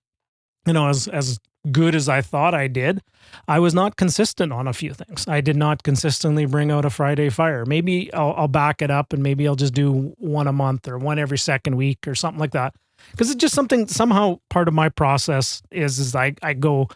you 0.66 0.74
know, 0.74 0.90
as 0.90 1.08
as 1.08 1.40
good 1.72 1.96
as 1.96 2.08
I 2.08 2.22
thought 2.22 2.54
I 2.54 2.68
did, 2.68 3.02
I 3.48 3.60
was 3.60 3.74
not 3.74 3.96
consistent 3.98 4.54
on 4.54 4.68
a 4.68 4.74
few 4.74 4.94
things. 4.94 5.28
I 5.28 5.42
did 5.42 5.56
not 5.56 5.84
consistently 5.84 6.46
bring 6.46 6.70
out 6.72 6.86
a 6.86 6.90
Friday 6.92 7.30
fire. 7.30 7.66
Maybe 7.66 8.14
I'll, 8.14 8.34
I'll 8.38 8.48
back 8.48 8.82
it 8.84 8.92
up 8.92 9.14
and 9.14 9.24
maybe 9.24 9.48
I'll 9.48 9.56
just 9.56 9.74
do 9.74 10.14
one 10.20 10.48
a 10.48 10.54
month 10.54 10.88
or 10.88 10.98
one 11.00 11.18
every 11.20 11.38
second 11.40 11.76
week 11.76 12.08
or 12.08 12.14
something 12.16 12.40
like 12.40 12.52
that. 12.52 12.76
because 13.12 13.32
it's 13.32 13.40
just 13.42 13.56
something 13.56 13.88
somehow 13.88 14.40
part 14.50 14.68
of 14.68 14.74
my 14.74 14.90
process 14.90 15.62
is 15.72 16.00
is 16.00 16.16
I 16.16 16.36
I 16.44 16.54
go 16.54 16.88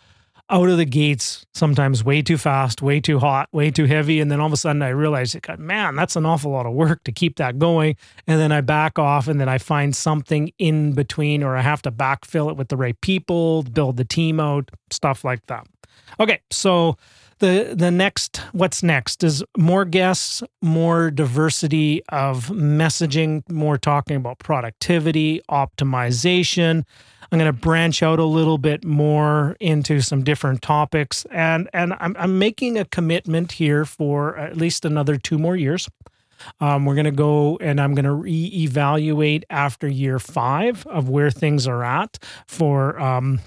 out 0.50 0.70
of 0.70 0.78
the 0.78 0.86
gates 0.86 1.46
sometimes 1.54 2.04
way 2.04 2.22
too 2.22 2.38
fast, 2.38 2.82
way 2.82 3.00
too 3.00 3.20
hot, 3.20 3.50
way 3.52 3.70
too 3.70 3.86
heavy. 3.86 4.20
And 4.20 4.32
then 4.32 4.40
all 4.40 4.48
of 4.48 4.54
a 4.54 4.58
sudden 4.58 4.82
I 4.82 4.90
realize, 4.90 5.36
man, 5.58 5.96
that's 5.96 6.16
an 6.16 6.26
awful 6.26 6.52
lot 6.52 6.66
of 6.66 6.74
work 6.74 7.04
to 7.04 7.12
keep 7.12 7.38
that 7.38 7.60
going. 7.60 7.96
And 8.28 8.40
then 8.40 8.52
I 8.52 8.62
back 8.62 8.98
off 8.98 9.28
and 9.28 9.40
then 9.40 9.50
I 9.50 9.58
find 9.58 9.96
something 9.96 10.52
in 10.58 10.94
between, 10.94 11.44
or 11.44 11.56
I 11.56 11.62
have 11.62 11.82
to 11.84 11.92
backfill 11.92 12.50
it 12.50 12.58
with 12.58 12.70
the 12.70 12.78
right 12.78 13.00
people, 13.02 13.64
build 13.64 13.98
the 13.98 14.06
team 14.06 14.40
out, 14.40 14.70
stuff 14.92 15.24
like 15.24 15.46
that. 15.48 15.68
Okay, 16.20 16.42
so 16.50 16.98
the 17.40 17.74
the 17.76 17.92
next 17.92 18.38
what's 18.52 18.84
next 18.84 19.24
is 19.24 19.44
more 19.58 19.86
guests 19.86 20.44
more 20.62 21.10
diversity 21.10 22.02
of 22.10 22.48
messaging 22.48 23.50
more 23.50 23.78
talking 23.78 24.18
about 24.18 24.40
productivity 24.40 25.42
optimization 25.50 26.84
i'm 27.32 27.40
going 27.40 27.52
to 27.52 27.54
branch 27.54 28.02
out 28.04 28.20
a 28.20 28.26
little 28.26 28.58
bit 28.58 28.84
more 28.84 29.56
into 29.60 30.02
some 30.02 30.24
different 30.24 30.62
topics 30.62 31.26
and 31.32 31.70
and 31.74 31.94
i'm, 32.00 32.16
I'm 32.20 32.40
making 32.40 32.78
a 32.78 32.86
commitment 32.86 33.54
here 33.54 33.86
for 33.86 34.38
at 34.38 34.58
least 34.58 34.86
another 34.86 35.18
two 35.18 35.38
more 35.38 35.56
years 35.56 35.90
um, 36.60 36.86
we're 36.86 36.96
going 36.96 37.06
to 37.06 37.12
go 37.12 37.58
and 37.58 37.80
I'm 37.82 37.94
going 37.94 38.06
to 38.06 38.12
reevaluate 38.12 39.44
after 39.50 39.90
year 39.90 40.20
five 40.20 40.86
of 40.88 41.10
where 41.10 41.32
things 41.32 41.68
are 41.68 41.84
at 41.84 42.18
for 42.48 43.00
um, 43.00 43.42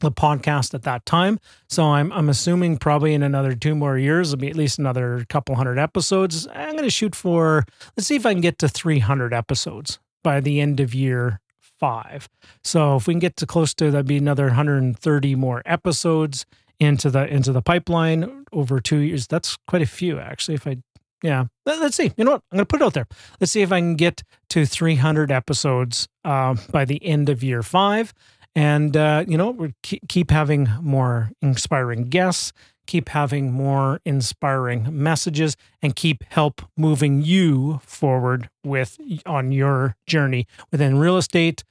the 0.00 0.10
podcast 0.10 0.74
at 0.74 0.82
that 0.82 1.06
time. 1.06 1.38
So 1.68 1.84
I'm 1.84 2.12
I'm 2.12 2.28
assuming 2.28 2.78
probably 2.78 3.14
in 3.14 3.22
another 3.22 3.54
two 3.54 3.74
more 3.74 3.96
years, 3.96 4.32
it'll 4.32 4.40
be 4.40 4.48
at 4.48 4.56
least 4.56 4.78
another 4.78 5.24
couple 5.28 5.54
hundred 5.54 5.78
episodes. 5.78 6.46
I'm 6.48 6.72
going 6.72 6.84
to 6.84 6.90
shoot 6.90 7.14
for 7.14 7.64
let's 7.96 8.06
see 8.06 8.16
if 8.16 8.26
I 8.26 8.32
can 8.32 8.40
get 8.40 8.58
to 8.58 8.68
300 8.68 9.32
episodes 9.32 9.98
by 10.22 10.40
the 10.40 10.60
end 10.60 10.80
of 10.80 10.94
year 10.94 11.39
five. 11.80 12.28
So 12.62 12.96
if 12.96 13.06
we 13.06 13.14
can 13.14 13.18
get 13.18 13.36
to 13.36 13.46
close 13.46 13.74
to 13.74 13.90
that'd 13.90 14.06
be 14.06 14.18
another 14.18 14.46
130 14.46 15.34
more 15.34 15.62
episodes 15.64 16.46
into 16.78 17.10
the 17.10 17.26
into 17.26 17.52
the 17.52 17.62
pipeline 17.62 18.44
over 18.52 18.80
two 18.80 18.98
years. 18.98 19.26
That's 19.26 19.56
quite 19.66 19.82
a 19.82 19.86
few 19.86 20.18
actually. 20.18 20.54
If 20.54 20.66
I 20.66 20.78
yeah, 21.22 21.44
let's 21.66 21.96
see. 21.96 22.12
You 22.16 22.24
know 22.24 22.30
what? 22.32 22.42
I'm 22.50 22.58
to 22.58 22.64
put 22.64 22.80
it 22.80 22.84
out 22.84 22.94
there. 22.94 23.06
Let's 23.40 23.52
see 23.52 23.60
if 23.60 23.70
I 23.70 23.78
can 23.78 23.94
get 23.94 24.22
to 24.48 24.64
300 24.64 25.30
episodes 25.30 26.08
uh, 26.24 26.54
by 26.70 26.86
the 26.86 27.04
end 27.04 27.28
of 27.28 27.42
year 27.42 27.62
five 27.62 28.14
and, 28.54 28.96
uh, 28.96 29.24
you 29.28 29.36
know, 29.36 29.50
we 29.50 29.74
keep 29.82 30.30
having 30.30 30.68
more 30.80 31.30
inspiring 31.40 32.04
guests, 32.04 32.52
keep 32.90 33.10
having 33.10 33.52
more 33.52 34.00
inspiring 34.04 34.88
messages, 34.90 35.56
and 35.80 35.94
keep 35.94 36.24
help 36.30 36.60
moving 36.76 37.22
you 37.22 37.80
forward 37.84 38.50
with 38.64 38.98
on 39.24 39.52
your 39.52 39.94
journey 40.08 40.44
within 40.72 40.98
real 40.98 41.16
estate, 41.16 41.62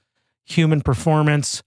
human 0.45 0.79
performance, 0.79 1.61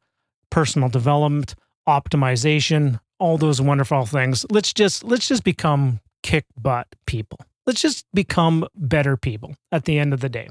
personal 0.49 0.89
development, 0.89 1.55
optimization, 1.87 2.99
all 3.19 3.37
those 3.37 3.61
wonderful 3.61 4.07
things. 4.07 4.47
Let's 4.51 4.73
just 4.73 5.05
let's 5.05 5.29
just 5.29 5.45
become 5.45 6.01
kick 6.23 6.47
butt 6.59 6.87
people 7.07 7.39
let's 7.67 7.81
just 7.81 8.07
become 8.13 8.67
better 8.75 9.17
people 9.17 9.55
at 9.71 9.85
the 9.85 9.99
end 9.99 10.13
of 10.13 10.21
the 10.21 10.29
day. 10.29 10.49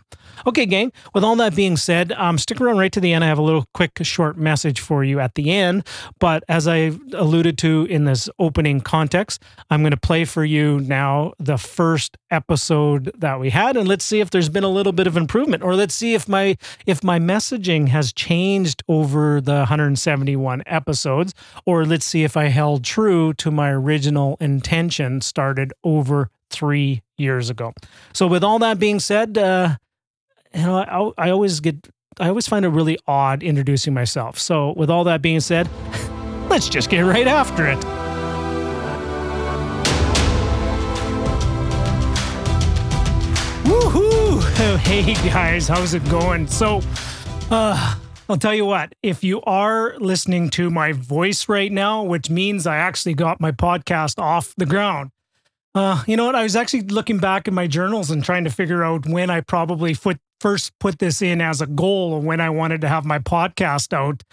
Okay, 0.48 0.66
gang, 0.66 0.92
with 1.14 1.24
all 1.24 1.36
that 1.36 1.56
being 1.56 1.78
said, 1.78 2.12
um, 2.14 2.38
stick 2.38 2.60
around 2.62 2.78
right 2.78 2.92
to 2.92 3.00
the 3.00 3.14
end. 3.14 3.24
I 3.24 3.28
have 3.28 3.38
a 3.38 3.44
little 3.44 3.66
quick, 3.74 3.92
short 4.02 4.38
message 4.38 4.80
for 4.80 5.04
you 5.04 5.20
at 5.20 5.36
the 5.36 5.52
end. 5.52 5.86
But 6.20 6.44
as 6.48 6.68
I 6.68 6.92
alluded 7.14 7.58
to 7.60 7.86
in 7.90 8.06
this 8.06 8.30
opening 8.40 8.82
context, 8.82 9.42
I'm 9.70 9.82
going 9.82 9.92
to 9.92 9.98
play 9.98 10.26
for 10.26 10.46
you 10.46 10.80
now 10.80 11.34
the 11.38 11.58
first 11.58 12.18
episode 12.30 13.12
that 13.18 13.40
we 13.40 13.50
had, 13.50 13.76
and 13.76 13.88
let's 13.88 14.06
see 14.06 14.22
if 14.22 14.30
there's 14.30 14.50
been 14.50 14.64
a 14.64 14.70
little 14.70 14.94
bit 14.94 15.08
of 15.08 15.18
improvement, 15.18 15.64
or 15.64 15.76
let's 15.76 15.94
see 15.94 16.14
if 16.14 16.28
my 16.28 16.58
if 16.86 17.04
my 17.04 17.20
messaging 17.20 17.90
has 17.90 18.14
changed 18.14 18.84
over 18.88 19.42
the 19.42 19.56
171 19.56 20.64
episodes, 20.66 21.34
or 21.66 21.86
let's 21.86 22.06
see 22.06 22.24
if 22.24 22.38
I 22.38 22.46
held 22.46 22.84
true 22.84 23.34
to 23.34 23.52
my 23.52 23.70
original 23.70 24.38
intention 24.40 25.22
started 25.22 25.74
over 25.84 26.30
three 26.52 27.02
years 27.18 27.50
ago. 27.50 27.74
So, 28.14 28.28
with 28.28 28.44
all 28.44 28.60
that 28.60 28.80
being 28.80 29.00
said, 29.00 29.38
uh, 29.38 29.76
you 30.54 30.62
know, 30.62 31.14
I, 31.18 31.28
I 31.28 31.30
always 31.32 31.60
get, 31.60 31.88
I 32.20 32.28
always 32.30 32.48
find 32.48 32.66
it 32.66 32.70
really 32.70 32.98
odd 33.08 33.42
introducing 33.42 33.94
myself. 33.94 34.38
So, 34.38 34.74
with 34.76 34.90
all 34.90 35.04
that 35.06 35.22
being 35.22 35.40
said, 35.40 35.70
let's 36.50 36.70
just 36.70 36.90
get 36.90 37.02
right 37.02 37.28
after 37.28 37.68
it. 37.68 37.80
Woohoo! 43.66 44.22
Hey 44.82 45.14
guys, 45.14 45.68
how's 45.68 45.94
it 45.94 46.08
going? 46.10 46.48
So, 46.48 46.82
uh, 47.50 47.96
I'll 48.30 48.38
tell 48.38 48.54
you 48.54 48.66
what, 48.66 48.94
if 49.04 49.24
you 49.24 49.42
are 49.42 49.96
listening 50.00 50.50
to 50.52 50.70
my 50.70 50.94
voice 50.94 51.50
right 51.50 51.72
now, 51.72 52.04
which 52.04 52.30
means 52.30 52.66
I 52.66 52.78
actually 52.78 53.14
got 53.14 53.42
my 53.42 53.52
podcast 53.52 54.20
off 54.20 54.54
the 54.56 54.66
ground, 54.66 55.12
uh, 55.74 56.04
you 56.06 56.18
know 56.18 56.26
what? 56.26 56.36
I 56.36 56.44
was 56.44 56.56
actually 56.56 56.82
looking 56.84 57.18
back 57.18 57.48
in 57.48 57.54
my 57.54 57.68
journals 57.68 58.12
and 58.12 58.24
trying 58.24 58.44
to 58.44 58.50
figure 58.50 58.84
out 58.84 59.06
when 59.06 59.30
I 59.30 59.42
probably 59.42 59.96
put, 59.96 60.18
first 60.40 60.78
put 60.80 61.00
this 61.00 61.22
in 61.22 61.42
as 61.42 61.62
a 61.62 61.68
goal 61.68 62.18
of 62.18 62.24
when 62.24 62.42
I 62.42 62.50
wanted 62.50 62.82
to 62.82 62.90
have 62.90 63.06
my 63.06 63.20
podcast 63.20 63.94
out. 63.94 64.24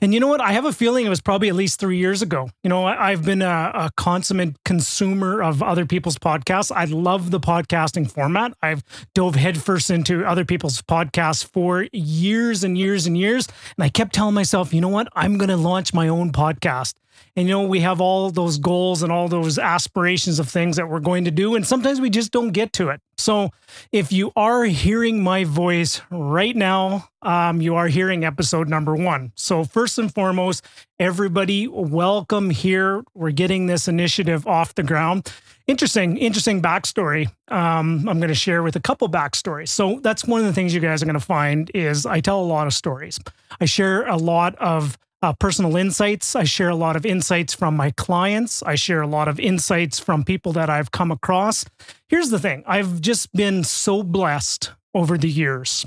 And 0.00 0.12
you 0.12 0.20
know 0.20 0.28
what? 0.28 0.40
I 0.40 0.52
have 0.52 0.64
a 0.64 0.72
feeling 0.72 1.06
it 1.06 1.08
was 1.08 1.20
probably 1.20 1.48
at 1.48 1.54
least 1.54 1.80
three 1.80 1.96
years 1.96 2.20
ago. 2.20 2.50
You 2.62 2.68
know, 2.68 2.84
I've 2.84 3.24
been 3.24 3.40
a, 3.40 3.70
a, 3.74 3.90
consummate 3.96 4.62
consumer 4.64 5.42
of 5.42 5.62
other 5.62 5.86
people's 5.86 6.18
podcasts. 6.18 6.70
I 6.74 6.84
love 6.84 7.30
the 7.30 7.40
podcasting 7.40 8.10
format. 8.10 8.52
I've 8.62 8.84
dove 9.14 9.36
headfirst 9.36 9.90
into 9.90 10.24
other 10.24 10.44
people's 10.44 10.82
podcasts 10.82 11.44
for 11.44 11.86
years 11.92 12.62
and 12.62 12.76
years 12.76 13.06
and 13.06 13.16
years. 13.16 13.48
And 13.76 13.84
I 13.84 13.88
kept 13.88 14.14
telling 14.14 14.34
myself, 14.34 14.74
you 14.74 14.82
know 14.82 14.88
what? 14.88 15.08
I'm 15.14 15.38
going 15.38 15.48
to 15.48 15.56
launch 15.56 15.94
my 15.94 16.08
own 16.08 16.30
podcast. 16.30 16.94
And 17.36 17.48
you 17.48 17.54
know, 17.54 17.66
we 17.66 17.80
have 17.80 18.00
all 18.00 18.30
those 18.30 18.58
goals 18.58 19.02
and 19.02 19.12
all 19.12 19.28
those 19.28 19.58
aspirations 19.58 20.38
of 20.38 20.48
things 20.48 20.76
that 20.76 20.88
we're 20.88 21.00
going 21.00 21.24
to 21.24 21.30
do. 21.30 21.54
And 21.54 21.66
sometimes 21.66 22.00
we 22.00 22.10
just 22.10 22.32
don't 22.32 22.50
get 22.50 22.72
to 22.74 22.88
it. 22.88 23.00
So 23.18 23.50
if 23.92 24.12
you 24.12 24.32
are 24.36 24.64
hearing 24.64 25.22
my 25.22 25.44
voice 25.44 26.00
right 26.10 26.54
now, 26.54 27.08
um, 27.22 27.60
you 27.60 27.74
are 27.74 27.88
hearing 27.88 28.24
episode 28.24 28.68
number 28.68 28.94
one. 28.94 29.32
So, 29.34 29.64
first 29.64 29.98
and 29.98 30.14
foremost, 30.14 30.64
everybody, 31.00 31.66
welcome 31.66 32.50
here. 32.50 33.02
We're 33.14 33.32
getting 33.32 33.66
this 33.66 33.88
initiative 33.88 34.46
off 34.46 34.74
the 34.74 34.82
ground. 34.82 35.32
Interesting, 35.66 36.16
interesting 36.18 36.62
backstory. 36.62 37.26
Um, 37.48 38.08
I'm 38.08 38.18
going 38.18 38.28
to 38.28 38.34
share 38.34 38.62
with 38.62 38.76
a 38.76 38.80
couple 38.80 39.08
backstories. 39.08 39.68
So 39.68 39.98
that's 40.00 40.24
one 40.24 40.40
of 40.40 40.46
the 40.46 40.52
things 40.52 40.72
you 40.72 40.80
guys 40.80 41.02
are 41.02 41.06
going 41.06 41.14
to 41.14 41.20
find 41.20 41.70
is 41.74 42.06
I 42.06 42.20
tell 42.20 42.40
a 42.40 42.46
lot 42.46 42.68
of 42.68 42.74
stories. 42.74 43.18
I 43.60 43.64
share 43.64 44.06
a 44.06 44.16
lot 44.16 44.54
of 44.56 44.96
uh, 45.22 45.32
personal 45.32 45.76
insights. 45.76 46.36
I 46.36 46.44
share 46.44 46.68
a 46.68 46.76
lot 46.76 46.96
of 46.96 47.06
insights 47.06 47.54
from 47.54 47.76
my 47.76 47.90
clients. 47.92 48.62
I 48.62 48.74
share 48.74 49.02
a 49.02 49.06
lot 49.06 49.28
of 49.28 49.40
insights 49.40 49.98
from 49.98 50.24
people 50.24 50.52
that 50.52 50.70
I've 50.70 50.90
come 50.90 51.10
across. 51.10 51.64
Here's 52.08 52.30
the 52.30 52.38
thing 52.38 52.62
I've 52.66 53.00
just 53.00 53.32
been 53.32 53.64
so 53.64 54.02
blessed 54.02 54.72
over 54.94 55.18
the 55.18 55.30
years, 55.30 55.86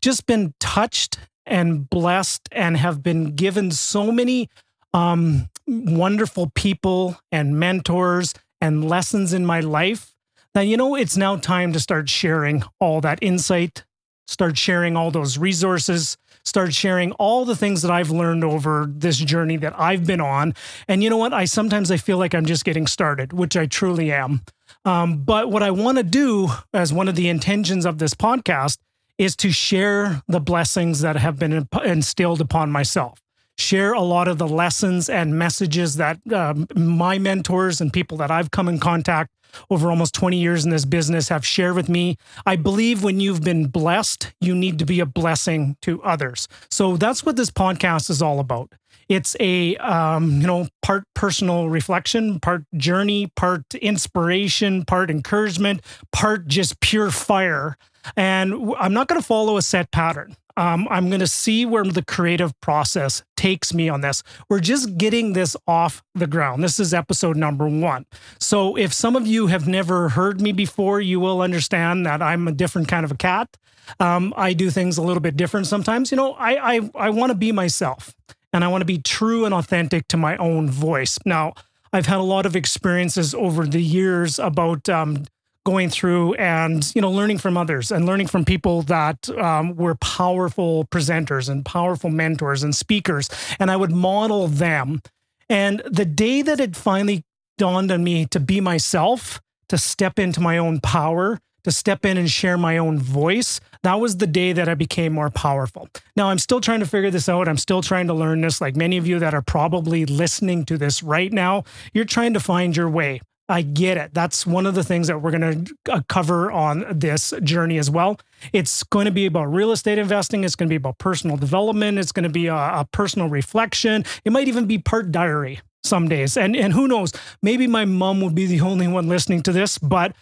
just 0.00 0.26
been 0.26 0.54
touched 0.60 1.18
and 1.46 1.88
blessed, 1.88 2.48
and 2.52 2.76
have 2.76 3.02
been 3.02 3.34
given 3.36 3.70
so 3.70 4.12
many 4.12 4.48
um, 4.94 5.48
wonderful 5.66 6.50
people 6.54 7.18
and 7.32 7.58
mentors 7.58 8.34
and 8.60 8.88
lessons 8.88 9.32
in 9.32 9.46
my 9.46 9.60
life 9.60 10.14
Now, 10.54 10.62
you 10.62 10.76
know, 10.76 10.96
it's 10.96 11.16
now 11.16 11.36
time 11.36 11.72
to 11.72 11.80
start 11.80 12.08
sharing 12.08 12.64
all 12.80 13.00
that 13.02 13.18
insight, 13.22 13.84
start 14.30 14.56
sharing 14.56 14.96
all 14.96 15.10
those 15.10 15.36
resources, 15.36 16.16
start 16.44 16.72
sharing 16.72 17.10
all 17.12 17.44
the 17.44 17.56
things 17.56 17.82
that 17.82 17.90
I've 17.90 18.10
learned 18.10 18.44
over 18.44 18.86
this 18.88 19.18
journey 19.18 19.56
that 19.58 19.78
I've 19.78 20.06
been 20.06 20.20
on. 20.20 20.54
And 20.86 21.02
you 21.02 21.10
know 21.10 21.16
what? 21.16 21.34
I 21.34 21.44
sometimes 21.44 21.90
I 21.90 21.96
feel 21.96 22.16
like 22.16 22.34
I'm 22.34 22.46
just 22.46 22.64
getting 22.64 22.86
started, 22.86 23.32
which 23.32 23.56
I 23.56 23.66
truly 23.66 24.12
am. 24.12 24.42
Um, 24.84 25.24
but 25.24 25.50
what 25.50 25.62
I 25.62 25.72
want 25.72 25.98
to 25.98 26.04
do 26.04 26.48
as 26.72 26.92
one 26.92 27.08
of 27.08 27.16
the 27.16 27.28
intentions 27.28 27.84
of 27.84 27.98
this 27.98 28.14
podcast 28.14 28.78
is 29.18 29.36
to 29.36 29.50
share 29.50 30.22
the 30.28 30.40
blessings 30.40 31.00
that 31.00 31.16
have 31.16 31.38
been 31.38 31.68
instilled 31.84 32.40
upon 32.40 32.70
myself 32.70 33.20
share 33.58 33.92
a 33.92 34.00
lot 34.00 34.26
of 34.26 34.38
the 34.38 34.48
lessons 34.48 35.10
and 35.10 35.38
messages 35.38 35.96
that 35.96 36.18
um, 36.32 36.66
my 36.74 37.18
mentors 37.18 37.80
and 37.80 37.92
people 37.92 38.16
that 38.16 38.30
I've 38.30 38.50
come 38.50 38.68
in 38.68 38.78
contact 38.78 39.30
over 39.70 39.90
almost 39.90 40.14
20 40.14 40.38
years 40.38 40.64
in 40.64 40.70
this 40.70 40.84
business 40.84 41.28
have 41.28 41.46
shared 41.46 41.74
with 41.74 41.88
me. 41.88 42.16
I 42.46 42.56
believe 42.56 43.02
when 43.02 43.20
you've 43.20 43.42
been 43.42 43.66
blessed, 43.66 44.32
you 44.40 44.54
need 44.54 44.78
to 44.78 44.86
be 44.86 45.00
a 45.00 45.06
blessing 45.06 45.76
to 45.82 46.02
others. 46.02 46.48
So 46.70 46.96
that's 46.96 47.24
what 47.24 47.36
this 47.36 47.50
podcast 47.50 48.10
is 48.10 48.22
all 48.22 48.40
about. 48.40 48.72
It's 49.08 49.36
a 49.40 49.76
um, 49.76 50.40
you 50.40 50.46
know 50.46 50.68
part 50.82 51.02
personal 51.14 51.68
reflection, 51.68 52.38
part 52.38 52.64
journey, 52.76 53.26
part 53.34 53.74
inspiration, 53.74 54.84
part 54.84 55.10
encouragement, 55.10 55.82
part 56.12 56.46
just 56.46 56.80
pure 56.80 57.10
fire. 57.10 57.76
And 58.16 58.54
I'm 58.78 58.94
not 58.94 59.08
going 59.08 59.20
to 59.20 59.26
follow 59.26 59.56
a 59.56 59.62
set 59.62 59.90
pattern. 59.90 60.36
Um, 60.60 60.86
I'm 60.90 61.08
going 61.08 61.20
to 61.20 61.26
see 61.26 61.64
where 61.64 61.84
the 61.84 62.04
creative 62.04 62.52
process 62.60 63.22
takes 63.34 63.72
me 63.72 63.88
on 63.88 64.02
this. 64.02 64.22
We're 64.50 64.60
just 64.60 64.98
getting 64.98 65.32
this 65.32 65.56
off 65.66 66.02
the 66.14 66.26
ground. 66.26 66.62
This 66.62 66.78
is 66.78 66.92
episode 66.92 67.38
number 67.38 67.66
one. 67.66 68.04
So 68.38 68.76
if 68.76 68.92
some 68.92 69.16
of 69.16 69.26
you 69.26 69.46
have 69.46 69.66
never 69.66 70.10
heard 70.10 70.42
me 70.42 70.52
before, 70.52 71.00
you 71.00 71.18
will 71.18 71.40
understand 71.40 72.04
that 72.04 72.20
I'm 72.20 72.46
a 72.46 72.52
different 72.52 72.88
kind 72.88 73.06
of 73.06 73.10
a 73.10 73.16
cat. 73.16 73.56
Um, 74.00 74.34
I 74.36 74.52
do 74.52 74.68
things 74.68 74.98
a 74.98 75.02
little 75.02 75.22
bit 75.22 75.34
different 75.34 75.66
sometimes. 75.66 76.10
You 76.10 76.18
know, 76.18 76.34
I 76.34 76.74
I, 76.74 76.90
I 76.94 77.08
want 77.08 77.30
to 77.30 77.38
be 77.38 77.52
myself 77.52 78.14
and 78.52 78.62
I 78.62 78.68
want 78.68 78.82
to 78.82 78.86
be 78.86 78.98
true 78.98 79.46
and 79.46 79.54
authentic 79.54 80.08
to 80.08 80.18
my 80.18 80.36
own 80.36 80.68
voice. 80.68 81.18
Now, 81.24 81.54
I've 81.90 82.06
had 82.06 82.18
a 82.18 82.22
lot 82.22 82.44
of 82.44 82.54
experiences 82.54 83.34
over 83.34 83.66
the 83.66 83.82
years 83.82 84.38
about 84.38 84.90
um, 84.90 85.24
going 85.64 85.90
through 85.90 86.34
and 86.34 86.90
you 86.94 87.02
know 87.02 87.10
learning 87.10 87.38
from 87.38 87.56
others 87.56 87.90
and 87.90 88.06
learning 88.06 88.26
from 88.26 88.44
people 88.44 88.82
that 88.82 89.28
um, 89.30 89.76
were 89.76 89.94
powerful 89.96 90.86
presenters 90.86 91.48
and 91.48 91.64
powerful 91.64 92.10
mentors 92.10 92.62
and 92.62 92.74
speakers. 92.74 93.28
And 93.58 93.70
i 93.70 93.76
would 93.76 93.92
model 93.92 94.48
them. 94.48 95.02
And 95.48 95.82
the 95.84 96.04
day 96.04 96.42
that 96.42 96.60
it 96.60 96.76
finally 96.76 97.24
dawned 97.58 97.90
on 97.90 98.04
me 98.04 98.26
to 98.26 98.40
be 98.40 98.60
myself 98.60 99.40
to 99.68 99.76
step 99.76 100.18
into 100.18 100.40
my 100.40 100.58
own 100.58 100.80
power 100.80 101.38
to 101.62 101.70
step 101.70 102.06
in 102.06 102.16
and 102.16 102.30
share 102.30 102.56
my 102.56 102.78
own 102.78 102.98
voice 102.98 103.60
that 103.82 104.00
was 104.00 104.16
the 104.16 104.26
day 104.26 104.52
that 104.52 104.68
i 104.68 104.74
became 104.74 105.12
more 105.12 105.30
powerful. 105.30 105.88
Now 106.16 106.28
i'm 106.30 106.38
still 106.38 106.60
trying 106.60 106.80
to 106.80 106.86
figure 106.86 107.10
this 107.10 107.28
out. 107.28 107.48
I'm 107.48 107.58
still 107.58 107.82
trying 107.82 108.06
to 108.06 108.14
learn 108.14 108.40
this 108.40 108.60
like 108.60 108.76
many 108.76 108.96
of 108.96 109.06
you 109.06 109.18
that 109.18 109.34
are 109.34 109.42
probably 109.42 110.06
listening 110.06 110.64
to 110.66 110.78
this 110.78 111.02
right 111.02 111.32
now. 111.32 111.64
You're 111.92 112.04
trying 112.06 112.32
to 112.34 112.40
find 112.40 112.76
your 112.76 112.88
way 112.88 113.20
I 113.50 113.62
get 113.62 113.96
it. 113.96 114.14
That's 114.14 114.46
one 114.46 114.64
of 114.64 114.76
the 114.76 114.84
things 114.84 115.08
that 115.08 115.20
we're 115.20 115.32
going 115.32 115.64
to 115.64 115.74
uh, 115.90 116.02
cover 116.08 116.52
on 116.52 116.86
this 116.90 117.34
journey 117.42 117.78
as 117.78 117.90
well. 117.90 118.18
It's 118.52 118.84
going 118.84 119.06
to 119.06 119.10
be 119.10 119.26
about 119.26 119.52
real 119.52 119.72
estate 119.72 119.98
investing. 119.98 120.44
It's 120.44 120.54
going 120.54 120.68
to 120.68 120.72
be 120.72 120.76
about 120.76 120.98
personal 120.98 121.36
development. 121.36 121.98
It's 121.98 122.12
going 122.12 122.24
to 122.24 122.30
be 122.30 122.46
a, 122.46 122.54
a 122.54 122.88
personal 122.92 123.28
reflection. 123.28 124.04
It 124.24 124.32
might 124.32 124.46
even 124.46 124.66
be 124.66 124.78
part 124.78 125.10
diary 125.10 125.60
some 125.82 126.08
days. 126.08 126.36
And 126.36 126.54
and 126.54 126.72
who 126.72 126.86
knows? 126.86 127.12
Maybe 127.42 127.66
my 127.66 127.84
mom 127.84 128.20
will 128.20 128.30
be 128.30 128.46
the 128.46 128.60
only 128.60 128.86
one 128.86 129.08
listening 129.08 129.42
to 129.42 129.52
this, 129.52 129.78
but 129.78 130.14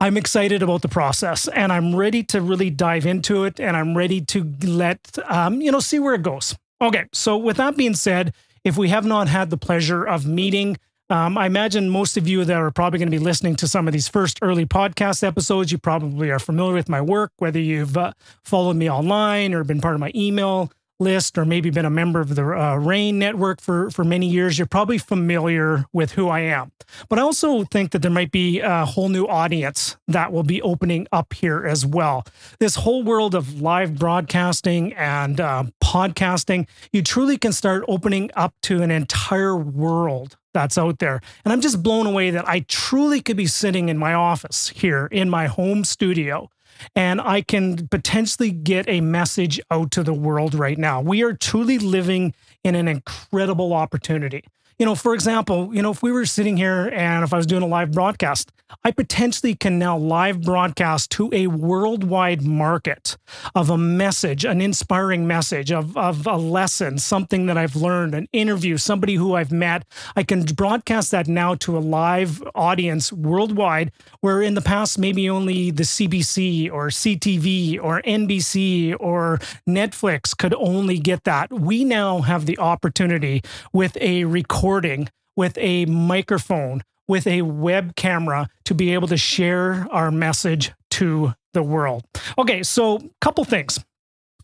I'm 0.00 0.16
excited 0.16 0.62
about 0.62 0.82
the 0.82 0.88
process 0.88 1.48
and 1.48 1.72
I'm 1.72 1.96
ready 1.96 2.22
to 2.24 2.40
really 2.40 2.70
dive 2.70 3.06
into 3.06 3.44
it 3.44 3.58
and 3.58 3.76
I'm 3.76 3.96
ready 3.96 4.20
to 4.20 4.52
let 4.62 5.18
um, 5.28 5.60
you 5.60 5.72
know 5.72 5.80
see 5.80 5.98
where 5.98 6.14
it 6.14 6.22
goes. 6.22 6.54
Okay, 6.80 7.06
so 7.12 7.36
with 7.36 7.56
that 7.56 7.76
being 7.76 7.94
said, 7.94 8.32
if 8.62 8.76
we 8.76 8.90
have 8.90 9.04
not 9.04 9.28
had 9.28 9.50
the 9.50 9.56
pleasure 9.56 10.04
of 10.04 10.26
meeting 10.26 10.76
um, 11.14 11.38
I 11.38 11.46
imagine 11.46 11.90
most 11.90 12.16
of 12.16 12.26
you 12.26 12.44
that 12.44 12.56
are 12.56 12.72
probably 12.72 12.98
going 12.98 13.06
to 13.06 13.16
be 13.16 13.22
listening 13.22 13.54
to 13.56 13.68
some 13.68 13.86
of 13.86 13.92
these 13.92 14.08
first 14.08 14.40
early 14.42 14.66
podcast 14.66 15.22
episodes, 15.22 15.70
you 15.70 15.78
probably 15.78 16.28
are 16.28 16.40
familiar 16.40 16.74
with 16.74 16.88
my 16.88 17.00
work, 17.00 17.30
whether 17.38 17.60
you've 17.60 17.96
uh, 17.96 18.14
followed 18.42 18.74
me 18.74 18.90
online 18.90 19.54
or 19.54 19.62
been 19.62 19.80
part 19.80 19.94
of 19.94 20.00
my 20.00 20.10
email 20.12 20.72
list 20.98 21.38
or 21.38 21.44
maybe 21.44 21.70
been 21.70 21.84
a 21.84 21.90
member 21.90 22.18
of 22.18 22.34
the 22.34 22.42
uh, 22.42 22.76
REIN 22.78 23.20
network 23.20 23.60
for, 23.60 23.92
for 23.92 24.02
many 24.02 24.26
years. 24.26 24.58
You're 24.58 24.66
probably 24.66 24.98
familiar 24.98 25.84
with 25.92 26.12
who 26.12 26.28
I 26.28 26.40
am. 26.40 26.72
But 27.08 27.20
I 27.20 27.22
also 27.22 27.62
think 27.62 27.92
that 27.92 28.02
there 28.02 28.10
might 28.10 28.32
be 28.32 28.58
a 28.58 28.84
whole 28.84 29.08
new 29.08 29.28
audience 29.28 29.96
that 30.08 30.32
will 30.32 30.42
be 30.42 30.60
opening 30.62 31.06
up 31.12 31.32
here 31.32 31.64
as 31.64 31.86
well. 31.86 32.24
This 32.58 32.74
whole 32.74 33.04
world 33.04 33.36
of 33.36 33.60
live 33.60 34.00
broadcasting 34.00 34.92
and 34.94 35.40
uh, 35.40 35.64
podcasting, 35.80 36.66
you 36.92 37.02
truly 37.02 37.38
can 37.38 37.52
start 37.52 37.84
opening 37.86 38.32
up 38.34 38.52
to 38.62 38.82
an 38.82 38.90
entire 38.90 39.56
world 39.56 40.38
that's 40.54 40.78
out 40.78 41.00
there. 41.00 41.20
And 41.44 41.52
I'm 41.52 41.60
just 41.60 41.82
blown 41.82 42.06
away 42.06 42.30
that 42.30 42.48
I 42.48 42.60
truly 42.60 43.20
could 43.20 43.36
be 43.36 43.46
sitting 43.46 43.90
in 43.90 43.98
my 43.98 44.14
office 44.14 44.68
here 44.68 45.06
in 45.12 45.28
my 45.28 45.46
home 45.46 45.84
studio 45.84 46.48
and 46.96 47.20
I 47.20 47.42
can 47.42 47.88
potentially 47.88 48.50
get 48.50 48.88
a 48.88 49.00
message 49.00 49.60
out 49.70 49.90
to 49.92 50.02
the 50.02 50.14
world 50.14 50.54
right 50.54 50.78
now. 50.78 51.00
We 51.00 51.22
are 51.22 51.32
truly 51.32 51.78
living 51.78 52.34
in 52.62 52.74
an 52.74 52.88
incredible 52.88 53.72
opportunity 53.72 54.44
you 54.78 54.86
know, 54.86 54.94
for 54.94 55.14
example, 55.14 55.70
you 55.72 55.82
know, 55.82 55.90
if 55.90 56.02
we 56.02 56.10
were 56.10 56.26
sitting 56.26 56.56
here 56.56 56.90
and 56.92 57.22
if 57.22 57.32
I 57.32 57.36
was 57.36 57.46
doing 57.46 57.62
a 57.62 57.66
live 57.66 57.92
broadcast, 57.92 58.50
I 58.82 58.90
potentially 58.90 59.54
can 59.54 59.78
now 59.78 59.96
live 59.96 60.42
broadcast 60.42 61.10
to 61.12 61.30
a 61.32 61.46
worldwide 61.46 62.42
market 62.42 63.16
of 63.54 63.70
a 63.70 63.78
message, 63.78 64.44
an 64.44 64.60
inspiring 64.60 65.26
message 65.28 65.70
of, 65.70 65.96
of 65.96 66.26
a 66.26 66.36
lesson, 66.36 66.98
something 66.98 67.46
that 67.46 67.56
I've 67.56 67.76
learned, 67.76 68.14
an 68.14 68.26
interview, 68.32 68.76
somebody 68.78 69.14
who 69.14 69.34
I've 69.34 69.52
met. 69.52 69.84
I 70.16 70.24
can 70.24 70.42
broadcast 70.42 71.12
that 71.12 71.28
now 71.28 71.54
to 71.56 71.76
a 71.76 71.78
live 71.78 72.42
audience 72.54 73.12
worldwide, 73.12 73.92
where 74.20 74.42
in 74.42 74.54
the 74.54 74.60
past, 74.60 74.98
maybe 74.98 75.30
only 75.30 75.70
the 75.70 75.84
CBC 75.84 76.72
or 76.72 76.88
CTV 76.88 77.78
or 77.80 78.02
NBC 78.02 78.96
or 78.98 79.38
Netflix 79.68 80.36
could 80.36 80.54
only 80.54 80.98
get 80.98 81.24
that. 81.24 81.52
We 81.52 81.84
now 81.84 82.22
have 82.22 82.46
the 82.46 82.58
opportunity 82.58 83.42
with 83.72 83.96
a 84.00 84.24
recording 84.24 84.63
recording 84.64 85.06
with 85.36 85.58
a 85.58 85.84
microphone, 85.84 86.82
with 87.06 87.26
a 87.26 87.42
web 87.42 87.94
camera 87.96 88.48
to 88.64 88.74
be 88.74 88.94
able 88.94 89.06
to 89.06 89.16
share 89.18 89.86
our 89.90 90.10
message 90.10 90.72
to 90.90 91.34
the 91.52 91.62
world. 91.62 92.02
Okay, 92.38 92.62
so 92.62 92.96
a 92.96 93.02
couple 93.20 93.44
things. 93.44 93.78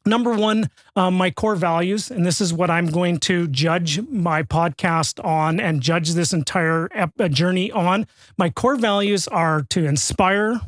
Number 0.04 0.34
one, 0.34 0.68
um, 0.94 1.14
my 1.14 1.30
core 1.30 1.56
values, 1.56 2.10
and 2.10 2.26
this 2.26 2.38
is 2.42 2.52
what 2.52 2.68
I'm 2.68 2.88
going 2.88 3.16
to 3.20 3.48
judge 3.48 4.06
my 4.08 4.42
podcast 4.42 5.24
on 5.24 5.58
and 5.58 5.80
judge 5.80 6.10
this 6.10 6.34
entire 6.34 6.90
ep- 6.92 7.18
uh, 7.18 7.28
journey 7.28 7.72
on. 7.72 8.06
My 8.36 8.50
core 8.50 8.76
values 8.76 9.26
are 9.26 9.62
to 9.70 9.86
inspire, 9.86 10.60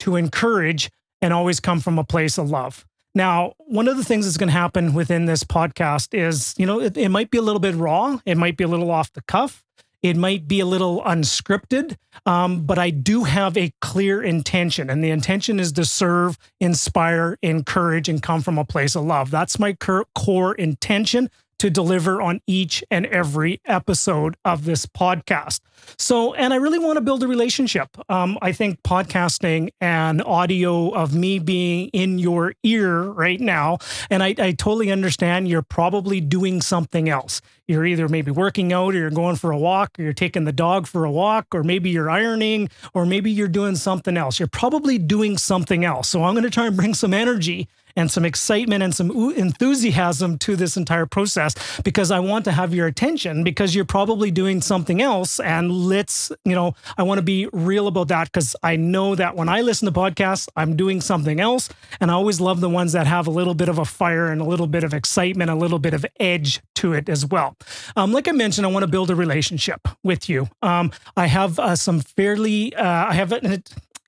to 0.00 0.16
encourage, 0.16 0.90
and 1.20 1.34
always 1.34 1.60
come 1.60 1.80
from 1.80 1.98
a 1.98 2.04
place 2.04 2.38
of 2.38 2.48
love. 2.48 2.86
Now, 3.16 3.54
one 3.56 3.88
of 3.88 3.96
the 3.96 4.04
things 4.04 4.26
that's 4.26 4.36
going 4.36 4.50
to 4.50 4.52
happen 4.52 4.92
within 4.92 5.24
this 5.24 5.42
podcast 5.42 6.12
is, 6.12 6.54
you 6.58 6.66
know, 6.66 6.82
it, 6.82 6.98
it, 6.98 7.08
might 7.08 7.30
be 7.30 7.38
a 7.38 7.42
little 7.42 7.60
bit 7.60 7.74
raw, 7.74 8.18
it 8.26 8.36
might 8.36 8.58
be 8.58 8.64
a 8.64 8.68
little 8.68 8.90
off 8.90 9.10
the 9.14 9.22
cuff, 9.22 9.64
it 10.02 10.18
might 10.18 10.46
be 10.46 10.60
a 10.60 10.66
little 10.66 11.02
unscripted, 11.02 11.96
um, 12.26 12.66
but 12.66 12.78
I 12.78 12.90
do 12.90 13.24
have 13.24 13.56
a 13.56 13.72
clear 13.80 14.22
intention. 14.22 14.90
And 14.90 15.02
the 15.02 15.08
intention 15.08 15.58
is 15.58 15.72
to 15.72 15.86
serve, 15.86 16.36
inspire, 16.60 17.38
encourage, 17.40 18.10
and 18.10 18.22
come 18.22 18.42
from 18.42 18.58
a 18.58 18.66
place 18.66 18.94
of 18.94 19.04
love. 19.04 19.30
That's 19.30 19.58
my 19.58 19.72
core 19.72 20.54
intention 20.54 21.30
to 21.58 21.70
deliver 21.70 22.20
on 22.20 22.40
each 22.46 22.84
and 22.90 23.06
every 23.06 23.60
episode 23.64 24.36
of 24.44 24.64
this 24.64 24.86
podcast. 24.86 25.60
So, 25.98 26.34
and 26.34 26.52
I 26.52 26.56
really 26.56 26.78
want 26.78 26.96
to 26.96 27.00
build 27.00 27.22
a 27.22 27.28
relationship. 27.28 27.96
Um, 28.08 28.38
I 28.42 28.52
think 28.52 28.82
podcasting 28.82 29.70
and 29.80 30.22
audio 30.22 30.90
of 30.90 31.14
me 31.14 31.38
being 31.38 31.88
in 31.88 32.18
your 32.18 32.54
ear 32.62 33.02
right 33.02 33.40
now, 33.40 33.78
and 34.10 34.22
I, 34.22 34.34
I 34.38 34.52
totally 34.52 34.90
understand 34.90 35.48
you're 35.48 35.62
probably 35.62 36.20
doing 36.20 36.60
something 36.60 37.08
else. 37.08 37.40
You're 37.68 37.86
either 37.86 38.08
maybe 38.08 38.30
working 38.30 38.72
out, 38.72 38.94
or 38.94 38.98
you're 38.98 39.10
going 39.10 39.36
for 39.36 39.50
a 39.50 39.58
walk, 39.58 39.98
or 39.98 40.02
you're 40.02 40.12
taking 40.12 40.44
the 40.44 40.52
dog 40.52 40.86
for 40.86 41.04
a 41.04 41.10
walk, 41.10 41.46
or 41.52 41.62
maybe 41.62 41.90
you're 41.90 42.10
ironing, 42.10 42.68
or 42.94 43.06
maybe 43.06 43.30
you're 43.30 43.48
doing 43.48 43.76
something 43.76 44.16
else. 44.16 44.38
You're 44.38 44.48
probably 44.48 44.98
doing 44.98 45.36
something 45.36 45.84
else. 45.84 46.08
So, 46.08 46.24
I'm 46.24 46.34
going 46.34 46.44
to 46.44 46.50
try 46.50 46.66
and 46.66 46.76
bring 46.76 46.94
some 46.94 47.14
energy 47.14 47.68
and 47.96 48.10
some 48.10 48.24
excitement 48.24 48.82
and 48.82 48.94
some 48.94 49.10
enthusiasm 49.32 50.38
to 50.38 50.54
this 50.54 50.76
entire 50.76 51.06
process 51.06 51.54
because 51.82 52.10
I 52.10 52.20
want 52.20 52.44
to 52.44 52.52
have 52.52 52.74
your 52.74 52.86
attention 52.86 53.42
because 53.42 53.74
you're 53.74 53.84
probably 53.84 54.30
doing 54.30 54.60
something 54.60 55.00
else. 55.00 55.40
And 55.40 55.72
let's, 55.72 56.30
you 56.44 56.54
know, 56.54 56.74
I 56.98 57.02
want 57.02 57.18
to 57.18 57.22
be 57.22 57.48
real 57.52 57.88
about 57.88 58.08
that 58.08 58.30
because 58.30 58.54
I 58.62 58.76
know 58.76 59.14
that 59.14 59.34
when 59.34 59.48
I 59.48 59.62
listen 59.62 59.86
to 59.86 59.98
podcasts, 59.98 60.48
I'm 60.56 60.76
doing 60.76 61.00
something 61.00 61.40
else. 61.40 61.68
And 62.00 62.10
I 62.10 62.14
always 62.14 62.40
love 62.40 62.60
the 62.60 62.68
ones 62.68 62.92
that 62.92 63.06
have 63.06 63.26
a 63.26 63.30
little 63.30 63.54
bit 63.54 63.68
of 63.68 63.78
a 63.78 63.84
fire 63.84 64.28
and 64.28 64.40
a 64.40 64.44
little 64.44 64.66
bit 64.66 64.84
of 64.84 64.92
excitement, 64.92 65.50
a 65.50 65.54
little 65.54 65.78
bit 65.78 65.94
of 65.94 66.04
edge 66.20 66.60
to 66.76 66.92
it 66.92 67.08
as 67.08 67.24
well. 67.24 67.56
Um, 67.96 68.12
like 68.12 68.28
I 68.28 68.32
mentioned, 68.32 68.66
I 68.66 68.70
want 68.70 68.82
to 68.82 68.88
build 68.88 69.10
a 69.10 69.14
relationship 69.14 69.88
with 70.02 70.28
you. 70.28 70.48
Um, 70.62 70.92
I 71.16 71.26
have 71.26 71.58
uh, 71.58 71.76
some 71.76 72.00
fairly, 72.00 72.74
uh, 72.74 73.06
I 73.06 73.14
have, 73.14 73.32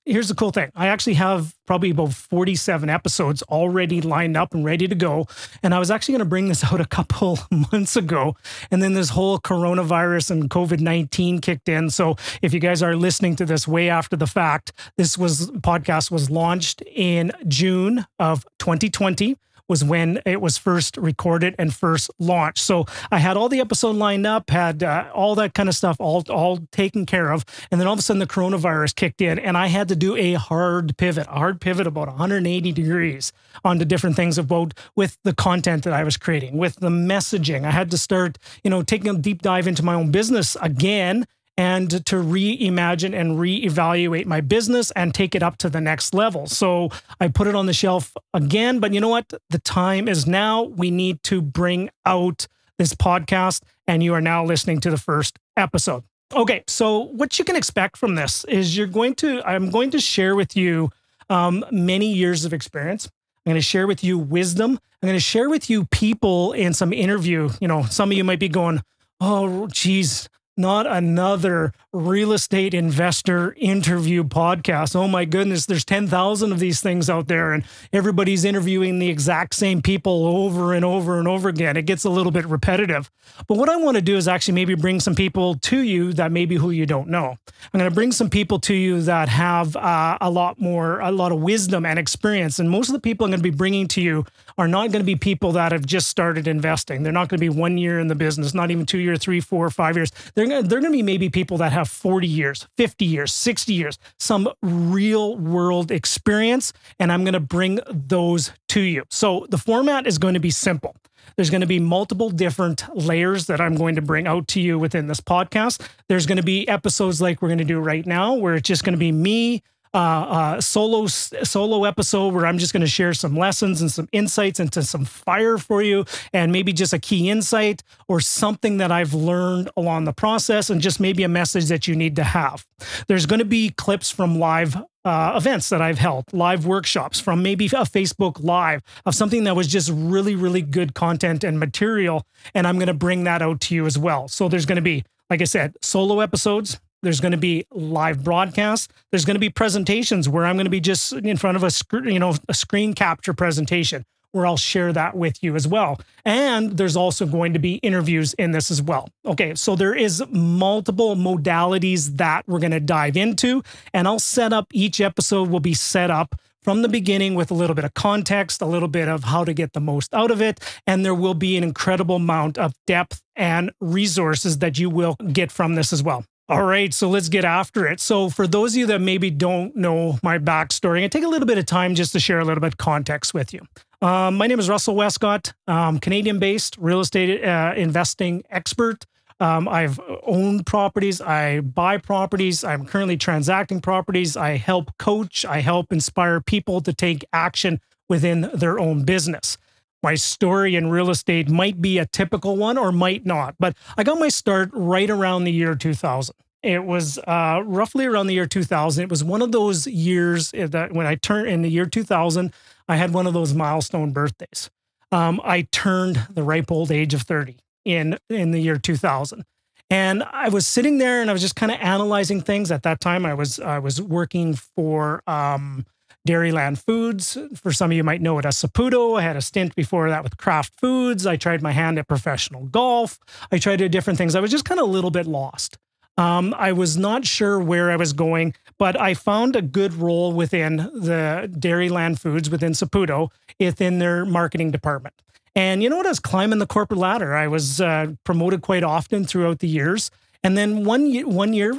here's 0.09 0.27
the 0.27 0.35
cool 0.35 0.51
thing. 0.51 0.71
I 0.75 0.87
actually 0.87 1.13
have 1.15 1.55
probably 1.65 1.91
about 1.91 2.13
47 2.13 2.89
episodes 2.89 3.43
already 3.43 4.01
lined 4.01 4.35
up 4.35 4.53
and 4.53 4.65
ready 4.65 4.87
to 4.87 4.95
go. 4.95 5.27
And 5.61 5.73
I 5.73 5.79
was 5.79 5.91
actually 5.91 6.13
going 6.13 6.19
to 6.19 6.25
bring 6.25 6.47
this 6.47 6.63
out 6.71 6.81
a 6.81 6.85
couple 6.85 7.39
months 7.71 7.95
ago. 7.95 8.35
And 8.71 8.81
then 8.81 8.93
this 8.93 9.09
whole 9.09 9.39
coronavirus 9.39 10.31
and 10.31 10.49
COVID 10.49 10.79
19 10.79 11.39
kicked 11.41 11.69
in. 11.69 11.89
So 11.89 12.15
if 12.41 12.53
you 12.53 12.59
guys 12.59 12.81
are 12.81 12.95
listening 12.95 13.35
to 13.37 13.45
this 13.45 13.67
way 13.67 13.89
after 13.89 14.15
the 14.15 14.27
fact, 14.27 14.73
this 14.97 15.17
was 15.17 15.51
podcast 15.51 16.11
was 16.11 16.29
launched 16.29 16.81
in 16.81 17.31
June 17.47 18.05
of 18.17 18.45
2020 18.59 19.37
was 19.69 19.83
when 19.83 20.21
it 20.25 20.41
was 20.41 20.57
first 20.57 20.97
recorded 20.97 21.55
and 21.57 21.73
first 21.73 22.11
launched. 22.19 22.59
So 22.59 22.85
I 23.11 23.19
had 23.19 23.37
all 23.37 23.47
the 23.47 23.59
episode 23.59 23.95
lined 23.95 24.25
up, 24.27 24.49
had 24.49 24.83
uh, 24.83 25.09
all 25.13 25.35
that 25.35 25.53
kind 25.53 25.69
of 25.69 25.75
stuff 25.75 25.97
all 25.99 26.23
all 26.29 26.59
taken 26.71 27.05
care 27.05 27.31
of, 27.31 27.45
and 27.71 27.79
then 27.79 27.87
all 27.87 27.93
of 27.93 27.99
a 27.99 28.01
sudden 28.01 28.19
the 28.19 28.27
coronavirus 28.27 28.95
kicked 28.95 29.21
in, 29.21 29.39
and 29.39 29.55
I 29.55 29.67
had 29.67 29.87
to 29.89 29.95
do 29.95 30.15
a 30.15 30.33
hard 30.33 30.97
pivot, 30.97 31.27
a 31.27 31.37
hard 31.37 31.61
pivot 31.61 31.87
about 31.87 32.07
180 32.07 32.71
degrees 32.71 33.31
onto 33.63 33.85
different 33.85 34.15
things 34.15 34.37
about 34.37 34.73
with 34.95 35.17
the 35.23 35.33
content 35.33 35.83
that 35.83 35.93
I 35.93 36.03
was 36.03 36.17
creating, 36.17 36.57
with 36.57 36.75
the 36.77 36.89
messaging. 36.89 37.65
I 37.65 37.71
had 37.71 37.91
to 37.91 37.97
start, 37.97 38.37
you 38.63 38.69
know, 38.69 38.81
taking 38.81 39.09
a 39.15 39.17
deep 39.17 39.41
dive 39.41 39.67
into 39.67 39.83
my 39.83 39.93
own 39.93 40.11
business 40.11 40.57
again 40.61 41.25
and 41.59 41.89
to 42.05 42.15
reimagine 42.15 43.13
and 43.13 43.37
reevaluate 43.37 44.25
my 44.25 44.39
business 44.39 44.91
and 44.91 45.13
take 45.13 45.35
it 45.35 45.43
up 45.43 45.57
to 45.57 45.69
the 45.69 45.81
next 45.81 46.13
level. 46.13 46.47
So 46.47 46.89
I 47.19 47.27
put 47.27 47.47
it 47.47 47.53
on 47.53 47.65
the 47.65 47.73
shelf 47.73 48.15
again, 48.33 48.79
but 48.79 48.93
you 48.93 49.01
know 49.01 49.09
what? 49.09 49.33
The 49.49 49.59
time 49.59 50.07
is 50.07 50.25
now. 50.25 50.63
We 50.63 50.89
need 50.89 51.21
to 51.23 51.41
bring 51.41 51.89
out 52.05 52.47
this 52.77 52.93
podcast, 52.93 53.61
and 53.87 54.01
you 54.01 54.13
are 54.13 54.21
now 54.21 54.45
listening 54.45 54.79
to 54.79 54.89
the 54.89 54.97
first 54.97 55.37
episode. 55.57 56.05
Okay, 56.33 56.63
so 56.65 56.99
what 56.99 57.37
you 57.37 57.43
can 57.43 57.57
expect 57.57 57.97
from 57.97 58.15
this 58.15 58.45
is 58.45 58.77
you're 58.77 58.87
going 58.87 59.15
to, 59.15 59.45
I'm 59.45 59.69
going 59.69 59.91
to 59.91 59.99
share 59.99 60.37
with 60.37 60.55
you 60.55 60.91
um, 61.29 61.65
many 61.71 62.13
years 62.13 62.45
of 62.45 62.53
experience. 62.53 63.09
I'm 63.45 63.51
going 63.51 63.61
to 63.61 63.61
share 63.61 63.85
with 63.85 64.01
you 64.01 64.17
wisdom. 64.17 64.79
I'm 65.03 65.07
going 65.07 65.17
to 65.17 65.19
share 65.19 65.49
with 65.49 65.69
you 65.69 65.83
people 65.87 66.53
in 66.53 66.73
some 66.73 66.93
interview. 66.93 67.49
You 67.59 67.67
know, 67.67 67.83
some 67.83 68.11
of 68.11 68.17
you 68.17 68.23
might 68.23 68.39
be 68.39 68.47
going, 68.47 68.81
oh, 69.19 69.67
geez, 69.67 70.29
not 70.59 70.85
another 70.85 71.73
real 71.91 72.33
estate 72.33 72.73
investor 72.73 73.55
interview 73.57 74.23
podcast. 74.23 74.95
Oh 74.95 75.07
my 75.07 75.25
goodness, 75.25 75.65
there's 75.65 75.85
10,000 75.85 76.51
of 76.51 76.59
these 76.59 76.81
things 76.81 77.09
out 77.09 77.27
there, 77.27 77.53
and 77.53 77.63
everybody's 77.91 78.45
interviewing 78.45 78.99
the 78.99 79.09
exact 79.09 79.55
same 79.55 79.81
people 79.81 80.27
over 80.27 80.73
and 80.73 80.85
over 80.85 81.17
and 81.17 81.27
over 81.27 81.49
again. 81.49 81.77
It 81.77 81.85
gets 81.85 82.03
a 82.03 82.09
little 82.09 82.31
bit 82.31 82.45
repetitive. 82.45 83.09
But 83.47 83.57
what 83.57 83.69
I 83.69 83.77
want 83.77 83.95
to 83.95 84.01
do 84.01 84.17
is 84.17 84.27
actually 84.27 84.55
maybe 84.55 84.75
bring 84.75 84.99
some 84.99 85.15
people 85.15 85.55
to 85.55 85.79
you 85.79 86.13
that 86.13 86.31
maybe 86.31 86.55
who 86.55 86.71
you 86.71 86.85
don't 86.85 87.07
know. 87.07 87.37
I'm 87.73 87.79
going 87.79 87.89
to 87.89 87.95
bring 87.95 88.11
some 88.11 88.29
people 88.29 88.59
to 88.61 88.73
you 88.73 89.01
that 89.01 89.29
have 89.29 89.75
uh, 89.75 90.17
a 90.21 90.29
lot 90.29 90.59
more, 90.59 90.99
a 90.99 91.11
lot 91.11 91.31
of 91.31 91.39
wisdom 91.39 91.85
and 91.85 91.97
experience. 91.97 92.59
And 92.59 92.69
most 92.69 92.89
of 92.89 92.93
the 92.93 92.99
people 92.99 93.25
I'm 93.25 93.31
going 93.31 93.39
to 93.39 93.43
be 93.43 93.55
bringing 93.55 93.87
to 93.89 94.01
you 94.01 94.25
are 94.59 94.67
not 94.67 94.91
going 94.91 94.99
to 94.99 95.05
be 95.05 95.15
people 95.15 95.53
that 95.53 95.71
have 95.71 95.85
just 95.85 96.07
started 96.07 96.45
investing. 96.45 97.01
They're 97.01 97.13
not 97.13 97.29
going 97.29 97.37
to 97.37 97.41
be 97.41 97.47
one 97.47 97.77
year 97.77 97.97
in 97.97 98.09
the 98.09 98.15
business, 98.15 98.53
not 98.53 98.71
even 98.71 98.85
two 98.85 98.97
year, 98.97 99.15
three, 99.15 99.39
four, 99.39 99.69
five 99.69 99.95
years. 99.95 100.11
They're 100.35 100.47
going 100.47 100.63
to, 100.63 100.67
they're 100.67 100.81
going 100.81 100.91
to 100.91 100.97
be 100.97 101.01
maybe 101.01 101.29
people 101.29 101.57
that 101.59 101.71
have 101.71 101.87
40 101.87 102.27
years, 102.27 102.67
50 102.75 103.05
years, 103.05 103.33
60 103.33 103.73
years, 103.73 103.97
some 104.19 104.49
real 104.61 105.37
world 105.37 105.91
experience. 105.91 106.73
And 106.99 107.09
I'm 107.09 107.23
going 107.23 107.33
to 107.35 107.39
bring 107.39 107.79
those 107.87 108.51
to 108.69 108.81
you. 108.81 109.05
So 109.09 109.47
the 109.49 109.57
format 109.57 110.05
is 110.05 110.17
going 110.17 110.33
to 110.33 110.41
be 110.41 110.51
simple. 110.51 110.93
There's 111.37 111.49
going 111.49 111.61
to 111.61 111.67
be 111.67 111.79
multiple 111.79 112.29
different 112.29 112.83
layers 112.93 113.45
that 113.45 113.61
I'm 113.61 113.75
going 113.75 113.95
to 113.95 114.01
bring 114.01 114.27
out 114.27 114.49
to 114.49 114.59
you 114.59 114.77
within 114.77 115.07
this 115.07 115.21
podcast. 115.21 115.87
There's 116.09 116.25
going 116.25 116.35
to 116.35 116.43
be 116.43 116.67
episodes 116.67 117.21
like 117.21 117.41
we're 117.41 117.47
going 117.47 117.59
to 117.59 117.63
do 117.63 117.79
right 117.79 118.05
now, 118.05 118.33
where 118.33 118.55
it's 118.55 118.67
just 118.67 118.83
going 118.83 118.93
to 118.93 118.99
be 118.99 119.13
me 119.13 119.63
uh, 119.93 119.97
uh, 119.97 120.61
solo 120.61 121.07
solo 121.07 121.83
episode 121.85 122.33
where 122.33 122.45
I'm 122.45 122.57
just 122.57 122.73
going 122.73 122.81
to 122.81 122.87
share 122.87 123.13
some 123.13 123.35
lessons 123.35 123.81
and 123.81 123.91
some 123.91 124.07
insights 124.11 124.59
into 124.59 124.83
some 124.83 125.05
fire 125.05 125.57
for 125.57 125.81
you, 125.81 126.05
and 126.33 126.51
maybe 126.51 126.73
just 126.73 126.93
a 126.93 126.99
key 126.99 127.29
insight 127.29 127.83
or 128.07 128.19
something 128.19 128.77
that 128.77 128.91
I've 128.91 129.13
learned 129.13 129.69
along 129.75 130.05
the 130.05 130.13
process, 130.13 130.69
and 130.69 130.81
just 130.81 130.99
maybe 130.99 131.23
a 131.23 131.29
message 131.29 131.65
that 131.65 131.87
you 131.87 131.95
need 131.95 132.15
to 132.17 132.23
have. 132.23 132.65
There's 133.07 133.25
going 133.25 133.39
to 133.39 133.45
be 133.45 133.69
clips 133.71 134.11
from 134.11 134.39
live 134.39 134.77
uh, 135.05 135.33
events 135.35 135.69
that 135.69 135.81
I've 135.81 135.97
held, 135.97 136.25
live 136.33 136.65
workshops 136.65 137.19
from 137.19 137.41
maybe 137.41 137.65
a 137.65 137.85
Facebook 137.85 138.43
Live 138.43 138.81
of 139.05 139.15
something 139.15 139.45
that 139.45 139.55
was 139.55 139.67
just 139.67 139.89
really, 139.93 140.35
really 140.35 140.61
good 140.61 140.93
content 140.93 141.43
and 141.43 141.59
material. 141.59 142.25
And 142.53 142.67
I'm 142.67 142.75
going 142.75 142.87
to 142.87 142.93
bring 142.93 143.23
that 143.23 143.41
out 143.41 143.61
to 143.61 143.75
you 143.75 143.85
as 143.85 143.97
well. 143.97 144.27
So 144.27 144.49
there's 144.49 144.65
going 144.65 144.75
to 144.75 144.81
be, 144.81 145.03
like 145.29 145.41
I 145.41 145.45
said, 145.45 145.75
solo 145.81 146.19
episodes, 146.19 146.79
there's 147.01 147.19
going 147.19 147.31
to 147.31 147.37
be 147.37 147.65
live 147.71 148.23
broadcasts. 148.23 148.87
There's 149.11 149.25
going 149.25 149.35
to 149.35 149.39
be 149.39 149.49
presentations 149.49 150.27
where 150.27 150.45
I'm 150.45 150.55
going 150.55 150.65
to 150.65 150.71
be 150.71 150.81
just 150.81 151.13
in 151.13 151.37
front 151.37 151.57
of 151.57 151.63
a 151.63 151.71
you 152.09 152.19
know, 152.19 152.35
a 152.47 152.53
screen 152.53 152.93
capture 152.93 153.33
presentation 153.33 154.05
where 154.31 154.45
I'll 154.45 154.57
share 154.57 154.93
that 154.93 155.15
with 155.15 155.41
you 155.41 155.55
as 155.55 155.67
well. 155.67 155.99
And 156.23 156.77
there's 156.77 156.95
also 156.95 157.25
going 157.25 157.53
to 157.53 157.59
be 157.59 157.75
interviews 157.75 158.33
in 158.35 158.51
this 158.51 158.69
as 158.69 158.81
well. 158.81 159.09
Okay, 159.25 159.55
so 159.55 159.75
there 159.75 159.95
is 159.95 160.23
multiple 160.29 161.15
modalities 161.15 162.17
that 162.17 162.47
we're 162.47 162.59
going 162.59 162.71
to 162.71 162.79
dive 162.79 163.17
into 163.17 163.63
and 163.93 164.07
I'll 164.07 164.19
set 164.19 164.53
up 164.53 164.67
each 164.71 165.01
episode 165.01 165.49
will 165.49 165.59
be 165.59 165.73
set 165.73 166.11
up 166.11 166.35
from 166.61 166.81
the 166.81 166.89
beginning 166.89 167.35
with 167.35 167.51
a 167.51 167.53
little 167.53 167.75
bit 167.75 167.85
of 167.85 167.93
context, 167.93 168.61
a 168.61 168.65
little 168.65 168.89
bit 168.89 169.07
of 169.07 169.23
how 169.23 169.43
to 169.43 169.53
get 169.53 169.73
the 169.73 169.79
most 169.79 170.13
out 170.13 170.29
of 170.29 170.41
it, 170.41 170.59
and 170.85 171.05
there 171.05 171.15
will 171.15 171.33
be 171.33 171.57
an 171.57 171.63
incredible 171.63 172.17
amount 172.17 172.57
of 172.57 172.73
depth 172.85 173.21
and 173.35 173.71
resources 173.79 174.59
that 174.59 174.77
you 174.77 174.89
will 174.89 175.15
get 175.31 175.51
from 175.51 175.75
this 175.75 175.93
as 175.93 176.03
well. 176.03 176.25
All 176.49 176.63
right, 176.63 176.91
so 176.91 177.07
let's 177.07 177.29
get 177.29 177.45
after 177.45 177.85
it. 177.85 177.99
So, 177.99 178.27
for 178.27 178.47
those 178.47 178.73
of 178.73 178.77
you 178.77 178.87
that 178.87 179.01
maybe 179.01 179.29
don't 179.29 179.75
know 179.75 180.17
my 180.23 180.39
backstory, 180.39 181.03
I 181.03 181.07
take 181.07 181.23
a 181.23 181.27
little 181.27 181.45
bit 181.45 181.59
of 181.59 181.67
time 181.67 181.93
just 181.93 182.11
to 182.13 182.19
share 182.19 182.39
a 182.39 182.43
little 182.43 182.59
bit 182.59 182.73
of 182.73 182.77
context 182.77 183.35
with 183.35 183.53
you. 183.53 183.61
Um, 184.01 184.35
my 184.35 184.47
name 184.47 184.59
is 184.59 184.67
Russell 184.67 184.95
Westcott, 184.95 185.53
um, 185.67 185.99
Canadian 185.99 186.39
based 186.39 186.75
real 186.79 187.01
estate 187.01 187.43
uh, 187.45 187.73
investing 187.77 188.41
expert. 188.49 189.05
Um, 189.39 189.67
I've 189.67 189.99
owned 190.23 190.65
properties, 190.65 191.21
I 191.21 191.59
buy 191.59 191.99
properties, 191.99 192.63
I'm 192.63 192.83
currently 192.83 193.15
transacting 193.15 193.79
properties, 193.79 194.35
I 194.35 194.57
help 194.57 194.97
coach, 194.97 195.45
I 195.45 195.59
help 195.59 195.93
inspire 195.93 196.41
people 196.41 196.81
to 196.81 196.93
take 196.93 197.23
action 197.31 197.79
within 198.09 198.49
their 198.55 198.79
own 198.79 199.05
business 199.05 199.55
my 200.01 200.15
story 200.15 200.75
in 200.75 200.89
real 200.89 201.09
estate 201.09 201.49
might 201.49 201.81
be 201.81 201.97
a 201.97 202.05
typical 202.05 202.55
one 202.55 202.77
or 202.77 202.91
might 202.91 203.25
not, 203.25 203.55
but 203.59 203.75
I 203.97 204.03
got 204.03 204.19
my 204.19 204.29
start 204.29 204.69
right 204.73 205.09
around 205.09 205.43
the 205.43 205.51
year 205.51 205.75
2000. 205.75 206.35
It 206.61 206.83
was 206.83 207.17
uh, 207.19 207.61
roughly 207.65 208.05
around 208.05 208.27
the 208.27 208.33
year 208.33 208.45
2000. 208.45 209.03
It 209.03 209.09
was 209.09 209.23
one 209.23 209.41
of 209.41 209.51
those 209.51 209.87
years 209.87 210.51
that 210.51 210.91
when 210.91 211.05
I 211.05 211.15
turned 211.15 211.47
in 211.47 211.61
the 211.61 211.69
year 211.69 211.85
2000, 211.85 212.53
I 212.87 212.97
had 212.97 213.13
one 213.13 213.27
of 213.27 213.33
those 213.33 213.53
milestone 213.53 214.11
birthdays. 214.11 214.69
Um, 215.11 215.39
I 215.43 215.63
turned 215.71 216.27
the 216.29 216.43
ripe 216.43 216.71
old 216.71 216.91
age 216.91 217.13
of 217.13 217.21
30 217.21 217.57
in 217.85 218.17
in 218.29 218.51
the 218.51 218.59
year 218.59 218.77
2000. 218.77 219.45
And 219.89 220.23
I 220.23 220.49
was 220.49 220.67
sitting 220.67 220.99
there 220.99 221.21
and 221.21 221.29
I 221.29 221.33
was 221.33 221.41
just 221.41 221.55
kind 221.55 221.71
of 221.71 221.79
analyzing 221.81 222.41
things. 222.41 222.71
At 222.71 222.83
that 222.83 222.99
time, 222.99 223.25
I 223.25 223.33
was 223.33 223.59
I 223.59 223.79
was 223.79 224.01
working 224.01 224.53
for 224.53 225.23
um, 225.25 225.85
Dairyland 226.27 226.83
Foods. 226.83 227.37
For 227.55 227.71
some 227.71 227.91
of 227.91 227.97
you 227.97 228.03
might 228.03 228.21
know 228.21 228.37
it 228.39 228.45
as 228.45 228.57
Saputo. 228.57 229.17
I 229.17 229.23
had 229.23 229.35
a 229.35 229.41
stint 229.41 229.75
before 229.75 230.09
that 230.09 230.23
with 230.23 230.37
Kraft 230.37 230.79
Foods. 230.79 231.25
I 231.25 231.37
tried 231.37 231.61
my 231.61 231.71
hand 231.71 231.97
at 231.97 232.07
professional 232.07 232.65
golf. 232.65 233.19
I 233.51 233.57
tried 233.57 233.89
different 233.91 234.17
things. 234.17 234.35
I 234.35 234.39
was 234.39 234.51
just 234.51 234.65
kind 234.65 234.79
of 234.79 234.87
a 234.87 234.91
little 234.91 235.11
bit 235.11 235.25
lost. 235.25 235.77
Um, 236.17 236.53
I 236.57 236.73
was 236.73 236.97
not 236.97 237.25
sure 237.25 237.61
where 237.61 237.89
I 237.89 237.95
was 237.95 238.11
going, 238.11 238.53
but 238.77 238.99
I 238.99 239.13
found 239.13 239.55
a 239.55 239.61
good 239.61 239.93
role 239.93 240.33
within 240.33 240.77
the 240.77 241.49
Dairyland 241.57 242.19
Foods 242.19 242.49
within 242.49 242.73
Saputo 242.73 243.29
within 243.57 243.99
their 243.99 244.25
marketing 244.25 244.71
department. 244.71 245.15
And 245.55 245.81
you 245.81 245.89
know 245.89 245.97
what? 245.97 246.05
I 246.05 246.09
was 246.09 246.19
climbing 246.19 246.59
the 246.59 246.67
corporate 246.67 246.99
ladder. 246.99 247.35
I 247.35 247.47
was 247.47 247.79
uh, 247.79 248.13
promoted 248.25 248.61
quite 248.61 248.83
often 248.83 249.25
throughout 249.25 249.59
the 249.59 249.67
years. 249.67 250.11
And 250.43 250.57
then 250.57 250.83
one 250.83 251.11
one 251.21 251.53
year, 251.53 251.73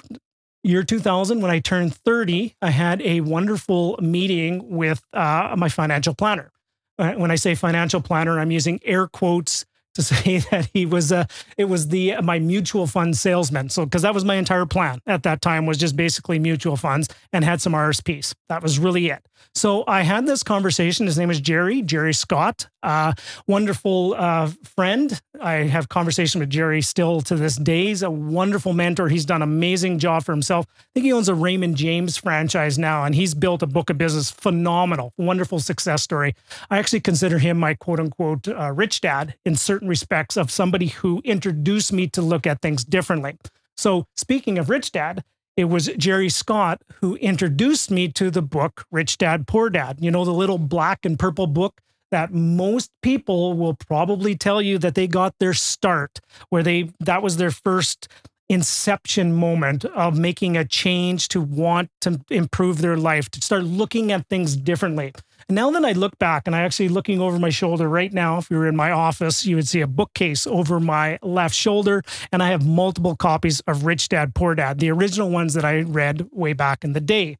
year 0.62 0.82
2000, 0.82 1.40
when 1.40 1.50
I 1.50 1.58
turned 1.58 1.94
30, 1.94 2.56
I 2.60 2.70
had 2.70 3.00
a 3.02 3.20
wonderful 3.20 3.98
meeting 4.00 4.70
with 4.70 5.02
uh, 5.12 5.54
my 5.56 5.68
financial 5.68 6.14
planner. 6.14 6.50
Uh, 6.98 7.12
when 7.12 7.30
I 7.30 7.36
say 7.36 7.54
financial 7.54 8.00
planner, 8.00 8.38
I'm 8.38 8.50
using 8.50 8.80
air 8.84 9.06
quotes 9.06 9.64
to 10.08 10.14
say 10.14 10.38
that 10.50 10.68
he 10.72 10.86
was 10.86 11.12
a 11.12 11.26
it 11.56 11.64
was 11.64 11.88
the 11.88 12.16
my 12.22 12.38
mutual 12.38 12.86
fund 12.86 13.16
salesman. 13.16 13.68
So 13.68 13.84
because 13.84 14.02
that 14.02 14.14
was 14.14 14.24
my 14.24 14.36
entire 14.36 14.66
plan 14.66 15.00
at 15.06 15.22
that 15.24 15.42
time 15.42 15.66
was 15.66 15.78
just 15.78 15.96
basically 15.96 16.38
mutual 16.38 16.76
funds 16.76 17.08
and 17.32 17.44
had 17.44 17.60
some 17.60 17.72
RSPs 17.72 18.34
that 18.48 18.62
was 18.62 18.78
really 18.78 19.08
it. 19.08 19.26
So 19.54 19.84
I 19.86 20.02
had 20.02 20.26
this 20.26 20.42
conversation. 20.42 21.06
His 21.06 21.18
name 21.18 21.30
is 21.30 21.40
Jerry 21.40 21.82
Jerry 21.82 22.14
Scott 22.14 22.68
uh, 22.82 23.12
wonderful 23.46 24.14
uh, 24.16 24.50
friend. 24.76 25.20
I 25.40 25.54
have 25.54 25.88
conversation 25.88 26.40
with 26.40 26.50
Jerry 26.50 26.82
still 26.82 27.20
to 27.22 27.36
this 27.36 27.56
day. 27.56 27.86
He's 27.86 28.02
a 28.02 28.10
wonderful 28.10 28.72
mentor. 28.72 29.08
He's 29.08 29.24
done 29.24 29.42
amazing 29.42 29.98
job 29.98 30.24
for 30.24 30.32
himself. 30.32 30.66
I 30.78 30.84
think 30.94 31.04
he 31.04 31.12
owns 31.12 31.28
a 31.28 31.34
Raymond 31.34 31.76
James 31.76 32.16
franchise 32.16 32.78
now 32.78 33.04
and 33.04 33.14
he's 33.14 33.34
built 33.34 33.62
a 33.62 33.66
book 33.66 33.90
of 33.90 33.98
business. 33.98 34.30
Phenomenal. 34.30 35.12
Wonderful 35.18 35.60
success 35.60 36.02
story. 36.02 36.34
I 36.70 36.78
actually 36.78 37.00
consider 37.00 37.38
him 37.38 37.58
my 37.58 37.74
quote 37.74 38.00
unquote 38.00 38.48
uh, 38.48 38.72
rich 38.72 39.00
dad 39.00 39.34
in 39.44 39.56
certain 39.56 39.88
respects 39.90 40.38
of 40.38 40.50
somebody 40.50 40.86
who 40.86 41.20
introduced 41.24 41.92
me 41.92 42.06
to 42.08 42.22
look 42.22 42.46
at 42.46 42.62
things 42.62 42.84
differently. 42.84 43.36
So, 43.76 44.06
speaking 44.16 44.56
of 44.56 44.70
Rich 44.70 44.92
Dad, 44.92 45.22
it 45.56 45.64
was 45.64 45.90
Jerry 45.98 46.30
Scott 46.30 46.80
who 47.00 47.16
introduced 47.16 47.90
me 47.90 48.08
to 48.12 48.30
the 48.30 48.40
book 48.40 48.86
Rich 48.90 49.18
Dad 49.18 49.46
Poor 49.46 49.68
Dad. 49.68 49.98
You 50.00 50.10
know, 50.10 50.24
the 50.24 50.32
little 50.32 50.56
black 50.56 51.04
and 51.04 51.18
purple 51.18 51.46
book 51.46 51.82
that 52.10 52.32
most 52.32 52.90
people 53.02 53.54
will 53.54 53.74
probably 53.74 54.34
tell 54.34 54.62
you 54.62 54.78
that 54.78 54.94
they 54.94 55.06
got 55.06 55.34
their 55.38 55.54
start, 55.54 56.20
where 56.48 56.62
they 56.62 56.90
that 57.00 57.22
was 57.22 57.36
their 57.36 57.50
first 57.50 58.08
inception 58.48 59.32
moment 59.32 59.84
of 59.84 60.18
making 60.18 60.56
a 60.56 60.64
change 60.64 61.28
to 61.28 61.40
want 61.40 61.88
to 62.00 62.20
improve 62.30 62.80
their 62.80 62.96
life, 62.96 63.30
to 63.30 63.40
start 63.40 63.64
looking 63.64 64.10
at 64.10 64.26
things 64.28 64.56
differently. 64.56 65.12
And 65.48 65.56
now 65.56 65.70
that 65.70 65.84
I 65.84 65.92
look 65.92 66.18
back 66.18 66.46
and 66.46 66.54
I 66.54 66.62
actually 66.62 66.88
looking 66.88 67.20
over 67.20 67.38
my 67.38 67.50
shoulder 67.50 67.88
right 67.88 68.12
now, 68.12 68.38
if 68.38 68.50
you 68.50 68.56
were 68.56 68.68
in 68.68 68.76
my 68.76 68.90
office, 68.90 69.44
you 69.44 69.56
would 69.56 69.68
see 69.68 69.80
a 69.80 69.86
bookcase 69.86 70.46
over 70.46 70.80
my 70.80 71.18
left 71.22 71.54
shoulder. 71.54 72.02
And 72.32 72.42
I 72.42 72.48
have 72.48 72.66
multiple 72.66 73.16
copies 73.16 73.60
of 73.60 73.84
Rich 73.84 74.08
Dad, 74.10 74.34
Poor 74.34 74.54
Dad, 74.54 74.78
the 74.78 74.90
original 74.90 75.30
ones 75.30 75.54
that 75.54 75.64
I 75.64 75.80
read 75.80 76.28
way 76.32 76.52
back 76.52 76.84
in 76.84 76.92
the 76.92 77.00
day. 77.00 77.36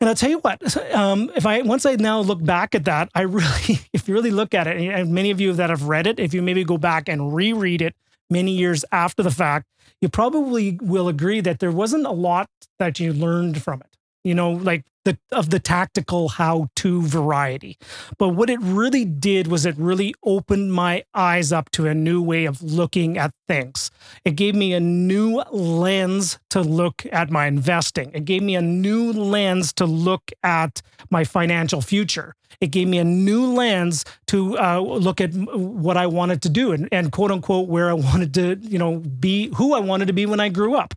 And 0.00 0.10
I'll 0.10 0.16
tell 0.16 0.28
you 0.28 0.38
what, 0.40 0.76
um, 0.94 1.30
if 1.34 1.46
I 1.46 1.62
once 1.62 1.86
I 1.86 1.94
now 1.94 2.20
look 2.20 2.44
back 2.44 2.74
at 2.74 2.84
that, 2.84 3.08
I 3.14 3.22
really, 3.22 3.80
if 3.92 4.08
you 4.08 4.14
really 4.14 4.30
look 4.30 4.54
at 4.54 4.66
it, 4.66 4.76
and 4.76 5.12
many 5.12 5.30
of 5.30 5.40
you 5.40 5.52
that 5.54 5.70
have 5.70 5.84
read 5.84 6.06
it, 6.06 6.20
if 6.20 6.34
you 6.34 6.42
maybe 6.42 6.64
go 6.64 6.76
back 6.76 7.08
and 7.08 7.34
reread 7.34 7.80
it 7.80 7.94
many 8.28 8.52
years 8.52 8.84
after 8.92 9.22
the 9.22 9.30
fact, 9.30 9.66
you 10.00 10.08
probably 10.08 10.78
will 10.82 11.08
agree 11.08 11.40
that 11.40 11.60
there 11.60 11.72
wasn't 11.72 12.06
a 12.06 12.10
lot 12.10 12.50
that 12.78 13.00
you 13.00 13.12
learned 13.12 13.62
from 13.62 13.80
it. 13.80 13.96
You 14.26 14.34
know, 14.34 14.50
like 14.50 14.84
the 15.04 15.16
of 15.30 15.50
the 15.50 15.60
tactical 15.60 16.28
how-to 16.28 17.02
variety. 17.02 17.78
But 18.18 18.30
what 18.30 18.50
it 18.50 18.58
really 18.60 19.04
did 19.04 19.46
was 19.46 19.64
it 19.64 19.76
really 19.78 20.14
opened 20.24 20.72
my 20.72 21.04
eyes 21.14 21.52
up 21.52 21.70
to 21.70 21.86
a 21.86 21.94
new 21.94 22.20
way 22.20 22.44
of 22.44 22.60
looking 22.60 23.16
at 23.16 23.30
things. 23.46 23.90
It 24.24 24.32
gave 24.32 24.56
me 24.56 24.74
a 24.74 24.80
new 24.80 25.42
lens 25.52 26.38
to 26.50 26.60
look 26.60 27.06
at 27.12 27.30
my 27.30 27.46
investing. 27.46 28.10
It 28.14 28.24
gave 28.24 28.42
me 28.42 28.56
a 28.56 28.60
new 28.62 29.12
lens 29.12 29.72
to 29.74 29.86
look 29.86 30.32
at 30.42 30.82
my 31.08 31.22
financial 31.22 31.80
future. 31.80 32.34
It 32.60 32.72
gave 32.72 32.88
me 32.88 32.98
a 32.98 33.04
new 33.04 33.46
lens 33.46 34.04
to 34.26 34.58
uh, 34.58 34.80
look 34.80 35.20
at 35.20 35.32
what 35.34 35.96
I 35.96 36.06
wanted 36.06 36.42
to 36.42 36.48
do 36.48 36.72
and, 36.72 36.88
and 36.90 37.12
quote 37.12 37.30
unquote 37.30 37.68
where 37.68 37.88
I 37.88 37.92
wanted 38.08 38.34
to, 38.34 38.56
you 38.60 38.78
know, 38.78 38.98
be 38.98 39.54
who 39.54 39.72
I 39.72 39.80
wanted 39.80 40.06
to 40.06 40.12
be 40.12 40.26
when 40.26 40.40
I 40.40 40.48
grew 40.48 40.74
up. 40.74 40.94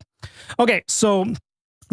Okay, 0.59 0.83
so 0.87 1.25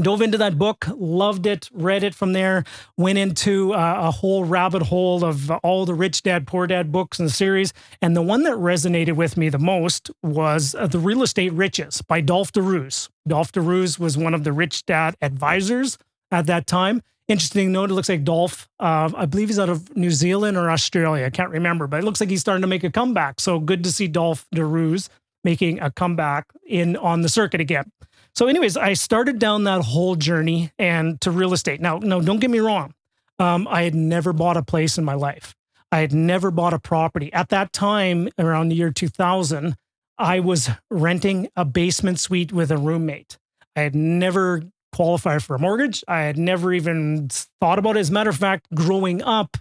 dove 0.01 0.21
into 0.23 0.39
that 0.39 0.59
book, 0.59 0.87
loved 0.97 1.47
it, 1.47 1.69
read 1.73 2.03
it 2.03 2.15
from 2.15 2.33
there, 2.33 2.65
went 2.97 3.19
into 3.19 3.73
uh, 3.73 3.97
a 3.99 4.11
whole 4.11 4.45
rabbit 4.45 4.83
hole 4.83 5.25
of 5.25 5.51
all 5.51 5.87
the 5.87 5.95
Rich 5.95 6.23
Dad 6.23 6.47
Poor 6.47 6.67
Dad 6.67 6.93
books 6.93 7.19
the 7.19 7.31
series. 7.31 7.73
And 8.03 8.17
the 8.17 8.23
one 8.23 8.43
that 8.45 8.55
resonated 8.55 9.17
with 9.17 9.37
me 9.37 9.49
the 9.49 9.59
most 9.59 10.11
was 10.23 10.75
uh, 10.75 10.87
The 10.87 10.99
Real 10.99 11.23
Estate 11.23 11.53
Riches 11.53 12.03
by 12.03 12.21
Dolf 12.21 12.53
de 12.53 12.63
Roos. 12.63 13.09
Dolph 13.27 13.53
DeRose 13.53 13.99
was 13.99 14.17
one 14.17 14.35
of 14.35 14.45
the 14.45 14.53
Rich 14.53 14.87
Dad 14.87 15.17
advisors 15.21 15.99
at 16.31 16.47
that 16.47 16.67
time. 16.67 17.03
Interesting 17.29 17.73
note, 17.73 17.91
it 17.91 17.95
looks 17.95 18.09
like 18.09 18.23
Dolf, 18.23 18.69
uh, 18.79 19.11
I 19.17 19.27
believe 19.27 19.49
he's 19.49 19.59
out 19.59 19.69
of 19.69 19.97
New 19.97 20.13
Zealand 20.13 20.57
or 20.57 20.71
Australia. 20.71 21.27
I 21.27 21.31
can't 21.31 21.51
remember, 21.51 21.89
but 21.89 21.99
it 21.99 22.05
looks 22.05 22.21
like 22.21 22.31
he's 22.31 22.41
starting 22.41 22.63
to 22.63 22.69
make 22.69 22.85
a 22.85 22.91
comeback. 22.91 23.41
So 23.41 23.59
good 23.59 23.83
to 23.83 23.91
see 23.91 24.07
Dolf 24.07 24.47
de 24.53 24.65
Roos 24.65 25.09
making 25.43 25.81
a 25.81 25.91
comeback 25.91 26.47
in 26.67 26.97
on 26.97 27.23
the 27.23 27.29
circuit 27.29 27.61
again. 27.61 27.91
So, 28.37 28.49
anyways, 28.49 28.77
I 28.77 28.93
started 28.93 29.39
down 29.39 29.65
that 29.65 29.81
whole 29.81 30.15
journey 30.15 30.71
and 30.79 31.19
to 31.23 31.31
real 31.31 31.55
estate. 31.55 31.81
Now, 31.81 31.97
no, 31.97 32.21
don't 32.21 32.39
get 32.39 32.51
me 32.51 32.59
wrong. 32.59 32.93
Um, 33.39 33.67
I 33.67 33.85
had 33.85 33.95
never 33.95 34.35
bought 34.35 34.59
a 34.59 34.63
place 34.63 34.99
in 34.99 35.07
my 35.07 35.15
life. 35.15 35.55
I 35.91 36.01
had 36.01 36.13
never 36.13 36.51
bought 36.51 36.75
a 36.75 36.79
property. 36.79 37.33
At 37.33 37.49
that 37.49 37.73
time, 37.73 38.29
around 38.39 38.69
the 38.69 38.75
year 38.75 38.91
2000, 38.91 39.75
I 40.19 40.41
was 40.41 40.69
renting 40.91 41.49
a 41.57 41.65
basement 41.65 42.21
suite 42.21 42.53
with 42.53 42.71
a 42.71 42.77
roommate. 42.77 43.39
I 43.75 43.81
had 43.81 43.95
never 43.95 44.65
qualified 44.93 45.43
for 45.43 45.57
a 45.57 45.59
mortgage. 45.59 46.05
I 46.07 46.21
had 46.21 46.37
never 46.37 46.75
even 46.75 47.29
thought 47.31 47.79
about 47.79 47.97
it. 47.97 48.01
As 48.01 48.11
a 48.11 48.13
matter 48.13 48.31
of 48.31 48.37
fact, 48.37 48.67
growing 48.75 49.23
up, 49.23 49.57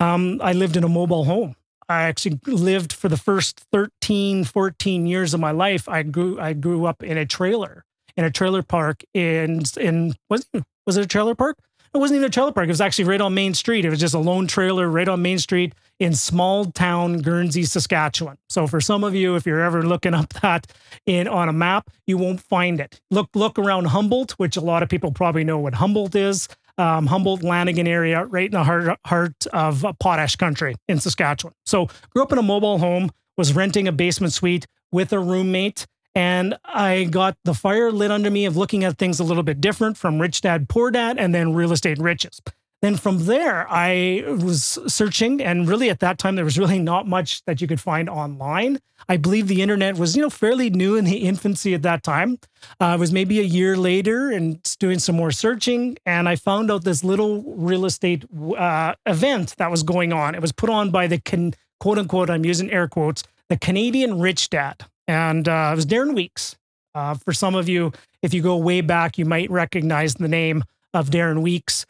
um, 0.00 0.40
I 0.42 0.54
lived 0.54 0.78
in 0.78 0.84
a 0.84 0.88
mobile 0.88 1.24
home. 1.24 1.56
I 1.90 2.04
actually 2.04 2.40
lived 2.46 2.94
for 2.94 3.10
the 3.10 3.18
first 3.18 3.60
13, 3.70 4.44
14 4.44 5.06
years 5.06 5.34
of 5.34 5.40
my 5.40 5.50
life. 5.50 5.90
I 5.90 6.02
grew 6.02 6.40
I 6.40 6.54
grew 6.54 6.86
up 6.86 7.02
in 7.02 7.18
a 7.18 7.26
trailer 7.26 7.84
in 8.16 8.24
a 8.24 8.30
trailer 8.30 8.62
park 8.62 9.02
in 9.12 9.62
in 9.80 10.14
was 10.28 10.46
was 10.86 10.96
it 10.96 11.04
a 11.04 11.08
trailer 11.08 11.34
park? 11.34 11.58
It 11.94 11.98
wasn't 11.98 12.16
even 12.16 12.26
a 12.26 12.30
trailer 12.30 12.50
park. 12.50 12.66
It 12.66 12.72
was 12.72 12.80
actually 12.80 13.04
right 13.04 13.20
on 13.20 13.34
Main 13.34 13.54
Street. 13.54 13.84
It 13.84 13.90
was 13.90 14.00
just 14.00 14.14
a 14.14 14.18
lone 14.18 14.48
trailer 14.48 14.88
right 14.88 15.08
on 15.08 15.22
Main 15.22 15.38
Street 15.38 15.74
in 16.00 16.12
small 16.12 16.64
town 16.64 17.18
Guernsey, 17.18 17.62
Saskatchewan. 17.62 18.36
So 18.48 18.66
for 18.66 18.80
some 18.80 19.04
of 19.04 19.14
you, 19.14 19.36
if 19.36 19.46
you're 19.46 19.60
ever 19.60 19.84
looking 19.84 20.12
up 20.12 20.32
that 20.42 20.66
in 21.06 21.28
on 21.28 21.48
a 21.48 21.52
map, 21.52 21.90
you 22.08 22.18
won't 22.18 22.40
find 22.40 22.80
it. 22.80 23.00
Look 23.12 23.28
look 23.34 23.58
around 23.58 23.86
Humboldt, 23.86 24.32
which 24.32 24.56
a 24.56 24.60
lot 24.60 24.82
of 24.82 24.88
people 24.88 25.12
probably 25.12 25.44
know 25.44 25.58
what 25.58 25.74
Humboldt 25.74 26.16
is. 26.16 26.48
Um, 26.76 27.06
Humboldt 27.06 27.44
Lanigan 27.44 27.86
area, 27.86 28.24
right 28.24 28.46
in 28.46 28.50
the 28.50 28.64
heart, 28.64 28.98
heart 29.06 29.46
of 29.52 29.86
Potash 30.00 30.34
country 30.34 30.74
in 30.88 30.98
Saskatchewan. 30.98 31.54
So 31.64 31.88
grew 32.10 32.24
up 32.24 32.32
in 32.32 32.38
a 32.38 32.42
mobile 32.42 32.78
home, 32.78 33.12
was 33.36 33.54
renting 33.54 33.86
a 33.86 33.92
basement 33.92 34.32
suite 34.32 34.66
with 34.90 35.12
a 35.12 35.20
roommate 35.20 35.86
and 36.14 36.56
I 36.64 37.04
got 37.04 37.36
the 37.44 37.54
fire 37.54 37.90
lit 37.90 38.10
under 38.10 38.30
me 38.30 38.44
of 38.44 38.56
looking 38.56 38.84
at 38.84 38.98
things 38.98 39.18
a 39.20 39.24
little 39.24 39.42
bit 39.42 39.60
different 39.60 39.96
from 39.96 40.20
Rich 40.20 40.42
Dad 40.42 40.68
Poor 40.68 40.90
Dad 40.90 41.18
and 41.18 41.34
then 41.34 41.54
Real 41.54 41.72
Estate 41.72 41.98
Riches. 41.98 42.40
Then 42.82 42.96
from 42.96 43.24
there, 43.24 43.66
I 43.70 44.24
was 44.26 44.78
searching, 44.86 45.42
and 45.42 45.66
really 45.66 45.88
at 45.88 46.00
that 46.00 46.18
time, 46.18 46.36
there 46.36 46.44
was 46.44 46.58
really 46.58 46.78
not 46.78 47.08
much 47.08 47.42
that 47.46 47.62
you 47.62 47.66
could 47.66 47.80
find 47.80 48.10
online. 48.10 48.78
I 49.08 49.16
believe 49.16 49.48
the 49.48 49.62
internet 49.62 49.96
was, 49.96 50.14
you 50.14 50.20
know, 50.20 50.28
fairly 50.28 50.68
new 50.68 50.94
in 50.94 51.06
the 51.06 51.16
infancy 51.16 51.72
at 51.72 51.80
that 51.80 52.02
time. 52.02 52.38
Uh, 52.78 52.92
it 52.96 53.00
was 53.00 53.10
maybe 53.10 53.40
a 53.40 53.42
year 53.42 53.78
later 53.78 54.30
and 54.30 54.62
doing 54.78 54.98
some 54.98 55.16
more 55.16 55.30
searching, 55.30 55.96
and 56.04 56.28
I 56.28 56.36
found 56.36 56.70
out 56.70 56.84
this 56.84 57.02
little 57.02 57.42
real 57.56 57.86
estate 57.86 58.26
uh, 58.58 58.94
event 59.06 59.54
that 59.56 59.70
was 59.70 59.82
going 59.82 60.12
on. 60.12 60.34
It 60.34 60.42
was 60.42 60.52
put 60.52 60.68
on 60.68 60.90
by 60.90 61.06
the 61.06 61.54
quote 61.80 61.98
unquote, 61.98 62.28
I'm 62.28 62.44
using 62.44 62.70
air 62.70 62.86
quotes, 62.86 63.22
the 63.48 63.56
Canadian 63.56 64.20
Rich 64.20 64.50
Dad 64.50 64.84
and 65.08 65.48
uh, 65.48 65.70
it 65.72 65.76
was 65.76 65.86
Darren 65.86 66.14
Weeks. 66.14 66.56
Uh, 66.94 67.14
for 67.14 67.32
some 67.32 67.54
of 67.54 67.68
you, 67.68 67.92
if 68.22 68.32
you 68.32 68.40
go 68.40 68.56
way 68.56 68.80
back, 68.80 69.18
you 69.18 69.24
might 69.24 69.50
recognize 69.50 70.14
the 70.14 70.28
name 70.28 70.62
of 70.92 71.10
Darren 71.10 71.42
Weeks. 71.42 71.86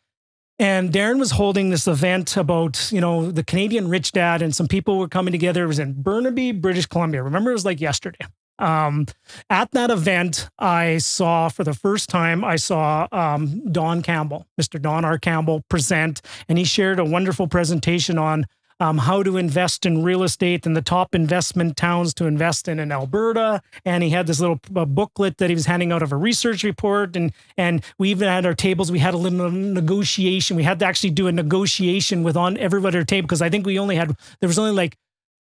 And 0.59 0.93
Darren 0.93 1.19
was 1.19 1.33
holding 1.33 1.71
this 1.71 1.87
event 1.87 2.37
about, 2.37 2.91
you 2.93 3.01
know, 3.01 3.31
the 3.31 3.43
Canadian 3.43 3.89
rich 3.89 4.13
dad, 4.13 4.41
and 4.41 4.55
some 4.55 4.69
people 4.69 4.99
were 4.99 5.09
coming 5.09 5.33
together. 5.33 5.65
It 5.65 5.69
was 5.69 5.79
in 5.79 6.01
Burnaby, 6.01 6.53
British 6.53 6.87
Columbia. 6.87 7.23
Remember, 7.23 7.51
it 7.51 7.55
was 7.55 7.65
like 7.65 7.81
yesterday. 7.81 8.25
Um, 8.61 9.07
at 9.51 9.73
that 9.73 9.91
event, 9.91 10.49
I 10.61 10.99
saw 10.99 11.49
for 11.49 11.65
the 11.65 11.75
first 11.75 12.09
time, 12.09 12.45
I 12.45 12.55
saw 12.57 13.09
um, 13.11 13.73
Don 13.73 14.01
Campbell, 14.01 14.47
Mr. 14.61 14.81
Don 14.81 15.05
R. 15.05 15.19
Campbell, 15.19 15.63
present, 15.69 16.23
and 16.49 16.57
he 16.57 16.65
shared 16.65 17.01
a 17.01 17.05
wonderful 17.05 17.49
presentation 17.49 18.17
on 18.17 18.47
um, 18.85 18.99
how 18.99 19.23
to 19.23 19.39
invest 19.39 19.87
in 19.87 20.03
real 20.03 20.23
estate 20.23 20.67
and 20.67 20.77
the 20.77 20.83
top 20.83 21.15
investment 21.15 21.75
towns 21.75 22.13
to 22.13 22.27
invest 22.27 22.69
in 22.69 22.79
in 22.79 22.93
Alberta. 22.93 23.63
And 23.87 24.03
he 24.03 24.11
had 24.11 24.27
this 24.27 24.41
little 24.41 24.61
uh, 24.77 24.85
booklet 24.85 25.39
that 25.39 25.49
he 25.49 25.55
was 25.55 25.65
handing 25.65 25.91
out 25.91 26.03
of 26.03 26.13
a 26.13 26.17
research 26.17 26.63
report. 26.63 27.17
And 27.17 27.33
and 27.57 27.83
we 27.97 28.11
even 28.11 28.29
had 28.29 28.45
our 28.45 28.53
tables. 28.53 28.93
We 28.93 28.99
had 28.99 29.15
a 29.15 29.17
little 29.17 29.51
negotiation. 29.51 30.55
We 30.55 30.65
had 30.65 30.81
to 30.81 30.85
actually 30.85 31.11
do 31.11 31.27
a 31.29 31.33
negotiation 31.33 32.23
with 32.23 32.37
on 32.37 32.59
everybody 32.59 32.99
at 32.99 33.01
our 33.01 33.05
table 33.07 33.27
because 33.27 33.41
I 33.41 33.49
think 33.49 33.65
we 33.65 33.79
only 33.79 33.97
had 33.97 34.15
there 34.41 34.49
was 34.49 34.59
only 34.59 34.73
like 34.73 34.99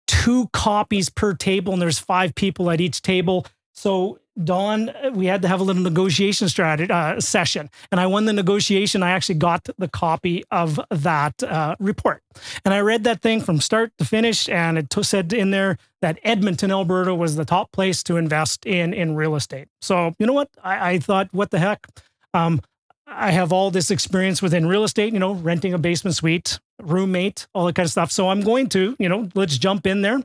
two 0.08 0.48
copies 0.54 1.10
per 1.10 1.34
table 1.34 1.74
and 1.74 1.82
there's 1.82 2.00
five 2.00 2.36
people 2.36 2.72
at 2.72 2.80
each 2.80 3.02
table. 3.02 3.46
So 3.74 4.20
Don, 4.42 4.92
we 5.14 5.28
had 5.28 5.42
to 5.44 5.48
have 5.48 5.60
a 5.60 5.64
little 5.64 5.82
negotiation 5.82 6.50
strategy 6.50 6.92
uh, 6.92 7.20
session, 7.20 7.70
and 7.92 8.02
I 8.02 8.08
won 8.08 8.26
the 8.26 8.34
negotiation. 8.34 9.04
I 9.04 9.12
actually 9.12 9.36
got 9.36 9.68
the 9.78 9.88
copy 9.88 10.44
of 10.50 10.80
that 10.90 11.44
uh, 11.44 11.76
report, 11.80 12.24
and 12.66 12.74
I 12.74 12.80
read 12.80 13.04
that 13.04 13.22
thing 13.22 13.42
from 13.42 13.62
start 13.62 13.92
to 14.00 14.06
finish, 14.06 14.50
and 14.50 14.78
it 14.78 14.90
t- 14.90 15.04
said 15.04 15.34
in 15.34 15.52
there 15.52 15.78
that 16.02 16.18
Edmonton, 16.24 16.72
Alberta, 16.72 17.14
was 17.14 17.36
the 17.36 17.46
top 17.46 17.72
place 17.72 18.02
to 18.04 18.18
invest 18.18 18.66
in 18.66 18.94
in 18.94 19.16
real 19.16 19.36
estate. 19.36 19.68
So 19.82 20.16
you 20.18 20.26
know 20.26 20.34
what? 20.34 20.50
I, 20.64 20.94
I 20.94 21.00
thought, 21.00 21.30
what 21.32 21.52
the 21.52 21.60
heck? 21.60 21.88
Um, 22.34 22.62
I 23.06 23.32
have 23.32 23.54
all 23.54 23.70
this 23.70 23.92
experience 23.92 24.42
within 24.42 24.66
real 24.66 24.84
estate, 24.84 25.14
you 25.14 25.20
know, 25.20 25.34
renting 25.34 25.74
a 25.74 25.78
basement 25.78 26.16
suite, 26.16 26.60
roommate, 26.82 27.48
all 27.54 27.66
that 27.66 27.76
kind 27.76 27.86
of 27.86 27.92
stuff. 27.92 28.12
So 28.12 28.30
I'm 28.30 28.42
going 28.42 28.70
to, 28.70 28.96
you 28.98 29.10
know, 29.10 29.30
let's 29.36 29.58
jump 29.58 29.86
in 29.86 30.02
there 30.02 30.22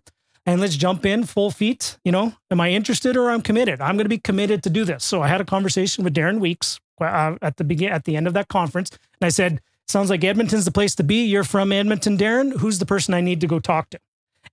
and 0.48 0.62
let's 0.62 0.76
jump 0.76 1.04
in 1.04 1.24
full 1.24 1.50
feet. 1.50 1.98
You 2.04 2.12
know, 2.12 2.32
am 2.50 2.60
I 2.60 2.70
interested 2.70 3.18
or 3.18 3.30
I'm 3.30 3.42
committed? 3.42 3.82
I'm 3.82 3.96
going 3.96 4.06
to 4.06 4.08
be 4.08 4.18
committed 4.18 4.62
to 4.62 4.70
do 4.70 4.84
this. 4.84 5.04
So 5.04 5.20
I 5.22 5.28
had 5.28 5.42
a 5.42 5.44
conversation 5.44 6.04
with 6.04 6.14
Darren 6.14 6.40
Weeks 6.40 6.80
uh, 7.00 7.36
at 7.42 7.58
the 7.58 7.64
begin 7.64 7.92
at 7.92 8.04
the 8.04 8.16
end 8.16 8.26
of 8.26 8.32
that 8.32 8.48
conference, 8.48 8.90
and 8.90 9.26
I 9.26 9.28
said, 9.28 9.60
"Sounds 9.86 10.08
like 10.08 10.24
Edmonton's 10.24 10.64
the 10.64 10.72
place 10.72 10.94
to 10.96 11.04
be. 11.04 11.26
You're 11.26 11.44
from 11.44 11.70
Edmonton, 11.70 12.16
Darren. 12.16 12.58
Who's 12.58 12.78
the 12.78 12.86
person 12.86 13.12
I 13.12 13.20
need 13.20 13.42
to 13.42 13.46
go 13.46 13.60
talk 13.60 13.90
to?" 13.90 14.00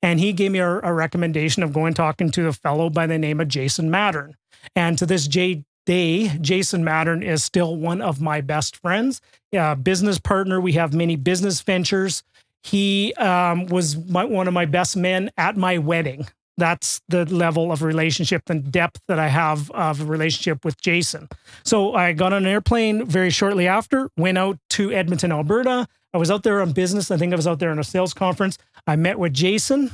And 0.01 0.19
he 0.19 0.33
gave 0.33 0.51
me 0.51 0.59
a, 0.59 0.79
a 0.81 0.93
recommendation 0.93 1.63
of 1.63 1.71
going 1.71 1.93
talking 1.93 2.29
to 2.31 2.47
a 2.47 2.53
fellow 2.53 2.89
by 2.89 3.07
the 3.07 3.17
name 3.17 3.39
of 3.39 3.47
Jason 3.47 3.89
Mattern. 3.89 4.33
And 4.75 4.97
to 4.97 5.05
this 5.05 5.27
J 5.27 5.63
day, 5.85 6.27
Jason 6.41 6.83
Mattern 6.83 7.23
is 7.23 7.43
still 7.43 7.77
one 7.77 8.01
of 8.01 8.19
my 8.19 8.41
best 8.41 8.75
friends, 8.75 9.21
uh, 9.57 9.75
business 9.75 10.19
partner. 10.19 10.59
We 10.59 10.73
have 10.73 10.93
many 10.93 11.15
business 11.15 11.61
ventures. 11.61 12.23
He 12.65 13.13
um, 13.13 13.67
was 13.67 13.95
my, 13.95 14.25
one 14.25 14.47
of 14.47 14.53
my 14.55 14.65
best 14.65 14.97
men 14.97 15.29
at 15.37 15.55
my 15.55 15.77
wedding. 15.77 16.25
That's 16.57 16.99
the 17.07 17.25
level 17.25 17.71
of 17.71 17.83
relationship 17.83 18.49
and 18.49 18.71
depth 18.71 19.01
that 19.07 19.19
I 19.19 19.27
have 19.27 19.69
of 19.69 20.01
a 20.01 20.05
relationship 20.05 20.65
with 20.65 20.81
Jason. 20.81 21.29
So 21.63 21.93
I 21.93 22.13
got 22.13 22.33
on 22.33 22.45
an 22.45 22.49
airplane 22.49 23.05
very 23.05 23.29
shortly 23.29 23.67
after, 23.67 24.09
went 24.17 24.39
out 24.39 24.57
to 24.71 24.91
Edmonton, 24.91 25.31
Alberta. 25.31 25.87
I 26.11 26.17
was 26.17 26.31
out 26.31 26.41
there 26.41 26.59
on 26.59 26.71
business. 26.71 27.11
I 27.11 27.17
think 27.17 27.33
I 27.33 27.35
was 27.35 27.45
out 27.45 27.59
there 27.59 27.69
on 27.69 27.77
a 27.77 27.83
sales 27.83 28.15
conference. 28.15 28.57
I 28.87 28.95
met 28.95 29.19
with 29.19 29.33
Jason. 29.33 29.91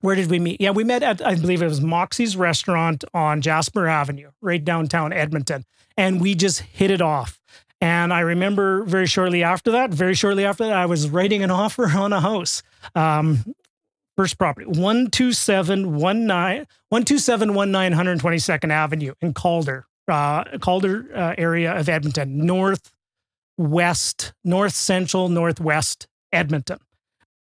Where 0.00 0.16
did 0.16 0.30
we 0.30 0.40
meet? 0.40 0.60
Yeah, 0.60 0.70
we 0.72 0.82
met 0.82 1.04
at, 1.04 1.24
I 1.24 1.36
believe 1.36 1.62
it 1.62 1.68
was 1.68 1.80
Moxie's 1.80 2.36
restaurant 2.36 3.04
on 3.14 3.40
Jasper 3.40 3.86
Avenue, 3.86 4.30
right 4.40 4.64
downtown 4.64 5.12
Edmonton. 5.12 5.64
And 5.96 6.20
we 6.20 6.34
just 6.34 6.60
hit 6.60 6.90
it 6.90 7.02
off. 7.02 7.38
And 7.80 8.12
I 8.12 8.20
remember 8.20 8.84
very 8.84 9.06
shortly 9.06 9.42
after 9.42 9.70
that, 9.72 9.90
very 9.90 10.14
shortly 10.14 10.44
after 10.44 10.66
that, 10.66 10.76
I 10.76 10.86
was 10.86 11.08
writing 11.08 11.42
an 11.42 11.50
offer 11.50 11.88
on 11.88 12.12
a 12.12 12.20
house. 12.20 12.62
Um, 12.94 13.54
first 14.16 14.36
property, 14.36 14.66
12719, 14.66 16.66
12719 16.90 17.92
122nd 17.92 18.70
Avenue 18.70 19.14
in 19.22 19.32
Calder, 19.32 19.86
uh, 20.08 20.44
Calder 20.58 21.08
uh, 21.14 21.34
area 21.38 21.74
of 21.74 21.88
Edmonton, 21.88 22.44
north 22.44 22.92
west, 23.56 24.34
north 24.44 24.74
central, 24.74 25.30
northwest 25.30 26.06
Edmonton. 26.32 26.80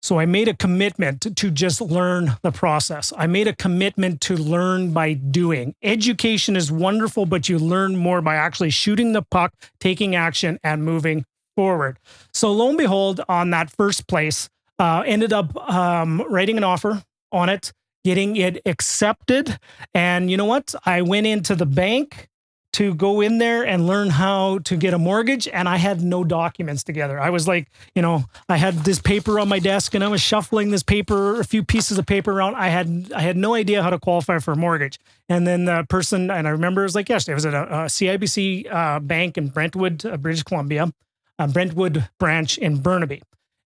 So 0.02 0.18
I 0.18 0.26
made 0.26 0.48
a 0.48 0.54
commitment 0.54 1.20
to, 1.36 1.50
just 1.50 1.80
learn 1.80 2.36
the 2.42 2.50
process. 2.50 3.12
I 3.16 3.28
made 3.28 3.46
a 3.46 3.54
commitment 3.54 4.20
to 4.22 4.36
learn 4.36 4.92
by 4.92 5.12
doing. 5.12 5.76
Education 5.80 6.56
is 6.56 6.72
wonderful, 6.72 7.24
but 7.24 7.48
you 7.48 7.58
learn 7.58 7.96
more 7.96 8.20
by 8.20 8.34
actually 8.34 8.70
shooting 8.70 9.12
the 9.12 9.22
puck, 9.22 9.54
taking 9.78 10.16
action, 10.16 10.58
and 10.64 10.84
moving 10.84 11.24
forward. 11.54 11.98
So 12.32 12.50
lo 12.50 12.70
and 12.70 12.78
behold, 12.78 13.20
on 13.28 13.50
that 13.50 13.70
first 13.70 14.08
place, 14.08 14.48
uh, 14.80 15.04
ended 15.06 15.32
up 15.32 15.56
um, 15.70 16.24
writing 16.28 16.56
an 16.56 16.64
offer 16.64 17.04
on 17.30 17.48
it, 17.48 17.72
getting 18.04 18.34
it 18.36 18.60
accepted. 18.66 19.56
And 19.94 20.30
you 20.30 20.36
know 20.36 20.46
what? 20.46 20.74
I 20.84 21.02
went 21.02 21.28
into 21.28 21.54
the 21.54 21.66
bank 21.66 22.28
to 22.72 22.94
go 22.94 23.20
in 23.20 23.38
there 23.38 23.64
and 23.64 23.86
learn 23.86 24.08
how 24.08 24.58
to 24.60 24.76
get 24.76 24.94
a 24.94 24.98
mortgage 24.98 25.46
and 25.48 25.68
I 25.68 25.76
had 25.76 26.02
no 26.02 26.24
documents 26.24 26.82
together. 26.82 27.20
I 27.20 27.30
was 27.30 27.46
like, 27.46 27.70
you 27.94 28.00
know, 28.00 28.24
I 28.48 28.56
had 28.56 28.74
this 28.84 28.98
paper 28.98 29.38
on 29.38 29.48
my 29.48 29.58
desk 29.58 29.94
and 29.94 30.02
I 30.02 30.08
was 30.08 30.22
shuffling 30.22 30.70
this 30.70 30.82
paper, 30.82 31.38
a 31.40 31.44
few 31.44 31.62
pieces 31.62 31.98
of 31.98 32.06
paper 32.06 32.32
around. 32.32 32.54
I 32.54 32.68
had 32.68 33.12
I 33.14 33.20
had 33.20 33.36
no 33.36 33.54
idea 33.54 33.82
how 33.82 33.90
to 33.90 33.98
qualify 33.98 34.38
for 34.38 34.52
a 34.52 34.56
mortgage. 34.56 34.98
And 35.28 35.46
then 35.46 35.66
the 35.66 35.84
person 35.88 36.30
and 36.30 36.48
I 36.48 36.50
remember 36.50 36.82
it 36.82 36.84
was 36.84 36.94
like 36.94 37.08
yesterday, 37.08 37.32
it 37.32 37.36
was 37.36 37.46
at 37.46 37.54
a, 37.54 37.62
a 37.62 37.84
CIBC 37.86 38.72
uh, 38.72 39.00
bank 39.00 39.36
in 39.36 39.48
Brentwood, 39.48 40.06
uh, 40.06 40.16
British 40.16 40.42
Columbia, 40.42 40.92
a 41.38 41.48
Brentwood 41.48 42.08
branch 42.18 42.56
in 42.58 42.78
Burnaby. 42.78 43.22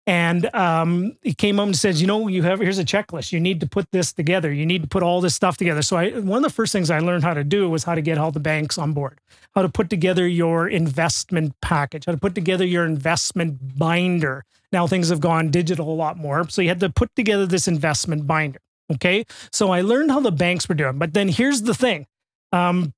And 0.07 0.53
um, 0.55 1.17
he 1.21 1.33
came 1.33 1.59
up 1.59 1.65
and 1.65 1.75
says, 1.75 1.99
you 1.99 2.07
know, 2.07 2.29
you 2.29 2.41
have 2.43 2.59
here's 2.59 2.79
a 2.79 2.85
checklist. 2.85 3.33
You 3.33 3.41
need 3.41 3.59
to 3.59 3.67
put 3.67 3.91
this 3.91 4.13
together. 4.13 4.53
You 4.53 4.65
need 4.65 4.83
to 4.83 4.87
put 4.87 5.03
all 5.03 5.19
this 5.19 5.35
stuff 5.35 5.57
together. 5.57 5.81
So 5.81 5.97
I 5.97 6.11
one 6.11 6.37
of 6.37 6.43
the 6.43 6.55
first 6.55 6.71
things 6.71 6.89
I 6.89 6.99
learned 6.99 7.25
how 7.25 7.33
to 7.33 7.43
do 7.43 7.69
was 7.69 7.83
how 7.83 7.93
to 7.93 8.01
get 8.01 8.17
all 8.17 8.31
the 8.31 8.39
banks 8.39 8.77
on 8.77 8.93
board, 8.93 9.19
how 9.53 9.63
to 9.63 9.69
put 9.69 9.89
together 9.89 10.25
your 10.25 10.69
investment 10.69 11.53
package, 11.61 12.05
how 12.05 12.13
to 12.13 12.17
put 12.17 12.35
together 12.35 12.65
your 12.65 12.85
investment 12.85 13.77
binder. 13.77 14.45
Now 14.71 14.87
things 14.87 15.09
have 15.09 15.19
gone 15.19 15.51
digital 15.51 15.91
a 15.91 15.93
lot 15.93 16.17
more. 16.17 16.47
So 16.47 16.61
you 16.61 16.69
had 16.69 16.79
to 16.79 16.89
put 16.89 17.13
together 17.17 17.45
this 17.45 17.67
investment 17.67 18.25
binder. 18.25 18.61
Okay. 18.93 19.25
So 19.51 19.71
I 19.71 19.81
learned 19.81 20.11
how 20.11 20.21
the 20.21 20.31
banks 20.31 20.69
were 20.69 20.75
doing. 20.75 20.97
But 20.97 21.13
then 21.13 21.27
here's 21.27 21.63
the 21.63 21.73
thing. 21.73 22.07
Um, 22.53 22.93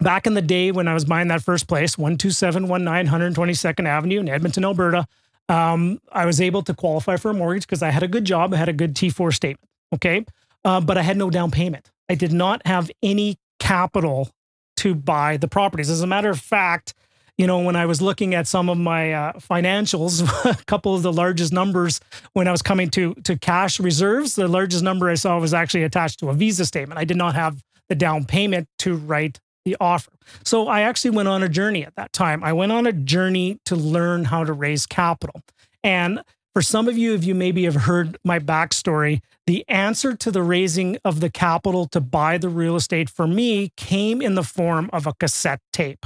back 0.00 0.26
in 0.26 0.34
the 0.34 0.42
day 0.42 0.70
when 0.70 0.86
I 0.86 0.92
was 0.92 1.06
buying 1.06 1.28
that 1.28 1.42
first 1.42 1.66
place, 1.66 1.94
12719 1.94 3.10
122nd 3.10 3.86
Avenue 3.86 4.20
in 4.20 4.28
Edmonton, 4.28 4.66
Alberta, 4.66 5.06
um, 5.48 6.00
I 6.10 6.26
was 6.26 6.40
able 6.40 6.62
to 6.62 6.74
qualify 6.74 7.16
for 7.16 7.30
a 7.30 7.34
mortgage 7.34 7.66
because 7.66 7.82
I 7.82 7.90
had 7.90 8.02
a 8.02 8.08
good 8.08 8.24
job. 8.24 8.54
I 8.54 8.56
had 8.56 8.68
a 8.68 8.72
good 8.72 8.94
T4 8.94 9.34
statement. 9.34 9.68
Okay. 9.94 10.24
Uh, 10.64 10.80
but 10.80 10.96
I 10.96 11.02
had 11.02 11.16
no 11.16 11.30
down 11.30 11.50
payment. 11.50 11.90
I 12.08 12.14
did 12.14 12.32
not 12.32 12.66
have 12.66 12.90
any 13.02 13.36
capital 13.58 14.30
to 14.76 14.94
buy 14.94 15.36
the 15.36 15.48
properties. 15.48 15.90
As 15.90 16.00
a 16.00 16.06
matter 16.06 16.30
of 16.30 16.40
fact, 16.40 16.94
you 17.38 17.46
know, 17.46 17.60
when 17.60 17.76
I 17.76 17.86
was 17.86 18.02
looking 18.02 18.34
at 18.34 18.46
some 18.46 18.68
of 18.68 18.78
my 18.78 19.12
uh, 19.12 19.32
financials, 19.34 20.22
a 20.60 20.64
couple 20.64 20.94
of 20.94 21.02
the 21.02 21.12
largest 21.12 21.52
numbers 21.52 22.00
when 22.34 22.46
I 22.46 22.52
was 22.52 22.62
coming 22.62 22.90
to 22.90 23.14
to 23.24 23.38
cash 23.38 23.80
reserves, 23.80 24.34
the 24.34 24.48
largest 24.48 24.82
number 24.82 25.08
I 25.08 25.14
saw 25.14 25.38
was 25.38 25.54
actually 25.54 25.84
attached 25.84 26.20
to 26.20 26.28
a 26.28 26.34
Visa 26.34 26.66
statement. 26.66 26.98
I 26.98 27.04
did 27.04 27.16
not 27.16 27.34
have 27.34 27.62
the 27.88 27.94
down 27.94 28.24
payment 28.24 28.68
to 28.80 28.94
write 28.94 29.40
the 29.64 29.76
offer. 29.80 30.12
So 30.44 30.68
I 30.68 30.82
actually 30.82 31.10
went 31.10 31.28
on 31.28 31.42
a 31.42 31.48
journey 31.48 31.84
at 31.84 31.94
that 31.96 32.12
time. 32.12 32.42
I 32.42 32.52
went 32.52 32.72
on 32.72 32.86
a 32.86 32.92
journey 32.92 33.58
to 33.66 33.76
learn 33.76 34.24
how 34.24 34.44
to 34.44 34.52
raise 34.52 34.86
capital. 34.86 35.42
And 35.84 36.22
for 36.52 36.62
some 36.62 36.88
of 36.88 36.98
you, 36.98 37.14
if 37.14 37.24
you 37.24 37.34
maybe 37.34 37.64
have 37.64 37.74
heard 37.74 38.18
my 38.24 38.38
backstory, 38.38 39.22
the 39.46 39.64
answer 39.68 40.14
to 40.14 40.30
the 40.30 40.42
raising 40.42 40.98
of 41.04 41.20
the 41.20 41.30
capital 41.30 41.86
to 41.88 42.00
buy 42.00 42.38
the 42.38 42.48
real 42.48 42.76
estate 42.76 43.08
for 43.08 43.26
me 43.26 43.72
came 43.76 44.20
in 44.20 44.34
the 44.34 44.42
form 44.42 44.90
of 44.92 45.06
a 45.06 45.14
cassette 45.14 45.60
tape. 45.72 46.04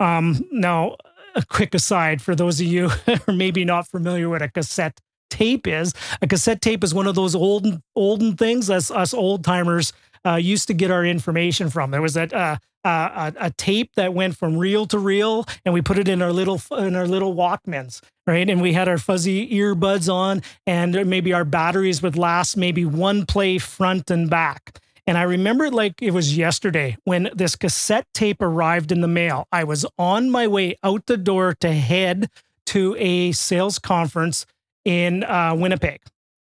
Um, 0.00 0.46
now, 0.50 0.96
a 1.34 1.44
quick 1.44 1.74
aside 1.74 2.22
for 2.22 2.34
those 2.34 2.60
of 2.60 2.66
you 2.66 2.88
who 3.06 3.16
are 3.28 3.34
maybe 3.34 3.64
not 3.64 3.86
familiar 3.86 4.28
with 4.28 4.42
a 4.42 4.48
cassette 4.48 4.98
tape 5.30 5.66
is, 5.66 5.92
a 6.20 6.26
cassette 6.26 6.60
tape 6.60 6.82
is 6.84 6.94
one 6.94 7.06
of 7.06 7.14
those 7.14 7.34
old 7.34 7.80
olden 7.94 8.36
things 8.36 8.70
as 8.70 8.90
us 8.90 9.12
old 9.12 9.44
timers 9.44 9.92
uh, 10.26 10.36
used 10.36 10.68
to 10.68 10.74
get 10.74 10.90
our 10.90 11.04
information 11.04 11.70
from. 11.70 11.90
There 11.90 12.02
was 12.02 12.14
that 12.14 12.32
uh, 12.32 12.56
uh, 12.84 13.32
a, 13.36 13.46
a, 13.46 13.50
tape 13.50 13.94
that 13.94 14.12
went 14.12 14.36
from 14.36 14.56
reel 14.56 14.86
to 14.86 14.98
reel, 14.98 15.46
and 15.64 15.72
we 15.72 15.82
put 15.82 15.98
it 15.98 16.08
in 16.08 16.20
our 16.20 16.32
little 16.32 16.60
in 16.72 16.96
our 16.96 17.06
little 17.06 17.34
Walkmans, 17.34 18.00
right? 18.26 18.48
And 18.48 18.60
we 18.60 18.72
had 18.72 18.88
our 18.88 18.98
fuzzy 18.98 19.48
earbuds 19.50 20.12
on, 20.12 20.42
and 20.66 21.06
maybe 21.06 21.32
our 21.32 21.44
batteries 21.44 22.02
would 22.02 22.16
last 22.16 22.56
maybe 22.56 22.84
one 22.84 23.26
play 23.26 23.58
front 23.58 24.10
and 24.10 24.28
back. 24.28 24.80
And 25.06 25.18
I 25.18 25.22
remember 25.22 25.70
like 25.70 26.00
it 26.00 26.12
was 26.12 26.36
yesterday 26.36 26.96
when 27.04 27.30
this 27.34 27.56
cassette 27.56 28.06
tape 28.14 28.40
arrived 28.40 28.92
in 28.92 29.00
the 29.00 29.08
mail. 29.08 29.46
I 29.50 29.64
was 29.64 29.84
on 29.98 30.30
my 30.30 30.46
way 30.46 30.76
out 30.82 31.06
the 31.06 31.16
door 31.16 31.54
to 31.60 31.72
head 31.72 32.30
to 32.66 32.96
a 32.98 33.32
sales 33.32 33.78
conference 33.78 34.46
in 34.84 35.24
uh, 35.24 35.54
Winnipeg. 35.56 36.00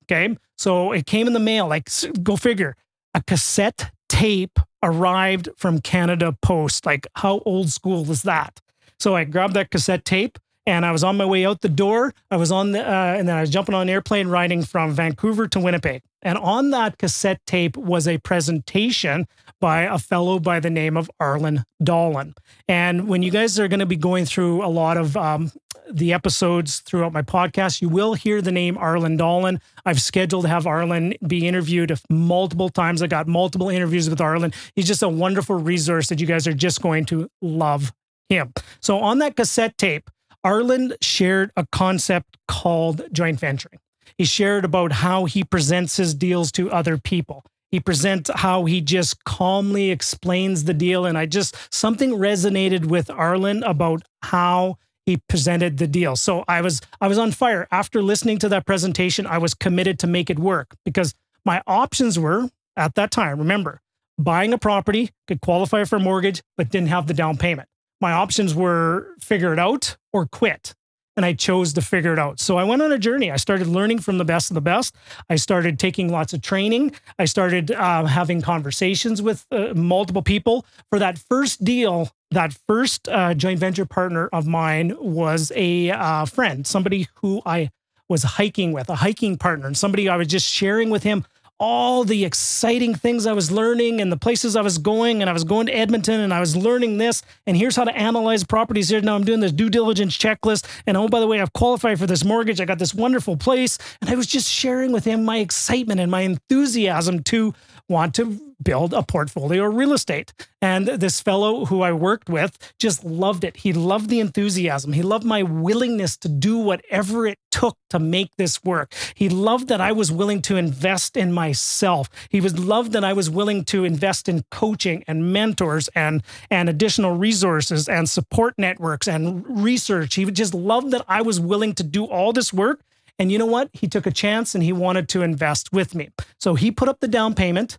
Okay. 0.03 0.38
So 0.57 0.91
it 0.93 1.05
came 1.05 1.28
in 1.28 1.34
the 1.34 1.39
mail, 1.39 1.67
like, 1.67 1.89
go 2.23 2.38
figure 2.38 2.76
a 3.16 3.24
cassette 3.24 3.91
tape 4.09 4.59
arrived 4.84 5.49
from 5.57 5.80
Canada 5.80 6.38
Post. 6.41 6.86
Like, 6.86 7.07
how 7.16 7.41
old 7.45 7.70
school 7.70 8.11
is 8.11 8.24
that? 8.24 8.59
So 8.99 9.16
I 9.16 9.24
grabbed 9.24 9.53
that 9.55 9.72
cassette 9.72 10.05
tape 10.05 10.38
and 10.68 10.86
I 10.86 10.91
was 10.91 11.03
on 11.03 11.16
my 11.16 11.26
way 11.26 11.45
out 11.45 11.61
the 11.61 11.70
door. 11.70 12.13
I 12.30 12.36
was 12.36 12.51
on 12.51 12.74
the, 12.74 12.82
uh, 12.86 13.16
and 13.18 13.28
then 13.28 13.38
I 13.38 13.41
was 13.41 13.49
jumping 13.49 13.74
on 13.74 13.84
an 13.84 13.89
airplane 13.89 14.28
riding 14.28 14.63
from 14.63 14.93
Vancouver 14.93 15.47
to 15.47 15.59
Winnipeg. 15.59 16.01
And 16.22 16.38
on 16.38 16.72
that 16.72 16.97
cassette 16.97 17.39
tape 17.47 17.78
was 17.78 18.07
a 18.07 18.18
presentation 18.18 19.28
by 19.61 19.84
a 19.84 19.97
fellow 19.97 20.39
by 20.39 20.59
the 20.59 20.70
name 20.70 20.97
of 20.97 21.09
Arlen 21.20 21.63
Dolan. 21.82 22.36
And 22.68 23.07
when 23.07 23.24
you 23.24 23.32
guys 23.32 23.57
are 23.59 23.68
going 23.68 23.80
to 23.80 23.86
be 23.86 23.95
going 23.95 24.26
through 24.26 24.66
a 24.66 24.68
lot 24.68 24.97
of 24.97 25.16
um, 25.16 25.51
the 25.91 26.13
episodes 26.13 26.79
throughout 26.79 27.13
my 27.13 27.21
podcast, 27.21 27.81
you 27.81 27.89
will 27.89 28.13
hear 28.13 28.41
the 28.41 28.51
name 28.51 28.77
Arlen 28.77 29.17
Dolan. 29.17 29.61
I've 29.86 30.01
scheduled 30.01 30.43
to 30.45 30.49
have 30.49 30.67
Arlen 30.67 31.13
be 31.25 31.47
interviewed 31.47 31.97
multiple 32.09 32.69
times. 32.69 33.01
I 33.01 33.07
got 33.07 33.27
multiple 33.27 33.69
interviews 33.69 34.09
with 34.09 34.21
Arlen. 34.21 34.53
He's 34.75 34.88
just 34.88 35.03
a 35.03 35.09
wonderful 35.09 35.57
resource 35.57 36.07
that 36.09 36.19
you 36.19 36.27
guys 36.27 36.47
are 36.47 36.53
just 36.53 36.81
going 36.81 37.05
to 37.05 37.29
love 37.41 37.93
him. 38.29 38.53
So 38.81 38.99
on 38.99 39.19
that 39.19 39.36
cassette 39.36 39.77
tape, 39.77 40.09
Arlen 40.43 40.93
shared 41.01 41.51
a 41.57 41.65
concept 41.71 42.38
called 42.47 43.03
joint 43.11 43.39
venturing. 43.39 43.79
He 44.17 44.25
shared 44.25 44.63
about 44.63 44.91
how 44.91 45.25
he 45.25 45.43
presents 45.43 45.97
his 45.97 46.13
deals 46.13 46.51
to 46.53 46.71
other 46.71 46.97
people. 46.97 47.43
He 47.71 47.79
presents 47.79 48.29
how 48.33 48.65
he 48.65 48.79
just 48.79 49.23
calmly 49.25 49.91
explains 49.91 50.63
the 50.63 50.73
deal. 50.73 51.05
And 51.05 51.17
I 51.17 51.25
just, 51.25 51.57
something 51.73 52.11
resonated 52.11 52.86
with 52.86 53.09
Arlen 53.09 53.63
about 53.63 54.03
how 54.21 54.77
he 55.05 55.17
presented 55.29 55.77
the 55.77 55.87
deal. 55.87 56.15
So 56.15 56.43
I 56.47 56.61
was 56.61 56.81
I 56.99 57.07
was 57.07 57.17
on 57.17 57.31
fire 57.31 57.67
after 57.71 58.01
listening 58.01 58.39
to 58.39 58.49
that 58.49 58.65
presentation. 58.65 59.27
I 59.27 59.37
was 59.37 59.53
committed 59.53 59.99
to 59.99 60.07
make 60.07 60.29
it 60.29 60.39
work 60.39 60.75
because 60.83 61.13
my 61.45 61.61
options 61.67 62.17
were 62.17 62.49
at 62.75 62.95
that 62.95 63.11
time, 63.11 63.39
remember, 63.39 63.81
buying 64.17 64.53
a 64.53 64.57
property, 64.57 65.11
could 65.27 65.41
qualify 65.41 65.83
for 65.83 65.97
a 65.97 65.99
mortgage 65.99 66.41
but 66.57 66.69
didn't 66.69 66.89
have 66.89 67.07
the 67.07 67.13
down 67.13 67.37
payment. 67.37 67.69
My 68.01 68.11
options 68.11 68.53
were 68.53 69.15
figure 69.19 69.53
it 69.53 69.59
out 69.59 69.97
or 70.11 70.25
quit 70.25 70.73
and 71.15 71.25
I 71.25 71.33
chose 71.33 71.73
to 71.73 71.81
figure 71.81 72.13
it 72.13 72.19
out. 72.19 72.39
So 72.39 72.57
I 72.57 72.63
went 72.63 72.81
on 72.81 72.91
a 72.91 72.97
journey. 72.97 73.31
I 73.31 73.37
started 73.37 73.67
learning 73.67 73.99
from 73.99 74.17
the 74.17 74.25
best 74.25 74.49
of 74.49 74.55
the 74.55 74.61
best. 74.61 74.95
I 75.29 75.35
started 75.35 75.79
taking 75.79 76.11
lots 76.11 76.33
of 76.33 76.41
training. 76.41 76.93
I 77.17 77.25
started 77.25 77.71
uh, 77.71 78.05
having 78.05 78.41
conversations 78.41 79.21
with 79.21 79.45
uh, 79.51 79.73
multiple 79.75 80.21
people. 80.21 80.65
For 80.89 80.99
that 80.99 81.17
first 81.17 81.63
deal, 81.63 82.09
that 82.32 82.57
first 82.67 83.07
uh, 83.07 83.34
joint 83.34 83.59
venture 83.59 83.86
partner 83.86 84.28
of 84.34 84.47
mine 84.47 84.95
was 84.99 85.51
a 85.55 85.91
uh, 85.91 86.26
friend, 86.26 86.65
somebody 86.65 87.07
who 87.15 87.41
I 87.45 87.69
was 88.09 88.23
hiking 88.23 88.71
with, 88.71 88.89
a 88.89 88.95
hiking 88.95 89.38
partner, 89.38 89.67
and 89.67 89.78
somebody 89.78 90.09
I 90.09 90.17
was 90.17 90.28
just 90.28 90.49
sharing 90.49 90.89
with 90.89 91.03
him 91.03 91.26
all 91.57 92.03
the 92.03 92.26
exciting 92.26 92.93
things 92.93 93.26
I 93.26 93.32
was 93.32 93.49
learning 93.49 94.01
and 94.01 94.11
the 94.11 94.17
places 94.17 94.55
I 94.55 94.61
was 94.61 94.78
going. 94.78 95.21
And 95.21 95.30
I 95.30 95.34
was 95.34 95.45
going 95.45 95.67
to 95.67 95.76
Edmonton 95.76 96.19
and 96.19 96.34
I 96.34 96.41
was 96.41 96.55
learning 96.55 96.97
this. 96.97 97.23
And 97.47 97.55
here's 97.55 97.76
how 97.76 97.86
to 97.86 97.95
analyze 97.95 98.43
properties 98.43 98.89
here. 98.89 98.99
Now 98.99 99.15
I'm 99.15 99.23
doing 99.23 99.39
this 99.39 99.53
due 99.53 99.69
diligence 99.69 100.17
checklist. 100.17 100.65
And 100.86 100.97
oh, 100.97 101.07
by 101.07 101.21
the 101.21 101.28
way, 101.28 101.39
I've 101.39 101.53
qualified 101.53 101.97
for 101.97 102.07
this 102.07 102.26
mortgage. 102.26 102.59
I 102.59 102.65
got 102.65 102.80
this 102.80 102.93
wonderful 102.93 103.38
place. 103.38 103.78
And 104.01 104.09
I 104.09 104.15
was 104.15 104.28
just 104.28 104.49
sharing 104.49 104.91
with 104.91 105.05
him 105.05 105.23
my 105.23 105.38
excitement 105.38 106.01
and 106.01 106.11
my 106.11 106.21
enthusiasm 106.21 107.23
to 107.23 107.53
want 107.89 108.15
to 108.15 108.39
build 108.61 108.93
a 108.93 109.03
portfolio 109.03 109.67
of 109.67 109.75
real 109.75 109.93
estate. 109.93 110.33
And 110.61 110.88
this 110.88 111.21
fellow 111.21 111.65
who 111.65 111.81
I 111.81 111.91
worked 111.91 112.29
with 112.29 112.57
just 112.79 113.03
loved 113.03 113.43
it. 113.43 113.57
He 113.57 113.73
loved 113.73 114.09
the 114.09 114.19
enthusiasm. 114.19 114.93
He 114.93 115.03
loved 115.03 115.25
my 115.25 115.43
willingness 115.43 116.17
to 116.17 116.29
do 116.29 116.57
whatever 116.57 117.27
it 117.27 117.38
took 117.51 117.77
to 117.89 117.99
make 117.99 118.36
this 118.38 118.63
work. 118.63 118.93
He 119.13 119.29
loved 119.29 119.67
that 119.67 119.79
I 119.79 119.91
was 119.91 120.11
willing 120.11 120.41
to 120.43 120.57
invest 120.57 121.15
in 121.15 121.31
myself. 121.31 122.09
He 122.29 122.41
was 122.41 122.57
loved 122.57 122.91
that 122.93 123.03
I 123.03 123.13
was 123.13 123.29
willing 123.29 123.63
to 123.65 123.86
invest 123.86 124.27
in 124.27 124.43
coaching 124.51 125.03
and 125.07 125.31
mentors 125.31 125.88
and 125.89 126.23
and 126.49 126.67
additional 126.67 127.15
resources 127.15 127.88
and 127.88 128.09
support 128.09 128.55
networks 128.57 129.07
and 129.07 129.45
research. 129.63 130.15
He 130.15 130.25
just 130.25 130.53
loved 130.53 130.91
that 130.91 131.05
I 131.07 131.21
was 131.21 131.39
willing 131.39 131.73
to 131.75 131.83
do 131.83 132.05
all 132.05 132.33
this 132.33 132.51
work 132.51 132.81
and 133.18 133.32
you 133.32 133.38
know 133.38 133.45
what? 133.45 133.70
He 133.74 133.88
took 133.88 134.05
a 134.05 134.11
chance 134.11 134.55
and 134.55 134.63
he 134.63 134.74
wanted 134.74 135.07
to 135.09 135.22
invest 135.22 135.72
with 135.72 135.95
me. 135.95 136.09
So 136.39 136.55
he 136.55 136.72
put 136.72 136.89
up 136.89 136.99
the 136.99 137.07
down 137.07 137.34
payment. 137.34 137.78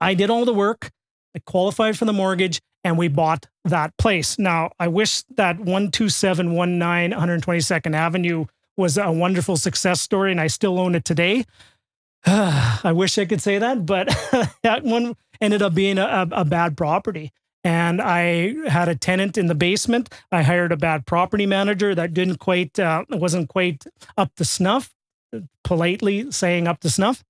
I 0.00 0.14
did 0.14 0.30
all 0.30 0.44
the 0.44 0.54
work. 0.54 0.90
I 1.34 1.38
qualified 1.38 1.96
for 1.96 2.04
the 2.04 2.12
mortgage 2.12 2.60
and 2.84 2.98
we 2.98 3.08
bought 3.08 3.46
that 3.64 3.96
place. 3.96 4.38
Now, 4.38 4.70
I 4.78 4.88
wish 4.88 5.22
that 5.36 5.56
12719 5.58 7.18
122nd 7.18 7.94
Avenue 7.94 8.46
was 8.76 8.96
a 8.96 9.12
wonderful 9.12 9.56
success 9.56 10.00
story, 10.00 10.30
and 10.30 10.40
I 10.40 10.46
still 10.46 10.78
own 10.78 10.94
it 10.94 11.04
today. 11.04 11.44
I 12.26 12.92
wish 12.94 13.18
I 13.18 13.24
could 13.24 13.42
say 13.42 13.58
that, 13.58 13.84
but 13.86 14.08
that 14.62 14.82
one 14.82 15.14
ended 15.40 15.62
up 15.62 15.74
being 15.74 15.98
a, 15.98 16.28
a, 16.32 16.44
bad 16.44 16.76
property. 16.76 17.32
And 17.64 18.02
I 18.02 18.68
had 18.68 18.88
a 18.88 18.96
tenant 18.96 19.38
in 19.38 19.46
the 19.46 19.54
basement. 19.54 20.12
I 20.32 20.42
hired 20.42 20.72
a 20.72 20.76
bad 20.76 21.06
property 21.06 21.46
manager 21.46 21.94
that 21.94 22.12
didn't 22.12 22.38
quite, 22.38 22.78
uh, 22.78 23.04
wasn't 23.10 23.48
quite 23.48 23.84
up 24.16 24.34
to 24.36 24.44
snuff, 24.44 24.92
politely 25.62 26.30
saying 26.32 26.66
up 26.66 26.80
to 26.80 26.90
snuff. 26.90 27.22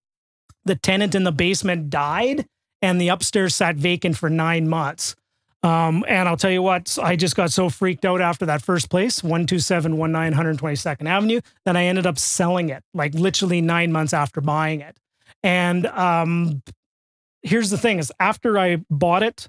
The 0.64 0.76
tenant 0.76 1.14
in 1.14 1.24
the 1.24 1.32
basement 1.32 1.90
died, 1.90 2.46
and 2.80 3.00
the 3.00 3.08
upstairs 3.08 3.54
sat 3.54 3.76
vacant 3.76 4.16
for 4.16 4.30
nine 4.30 4.68
months. 4.68 5.16
Um, 5.62 6.04
and 6.08 6.28
I'll 6.28 6.36
tell 6.36 6.50
you 6.50 6.62
what, 6.62 6.98
I 7.00 7.14
just 7.14 7.36
got 7.36 7.52
so 7.52 7.68
freaked 7.68 8.04
out 8.04 8.20
after 8.20 8.46
that 8.46 8.62
first 8.62 8.90
place, 8.90 9.20
12719 9.20 10.34
122nd 10.34 11.08
Avenue, 11.08 11.40
that 11.64 11.76
I 11.76 11.84
ended 11.84 12.06
up 12.06 12.18
selling 12.18 12.68
it 12.68 12.82
like 12.94 13.14
literally 13.14 13.60
nine 13.60 13.92
months 13.92 14.12
after 14.12 14.40
buying 14.40 14.80
it. 14.80 14.96
And 15.44 15.86
um, 15.86 16.62
here's 17.42 17.70
the 17.70 17.78
thing 17.78 18.00
is 18.00 18.12
after 18.18 18.58
I 18.58 18.84
bought 18.90 19.22
it, 19.22 19.48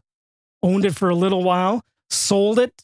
owned 0.64 0.86
it 0.86 0.96
for 0.96 1.10
a 1.10 1.16
little 1.16 1.44
while, 1.44 1.84
sold 2.10 2.58
it, 2.58 2.84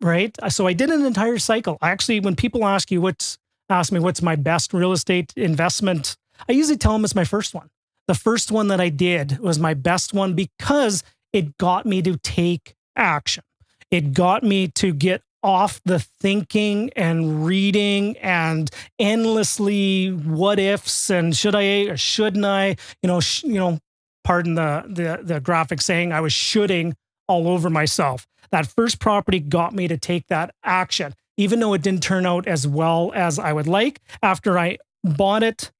right? 0.00 0.34
So 0.48 0.66
I 0.66 0.72
did 0.72 0.90
an 0.90 1.04
entire 1.04 1.38
cycle. 1.38 1.76
Actually, 1.82 2.20
when 2.20 2.36
people 2.36 2.64
ask 2.64 2.90
you 2.90 3.00
what's 3.00 3.36
ask 3.68 3.92
me 3.92 4.00
what's 4.00 4.22
my 4.22 4.36
best 4.36 4.72
real 4.72 4.92
estate 4.92 5.32
investment, 5.36 6.16
I 6.48 6.52
usually 6.52 6.78
tell 6.78 6.92
them 6.92 7.04
it's 7.04 7.14
my 7.14 7.24
first 7.24 7.54
one. 7.54 7.68
The 8.06 8.14
first 8.14 8.50
one 8.50 8.68
that 8.68 8.80
I 8.80 8.88
did 8.88 9.38
was 9.38 9.58
my 9.58 9.74
best 9.74 10.14
one 10.14 10.32
because 10.32 11.02
it 11.32 11.58
got 11.58 11.84
me 11.84 12.00
to 12.02 12.16
take 12.16 12.74
action. 12.96 13.44
It 13.90 14.14
got 14.14 14.42
me 14.42 14.68
to 14.68 14.94
get 14.94 15.22
off 15.42 15.80
the 15.84 15.98
thinking 15.98 16.90
and 16.96 17.44
reading 17.44 18.16
and 18.18 18.70
endlessly 18.98 20.08
what 20.08 20.58
ifs 20.58 21.10
and 21.10 21.36
should 21.36 21.54
I 21.54 21.82
or 21.88 21.96
shouldn't 21.96 22.44
I, 22.44 22.76
you 23.02 23.06
know, 23.06 23.20
sh- 23.20 23.44
you 23.44 23.54
know, 23.54 23.78
pardon 24.24 24.54
the 24.54 24.84
the 24.88 25.20
the 25.22 25.40
graphic 25.40 25.80
saying 25.80 26.12
I 26.12 26.20
was 26.20 26.32
shooting 26.32 26.96
all 27.28 27.48
over 27.48 27.70
myself. 27.70 28.26
That 28.50 28.66
first 28.66 28.98
property 28.98 29.40
got 29.40 29.74
me 29.74 29.88
to 29.88 29.96
take 29.96 30.26
that 30.28 30.54
action, 30.64 31.14
even 31.36 31.60
though 31.60 31.74
it 31.74 31.82
didn't 31.82 32.02
turn 32.02 32.26
out 32.26 32.48
as 32.48 32.66
well 32.66 33.12
as 33.14 33.38
I 33.38 33.52
would 33.52 33.66
like. 33.66 34.00
After 34.22 34.58
I 34.58 34.78
bought 35.04 35.42
it, 35.42 35.70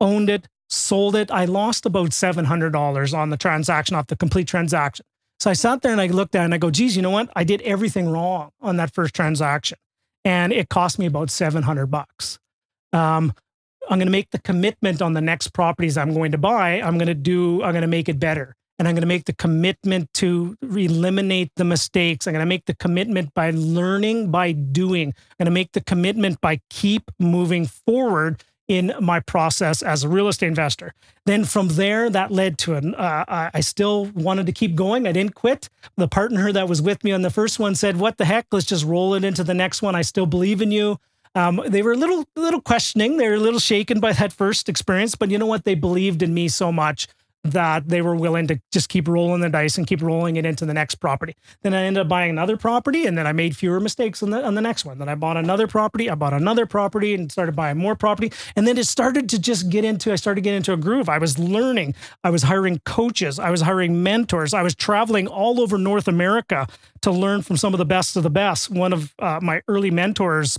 owned 0.00 0.30
it, 0.30 0.48
sold 0.68 1.14
it. 1.14 1.30
I 1.30 1.44
lost 1.44 1.86
about 1.86 2.10
$700 2.10 3.16
on 3.16 3.30
the 3.30 3.36
transaction 3.36 3.96
off 3.96 4.06
the 4.06 4.16
complete 4.16 4.48
transaction. 4.48 5.04
So 5.40 5.50
I 5.50 5.54
sat 5.54 5.82
there 5.82 5.92
and 5.92 6.00
I 6.00 6.06
looked 6.06 6.34
at 6.34 6.42
it 6.42 6.44
and 6.46 6.54
I 6.54 6.58
go, 6.58 6.70
geez, 6.70 6.96
you 6.96 7.02
know 7.02 7.10
what? 7.10 7.30
I 7.36 7.44
did 7.44 7.60
everything 7.62 8.08
wrong 8.08 8.50
on 8.60 8.76
that 8.78 8.94
first 8.94 9.14
transaction. 9.14 9.78
And 10.24 10.52
it 10.52 10.70
cost 10.70 10.98
me 10.98 11.06
about 11.06 11.30
700 11.30 11.86
bucks. 11.86 12.38
Um, 12.92 13.34
I'm 13.90 13.98
going 13.98 14.06
to 14.06 14.12
make 14.12 14.30
the 14.30 14.38
commitment 14.38 15.02
on 15.02 15.12
the 15.12 15.20
next 15.20 15.48
properties 15.48 15.98
I'm 15.98 16.14
going 16.14 16.32
to 16.32 16.38
buy. 16.38 16.80
I'm 16.80 16.96
going 16.96 17.08
to 17.08 17.14
do, 17.14 17.62
I'm 17.62 17.72
going 17.72 17.82
to 17.82 17.88
make 17.88 18.08
it 18.08 18.18
better. 18.18 18.54
And 18.84 18.90
I'm 18.90 18.96
going 18.96 19.00
to 19.00 19.06
make 19.06 19.24
the 19.24 19.32
commitment 19.32 20.12
to 20.14 20.58
eliminate 20.60 21.52
the 21.56 21.64
mistakes. 21.64 22.26
I'm 22.26 22.34
going 22.34 22.42
to 22.42 22.46
make 22.46 22.66
the 22.66 22.74
commitment 22.74 23.32
by 23.32 23.50
learning 23.50 24.30
by 24.30 24.52
doing. 24.52 25.08
I'm 25.08 25.36
going 25.38 25.46
to 25.46 25.52
make 25.52 25.72
the 25.72 25.80
commitment 25.80 26.38
by 26.42 26.60
keep 26.68 27.10
moving 27.18 27.64
forward 27.64 28.44
in 28.68 28.92
my 29.00 29.20
process 29.20 29.82
as 29.82 30.04
a 30.04 30.08
real 30.10 30.28
estate 30.28 30.48
investor. 30.48 30.92
Then 31.24 31.46
from 31.46 31.68
there, 31.68 32.10
that 32.10 32.30
led 32.30 32.58
to 32.58 32.74
an, 32.74 32.94
uh, 32.94 33.48
I 33.54 33.60
still 33.60 34.10
wanted 34.14 34.44
to 34.44 34.52
keep 34.52 34.74
going. 34.74 35.06
I 35.06 35.12
didn't 35.12 35.34
quit. 35.34 35.70
The 35.96 36.06
partner 36.06 36.52
that 36.52 36.68
was 36.68 36.82
with 36.82 37.02
me 37.04 37.12
on 37.12 37.22
the 37.22 37.30
first 37.30 37.58
one 37.58 37.74
said, 37.74 37.96
What 37.96 38.18
the 38.18 38.26
heck? 38.26 38.48
Let's 38.52 38.66
just 38.66 38.84
roll 38.84 39.14
it 39.14 39.24
into 39.24 39.44
the 39.44 39.54
next 39.54 39.80
one. 39.80 39.94
I 39.94 40.02
still 40.02 40.26
believe 40.26 40.60
in 40.60 40.70
you. 40.70 40.98
Um, 41.34 41.62
they 41.66 41.80
were 41.80 41.92
a 41.92 41.96
little, 41.96 42.26
little 42.36 42.60
questioning. 42.60 43.16
They 43.16 43.28
were 43.30 43.36
a 43.36 43.40
little 43.40 43.60
shaken 43.60 43.98
by 43.98 44.12
that 44.12 44.34
first 44.34 44.68
experience, 44.68 45.14
but 45.14 45.30
you 45.30 45.38
know 45.38 45.46
what? 45.46 45.64
They 45.64 45.74
believed 45.74 46.22
in 46.22 46.34
me 46.34 46.48
so 46.48 46.70
much 46.70 47.08
that 47.44 47.88
they 47.88 48.00
were 48.00 48.16
willing 48.16 48.46
to 48.46 48.58
just 48.72 48.88
keep 48.88 49.06
rolling 49.06 49.42
the 49.42 49.50
dice 49.50 49.76
and 49.76 49.86
keep 49.86 50.00
rolling 50.00 50.36
it 50.36 50.46
into 50.46 50.64
the 50.64 50.72
next 50.72 50.96
property. 50.96 51.36
Then 51.62 51.74
I 51.74 51.82
ended 51.82 52.00
up 52.00 52.08
buying 52.08 52.30
another 52.30 52.56
property 52.56 53.06
and 53.06 53.18
then 53.18 53.26
I 53.26 53.32
made 53.32 53.54
fewer 53.54 53.80
mistakes 53.80 54.22
on 54.22 54.30
the 54.30 54.42
on 54.42 54.54
the 54.54 54.62
next 54.62 54.86
one. 54.86 54.98
Then 54.98 55.10
I 55.10 55.14
bought 55.14 55.36
another 55.36 55.66
property, 55.66 56.08
I 56.08 56.14
bought 56.14 56.32
another 56.32 56.64
property 56.64 57.12
and 57.12 57.30
started 57.30 57.54
buying 57.54 57.76
more 57.76 57.94
property. 57.94 58.32
And 58.56 58.66
then 58.66 58.78
it 58.78 58.86
started 58.86 59.28
to 59.28 59.38
just 59.38 59.68
get 59.68 59.84
into 59.84 60.10
I 60.10 60.16
started 60.16 60.40
getting 60.40 60.56
into 60.58 60.72
a 60.72 60.78
groove. 60.78 61.10
I 61.10 61.18
was 61.18 61.38
learning, 61.38 61.94
I 62.24 62.30
was 62.30 62.44
hiring 62.44 62.80
coaches, 62.86 63.38
I 63.38 63.50
was 63.50 63.60
hiring 63.60 64.02
mentors, 64.02 64.54
I 64.54 64.62
was 64.62 64.74
traveling 64.74 65.26
all 65.26 65.60
over 65.60 65.76
North 65.76 66.08
America 66.08 66.66
to 67.02 67.10
learn 67.10 67.42
from 67.42 67.58
some 67.58 67.74
of 67.74 67.78
the 67.78 67.84
best 67.84 68.16
of 68.16 68.22
the 68.22 68.30
best. 68.30 68.70
One 68.70 68.94
of 68.94 69.14
uh, 69.18 69.40
my 69.42 69.60
early 69.68 69.90
mentors 69.90 70.58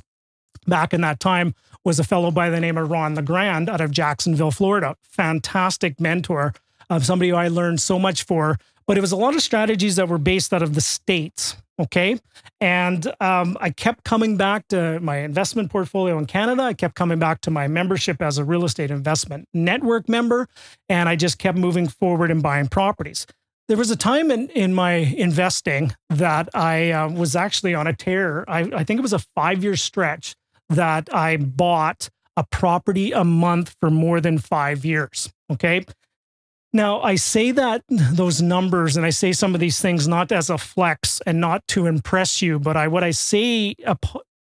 back 0.68 0.94
in 0.94 1.02
that 1.02 1.20
time 1.20 1.56
was 1.84 2.00
a 2.00 2.04
fellow 2.04 2.32
by 2.32 2.50
the 2.50 2.60
name 2.60 2.78
of 2.78 2.90
Ron 2.90 3.16
LeGrand 3.16 3.70
out 3.70 3.82
of 3.82 3.92
Jacksonville, 3.92 4.52
Florida. 4.52 4.96
Fantastic 5.04 6.00
mentor 6.00 6.54
of 6.90 7.06
somebody 7.06 7.30
who 7.30 7.36
I 7.36 7.48
learned 7.48 7.82
so 7.82 8.00
much 8.00 8.24
for. 8.24 8.58
But 8.88 8.98
it 8.98 9.02
was 9.02 9.12
a 9.12 9.16
lot 9.16 9.36
of 9.36 9.42
strategies 9.42 9.96
that 9.96 10.08
were 10.08 10.18
based 10.18 10.54
out 10.54 10.62
of 10.62 10.76
the 10.76 10.82
States. 10.82 11.56
Okay. 11.80 12.20
And 12.62 13.12
um, 13.20 13.58
I 13.60 13.70
kept 13.70 14.06
coming 14.06 14.38
back 14.38 14.68
to 14.70 15.00
my 15.02 15.18
investment 15.18 15.72
portfolio 15.72 16.18
in 16.18 16.26
Canada. 16.26 16.62
I 16.64 16.74
kept 16.74 16.96
coming 16.96 17.20
back 17.20 17.42
to 17.42 17.52
my 17.52 17.68
membership 17.68 18.22
as 18.22 18.38
a 18.38 18.46
real 18.46 18.64
estate 18.64 18.92
investment 18.92 19.50
network 19.54 20.08
member. 20.08 20.48
And 20.88 21.10
I 21.10 21.16
just 21.16 21.38
kept 21.38 21.58
moving 21.58 21.88
forward 21.88 22.32
and 22.32 22.42
buying 22.42 22.68
properties. 22.68 23.26
There 23.68 23.78
was 23.78 23.92
a 23.92 23.96
time 23.96 24.32
in, 24.32 24.50
in 24.50 24.74
my 24.74 24.92
investing 24.94 25.94
that 26.10 26.50
I 26.54 26.92
uh, 26.92 27.10
was 27.10 27.36
actually 27.36 27.74
on 27.74 27.88
a 27.88 27.94
tear. 27.94 28.46
I, 28.48 28.60
I 28.60 28.84
think 28.84 29.00
it 29.00 29.02
was 29.02 29.14
a 29.14 29.20
five 29.20 29.64
year 29.64 29.76
stretch 29.76 30.36
that 30.70 31.14
I 31.14 31.38
bought 31.38 32.10
a 32.38 32.44
property 32.44 33.12
a 33.12 33.24
month 33.24 33.76
for 33.80 33.90
more 33.90 34.22
than 34.22 34.38
five 34.38 34.86
years. 34.86 35.32
Okay. 35.52 35.86
Now, 36.76 37.00
I 37.00 37.16
say 37.16 37.52
that 37.52 37.84
those 37.90 38.42
numbers 38.42 38.98
and 38.98 39.06
I 39.06 39.10
say 39.10 39.32
some 39.32 39.54
of 39.54 39.62
these 39.62 39.80
things 39.80 40.10
not 40.10 40.34
as 40.34 40.50
a 40.50 40.58
flex 40.58 41.22
and 41.26 41.40
not 41.40 41.66
to 41.70 41.86
impress 41.86 42.42
you, 42.42 42.60
but 42.60 42.76
I 42.76 42.90
what 42.90 43.02
I 43.02 43.12
say 43.12 43.76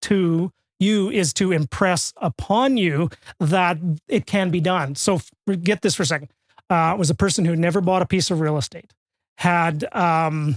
to 0.03 0.51
you 0.79 1.09
is 1.09 1.34
to 1.34 1.51
impress 1.51 2.13
upon 2.15 2.77
you 2.77 3.09
that 3.41 3.79
it 4.07 4.25
can 4.25 4.49
be 4.49 4.61
done. 4.61 4.95
So 4.95 5.19
get 5.61 5.82
this 5.82 5.93
for 5.93 6.03
a 6.03 6.05
second. 6.05 6.29
Uh, 6.69 6.95
was 6.97 7.09
a 7.09 7.15
person 7.15 7.43
who 7.43 7.53
never 7.53 7.82
bought 7.82 8.01
a 8.01 8.05
piece 8.05 8.32
of 8.32 8.39
real 8.39 8.57
estate, 8.57 8.93
had 9.39 9.93
um, 9.93 10.55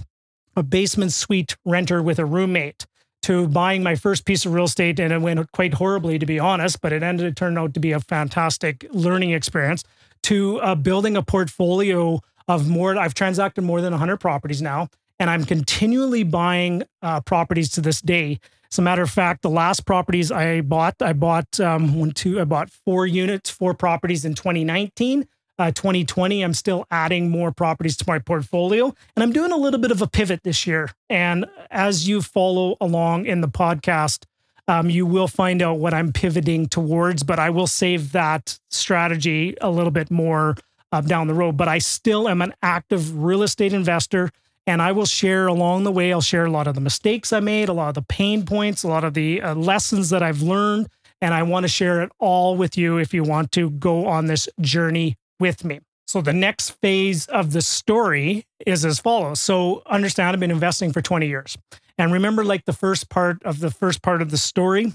a 0.55 0.63
basement 0.63 1.13
suite 1.13 1.57
renter 1.65 2.01
with 2.01 2.21
a 2.21 2.25
roommate, 2.25 2.87
to 3.23 3.49
buying 3.49 3.83
my 3.83 3.95
first 3.95 4.27
piece 4.27 4.45
of 4.45 4.53
real 4.53 4.67
estate, 4.67 5.01
and 5.01 5.13
it 5.13 5.21
went 5.21 5.51
quite 5.51 5.75
horribly, 5.75 6.19
to 6.19 6.27
be 6.27 6.39
honest, 6.39 6.81
but 6.83 6.93
it 6.93 7.03
ended 7.03 7.27
it 7.27 7.35
turned 7.35 7.59
out 7.59 7.73
to 7.73 7.81
be 7.81 7.91
a 7.91 7.99
fantastic 7.99 8.87
learning 8.93 9.31
experience 9.31 9.83
to 10.25 10.61
uh, 10.61 10.75
building 10.75 11.17
a 11.17 11.23
portfolio 11.23 12.21
of 12.49 12.69
more. 12.69 12.97
I've 12.97 13.15
transacted 13.15 13.63
more 13.63 13.81
than 13.81 13.93
100 13.93 14.19
properties 14.19 14.61
now, 14.61 14.89
and 15.19 15.31
I'm 15.31 15.45
continually 15.45 16.23
buying 16.23 16.83
uh, 17.03 17.21
properties 17.21 17.71
to 17.71 17.81
this 17.81 18.01
day. 18.01 18.39
As 18.73 18.79
a 18.79 18.83
matter 18.83 19.03
of 19.03 19.11
fact, 19.11 19.43
the 19.43 19.51
last 19.51 19.87
properties 19.87 20.33
I 20.33 20.61
bought, 20.61 21.01
I 21.01 21.13
bought 21.13 21.61
um, 21.61 21.95
one, 21.95 22.11
two, 22.11 22.41
I 22.41 22.45
bought 22.45 22.71
four 22.71 23.07
units, 23.07 23.49
four 23.49 23.75
properties 23.75 24.25
in 24.25 24.35
2019. 24.35 25.29
Uh, 25.57 25.71
2020, 25.71 26.43
I'm 26.43 26.55
still 26.55 26.85
adding 26.91 27.31
more 27.31 27.53
properties 27.53 27.97
to 27.99 28.05
my 28.09 28.19
portfolio, 28.19 28.93
and 29.15 29.23
I'm 29.23 29.33
doing 29.33 29.53
a 29.53 29.57
little 29.57 29.79
bit 29.79 29.93
of 29.93 30.03
a 30.03 30.09
pivot 30.09 30.43
this 30.43 30.67
year. 30.67 30.91
And 31.09 31.47
as 31.71 32.09
you 32.09 32.21
follow 32.23 32.77
along 32.81 33.27
in 33.27 33.41
the 33.41 33.49
podcast, 33.49 34.25
um, 34.69 34.91
you 34.91 35.07
will 35.07 35.29
find 35.29 35.63
out 35.63 35.79
what 35.79 35.95
I'm 35.95 36.13
pivoting 36.13 36.69
towards, 36.69 37.23
but 37.23 37.39
I 37.39 37.51
will 37.51 37.67
save 37.67 38.13
that 38.13 38.59
strategy 38.71 39.57
a 39.61 39.71
little 39.71 39.91
bit 39.91 40.11
more 40.11 40.57
uh, 40.93 41.01
down 41.01 41.27
the 41.27 41.35
road. 41.35 41.57
But 41.57 41.69
I 41.69 41.79
still 41.79 42.29
am 42.29 42.41
an 42.41 42.55
active 42.63 43.23
real 43.23 43.43
estate 43.43 43.73
investor. 43.73 44.31
And 44.67 44.81
I 44.81 44.93
will 44.93 45.05
share 45.05 45.47
along 45.47 45.85
the 45.85 45.93
way, 45.93 46.11
I'll 46.11 46.23
share 46.23 46.47
a 46.47 46.51
lot 46.51 46.67
of 46.67 46.75
the 46.75 46.81
mistakes 46.81 47.35
I 47.35 47.41
made, 47.41 47.69
a 47.69 47.75
lot 47.75 47.89
of 47.89 47.95
the 47.95 48.03
pain 48.03 48.47
points, 48.47 48.83
a 48.83 48.89
lot 48.89 49.05
of 49.05 49.13
the 49.13 49.43
uh, 49.43 49.55
lessons 49.55 50.09
that 50.09 50.23
I've 50.23 50.41
learned. 50.41 50.89
And 51.21 51.35
I 51.35 51.43
want 51.43 51.65
to 51.65 51.69
share 51.69 52.03
it 52.03 52.11
all 52.19 52.57
with 52.57 52.79
you 52.79 52.97
if 52.97 53.13
you 53.13 53.23
want 53.25 53.53
to 53.53 53.71
go 53.71 54.07
on 54.07 54.25
this 54.25 54.49
journey 54.61 55.17
with 55.39 55.65
me. 55.65 55.81
So 56.07 56.23
the 56.23 56.33
next 56.33 56.71
phase 56.81 57.27
of 57.27 57.53
the 57.53 57.61
story 57.61 58.47
is 58.67 58.85
as 58.85 59.01
follows. 59.01 59.41
So 59.41 59.83
understand 59.87 60.35
I've 60.35 60.41
been 60.41 60.51
investing 60.51 60.93
for 60.93 61.03
20 61.03 61.27
years. 61.27 61.59
And 61.99 62.13
remember, 62.13 62.45
like 62.45 62.65
the 62.65 62.73
first 62.73 63.09
part 63.09 63.43
of 63.45 63.61
the 63.61 63.71
first 63.71 64.03
part 64.03 64.23
of 64.23 64.31
the 64.31 64.39
story, 64.39 64.93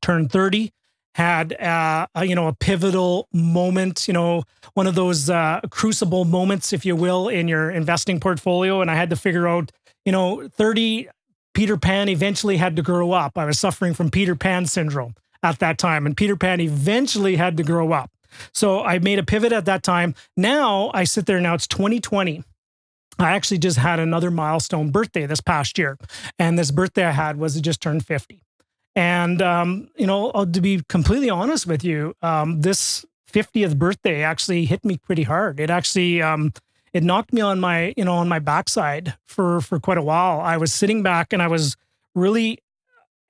turned 0.00 0.30
30, 0.30 0.72
had 1.16 1.60
uh, 1.60 2.06
a, 2.14 2.24
you 2.24 2.34
know 2.34 2.46
a 2.46 2.54
pivotal 2.54 3.28
moment, 3.32 4.06
you 4.06 4.14
know, 4.14 4.44
one 4.74 4.86
of 4.86 4.94
those 4.94 5.28
uh, 5.28 5.60
crucible 5.70 6.24
moments, 6.24 6.72
if 6.72 6.84
you 6.84 6.94
will, 6.94 7.28
in 7.28 7.48
your 7.48 7.70
investing 7.70 8.20
portfolio. 8.20 8.80
And 8.80 8.90
I 8.90 8.94
had 8.94 9.10
to 9.10 9.16
figure 9.16 9.48
out, 9.48 9.72
you 10.04 10.12
know, 10.12 10.48
30 10.48 11.08
Peter 11.52 11.76
Pan 11.76 12.08
eventually 12.08 12.56
had 12.56 12.76
to 12.76 12.82
grow 12.82 13.12
up. 13.12 13.36
I 13.36 13.44
was 13.44 13.58
suffering 13.58 13.94
from 13.94 14.10
Peter 14.10 14.36
Pan 14.36 14.66
syndrome 14.66 15.14
at 15.42 15.58
that 15.58 15.78
time, 15.78 16.06
and 16.06 16.16
Peter 16.16 16.36
Pan 16.36 16.60
eventually 16.60 17.36
had 17.36 17.56
to 17.56 17.62
grow 17.62 17.92
up. 17.92 18.10
So 18.54 18.82
I 18.82 18.98
made 19.00 19.18
a 19.18 19.24
pivot 19.24 19.52
at 19.52 19.64
that 19.64 19.82
time. 19.82 20.14
Now 20.36 20.90
I 20.94 21.04
sit 21.04 21.26
there. 21.26 21.40
Now 21.40 21.54
it's 21.54 21.66
2020. 21.66 22.44
I 23.20 23.32
actually 23.32 23.58
just 23.58 23.78
had 23.78 23.98
another 23.98 24.30
milestone 24.30 24.90
birthday 24.90 25.26
this 25.26 25.40
past 25.40 25.78
year. 25.78 25.98
And 26.38 26.58
this 26.58 26.70
birthday 26.70 27.04
I 27.04 27.10
had 27.12 27.36
was 27.36 27.56
it 27.56 27.62
just 27.62 27.80
turned 27.80 28.04
50. 28.04 28.42
And, 28.96 29.40
um, 29.40 29.88
you 29.96 30.06
know, 30.06 30.30
uh, 30.30 30.46
to 30.46 30.60
be 30.60 30.82
completely 30.88 31.30
honest 31.30 31.66
with 31.66 31.84
you, 31.84 32.14
um, 32.22 32.62
this 32.62 33.04
50th 33.32 33.78
birthday 33.78 34.22
actually 34.22 34.64
hit 34.64 34.84
me 34.84 34.96
pretty 34.96 35.22
hard. 35.22 35.60
It 35.60 35.70
actually, 35.70 36.20
um, 36.20 36.52
it 36.92 37.04
knocked 37.04 37.32
me 37.32 37.40
on 37.40 37.60
my, 37.60 37.94
you 37.96 38.04
know, 38.04 38.14
on 38.14 38.28
my 38.28 38.40
backside 38.40 39.14
for, 39.26 39.60
for 39.60 39.78
quite 39.78 39.98
a 39.98 40.02
while. 40.02 40.40
I 40.40 40.56
was 40.56 40.72
sitting 40.72 41.02
back 41.02 41.32
and 41.32 41.40
I 41.40 41.46
was 41.46 41.76
really 42.14 42.58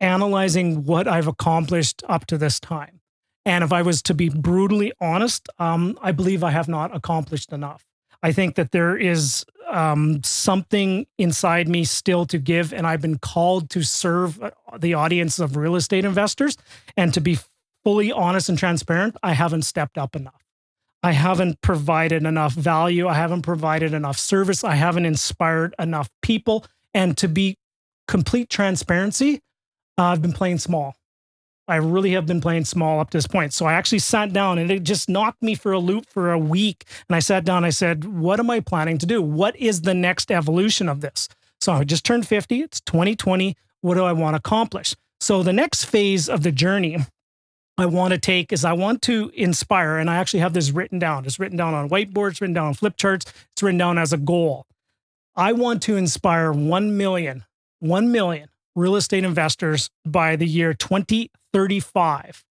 analyzing 0.01 0.85
what 0.85 1.07
I've 1.07 1.27
accomplished 1.27 2.03
up 2.09 2.27
to 2.27 2.39
this 2.39 2.59
time. 2.59 3.01
And 3.45 3.63
if 3.65 3.73
I 3.73 3.83
was 3.83 4.03
to 4.03 4.15
be 4.15 4.29
brutally 4.29 4.93
honest, 5.01 5.49
um, 5.59 5.99
I 6.01 6.13
believe 6.13 6.43
I 6.43 6.51
have 6.51 6.69
not 6.69 6.95
accomplished 6.95 7.53
enough. 7.53 7.85
I 8.23 8.33
think 8.33 8.55
that 8.57 8.73
there 8.73 8.97
is 8.97 9.45
um, 9.71 10.23
something 10.25 11.07
inside 11.19 11.69
me 11.69 11.85
still 11.85 12.27
to 12.27 12.39
give, 12.39 12.73
and 12.73 12.87
I've 12.87 13.01
been 13.01 13.19
called 13.19 13.71
to 13.71 13.83
serve 13.83 14.43
uh, 14.43 14.51
the 14.79 14.95
audience 14.95 15.39
of 15.39 15.57
real 15.57 15.77
estate 15.77 16.05
investors. 16.05 16.57
And 16.97 17.15
to 17.15 17.21
be 17.21 17.39
fully 17.85 18.13
honest 18.13 18.49
and 18.49 18.59
transparent, 18.59 19.17
I 19.23 19.33
haven't 19.33 19.63
stepped 19.63 19.97
up 19.97 20.15
enough. 20.15 20.45
I 21.03 21.13
haven't 21.13 21.63
provided 21.63 22.25
enough 22.25 22.53
value. 22.53 23.09
I 23.09 23.15
haven't 23.15 23.43
provided 23.43 23.95
enough 23.95 24.19
service. 24.19 24.63
I 24.65 24.75
haven't 24.75 25.07
inspired 25.07 25.75
enough 25.79 26.11
people. 26.21 26.67
And 26.93 27.17
to 27.19 27.29
be 27.29 27.57
complete 28.07 28.51
transparency, 28.51 29.41
uh, 29.97 30.05
I've 30.05 30.21
been 30.21 30.35
playing 30.35 30.59
small. 30.59 30.97
I 31.71 31.77
really 31.77 32.11
have 32.13 32.27
been 32.27 32.41
playing 32.41 32.65
small 32.65 32.99
up 32.99 33.11
to 33.11 33.19
this 33.19 33.29
point. 33.29 33.53
So 33.53 33.65
I 33.65 33.75
actually 33.75 34.01
sat 34.01 34.33
down 34.33 34.59
and 34.59 34.71
it 34.71 34.83
just 34.83 35.09
knocked 35.09 35.41
me 35.41 35.55
for 35.55 35.71
a 35.71 35.79
loop 35.79 36.07
for 36.07 36.33
a 36.33 36.39
week. 36.39 36.85
And 37.09 37.15
I 37.15 37.21
sat 37.21 37.45
down, 37.45 37.65
I 37.65 37.71
said, 37.71 38.05
What 38.05 38.41
am 38.41 38.51
I 38.51 38.59
planning 38.59 38.99
to 38.99 39.07
do? 39.07 39.23
What 39.23 39.57
is 39.57 39.83
the 39.83 39.95
next 39.95 40.33
evolution 40.33 40.89
of 40.89 41.01
this? 41.01 41.29
So 41.61 41.73
I 41.73 41.85
just 41.85 42.05
turned 42.05 42.27
50. 42.27 42.61
It's 42.61 42.81
2020. 42.81 43.57
What 43.83 43.95
do 43.95 44.03
I 44.03 44.13
want 44.13 44.35
to 44.35 44.39
accomplish? 44.39 44.97
So 45.21 45.43
the 45.43 45.53
next 45.53 45.85
phase 45.85 46.29
of 46.29 46.43
the 46.43 46.51
journey 46.51 46.99
I 47.79 47.87
want 47.87 48.13
to 48.13 48.19
take 48.19 48.53
is 48.53 48.65
I 48.65 48.73
want 48.73 49.01
to 49.03 49.31
inspire. 49.35 49.97
And 49.97 50.11
I 50.11 50.17
actually 50.17 50.41
have 50.41 50.55
this 50.55 50.73
written 50.73 50.99
down. 50.99 51.25
It's 51.25 51.39
written 51.39 51.57
down 51.57 51.75
on 51.75 51.89
whiteboards, 51.89 52.41
written 52.41 52.55
down 52.55 52.67
on 52.67 52.75
flip 52.75 52.97
charts, 52.97 53.33
it's 53.53 53.63
written 53.63 53.79
down 53.79 53.97
as 53.97 54.13
a 54.13 54.19
goal. 54.19 54.67
I 55.37 55.53
want 55.53 55.83
to 55.83 55.97
inspire 55.97 56.51
1 56.51 56.97
million, 56.97 57.45
1 57.79 58.11
million 58.11 58.49
real 58.75 58.97
estate 58.97 59.25
investors 59.25 59.91
by 60.05 60.37
the 60.37 60.47
year 60.47 60.75
20 60.75 61.31
35 61.53 62.45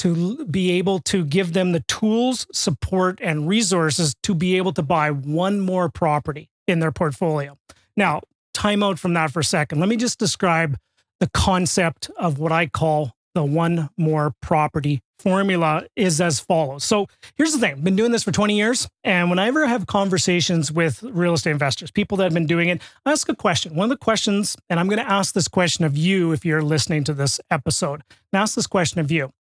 to 0.00 0.44
be 0.46 0.72
able 0.72 0.98
to 0.98 1.24
give 1.24 1.52
them 1.52 1.72
the 1.72 1.84
tools, 1.86 2.46
support, 2.52 3.20
and 3.22 3.48
resources 3.48 4.16
to 4.24 4.34
be 4.34 4.56
able 4.56 4.72
to 4.72 4.82
buy 4.82 5.10
one 5.10 5.60
more 5.60 5.88
property 5.88 6.50
in 6.66 6.80
their 6.80 6.90
portfolio. 6.90 7.56
Now, 7.96 8.22
time 8.52 8.82
out 8.82 8.98
from 8.98 9.14
that 9.14 9.30
for 9.30 9.40
a 9.40 9.44
second. 9.44 9.78
Let 9.78 9.88
me 9.88 9.96
just 9.96 10.18
describe 10.18 10.76
the 11.20 11.30
concept 11.32 12.10
of 12.16 12.38
what 12.38 12.50
I 12.50 12.66
call 12.66 13.12
the 13.34 13.44
one 13.44 13.90
more 13.96 14.34
property 14.42 15.02
formula 15.22 15.84
is 15.96 16.20
as 16.20 16.40
follows. 16.40 16.84
So 16.84 17.06
here's 17.36 17.52
the 17.52 17.58
thing 17.58 17.72
I've 17.72 17.84
been 17.84 17.96
doing 17.96 18.12
this 18.12 18.24
for 18.24 18.32
20 18.32 18.56
years. 18.56 18.88
And 19.04 19.30
whenever 19.30 19.64
I 19.64 19.68
have 19.68 19.86
conversations 19.86 20.72
with 20.72 21.02
real 21.02 21.34
estate 21.34 21.52
investors, 21.52 21.90
people 21.90 22.16
that 22.18 22.24
have 22.24 22.34
been 22.34 22.46
doing 22.46 22.68
it, 22.68 22.82
I 23.06 23.12
ask 23.12 23.28
a 23.28 23.34
question. 23.34 23.74
One 23.74 23.84
of 23.84 23.90
the 23.90 24.04
questions, 24.04 24.56
and 24.68 24.80
I'm 24.80 24.88
going 24.88 24.98
to 24.98 25.10
ask 25.10 25.34
this 25.34 25.48
question 25.48 25.84
of 25.84 25.96
you 25.96 26.32
if 26.32 26.44
you're 26.44 26.62
listening 26.62 27.04
to 27.04 27.14
this 27.14 27.40
episode, 27.50 28.02
and 28.32 28.42
ask 28.42 28.54
this 28.54 28.66
question 28.66 29.00
of 29.00 29.10
you. 29.10 29.32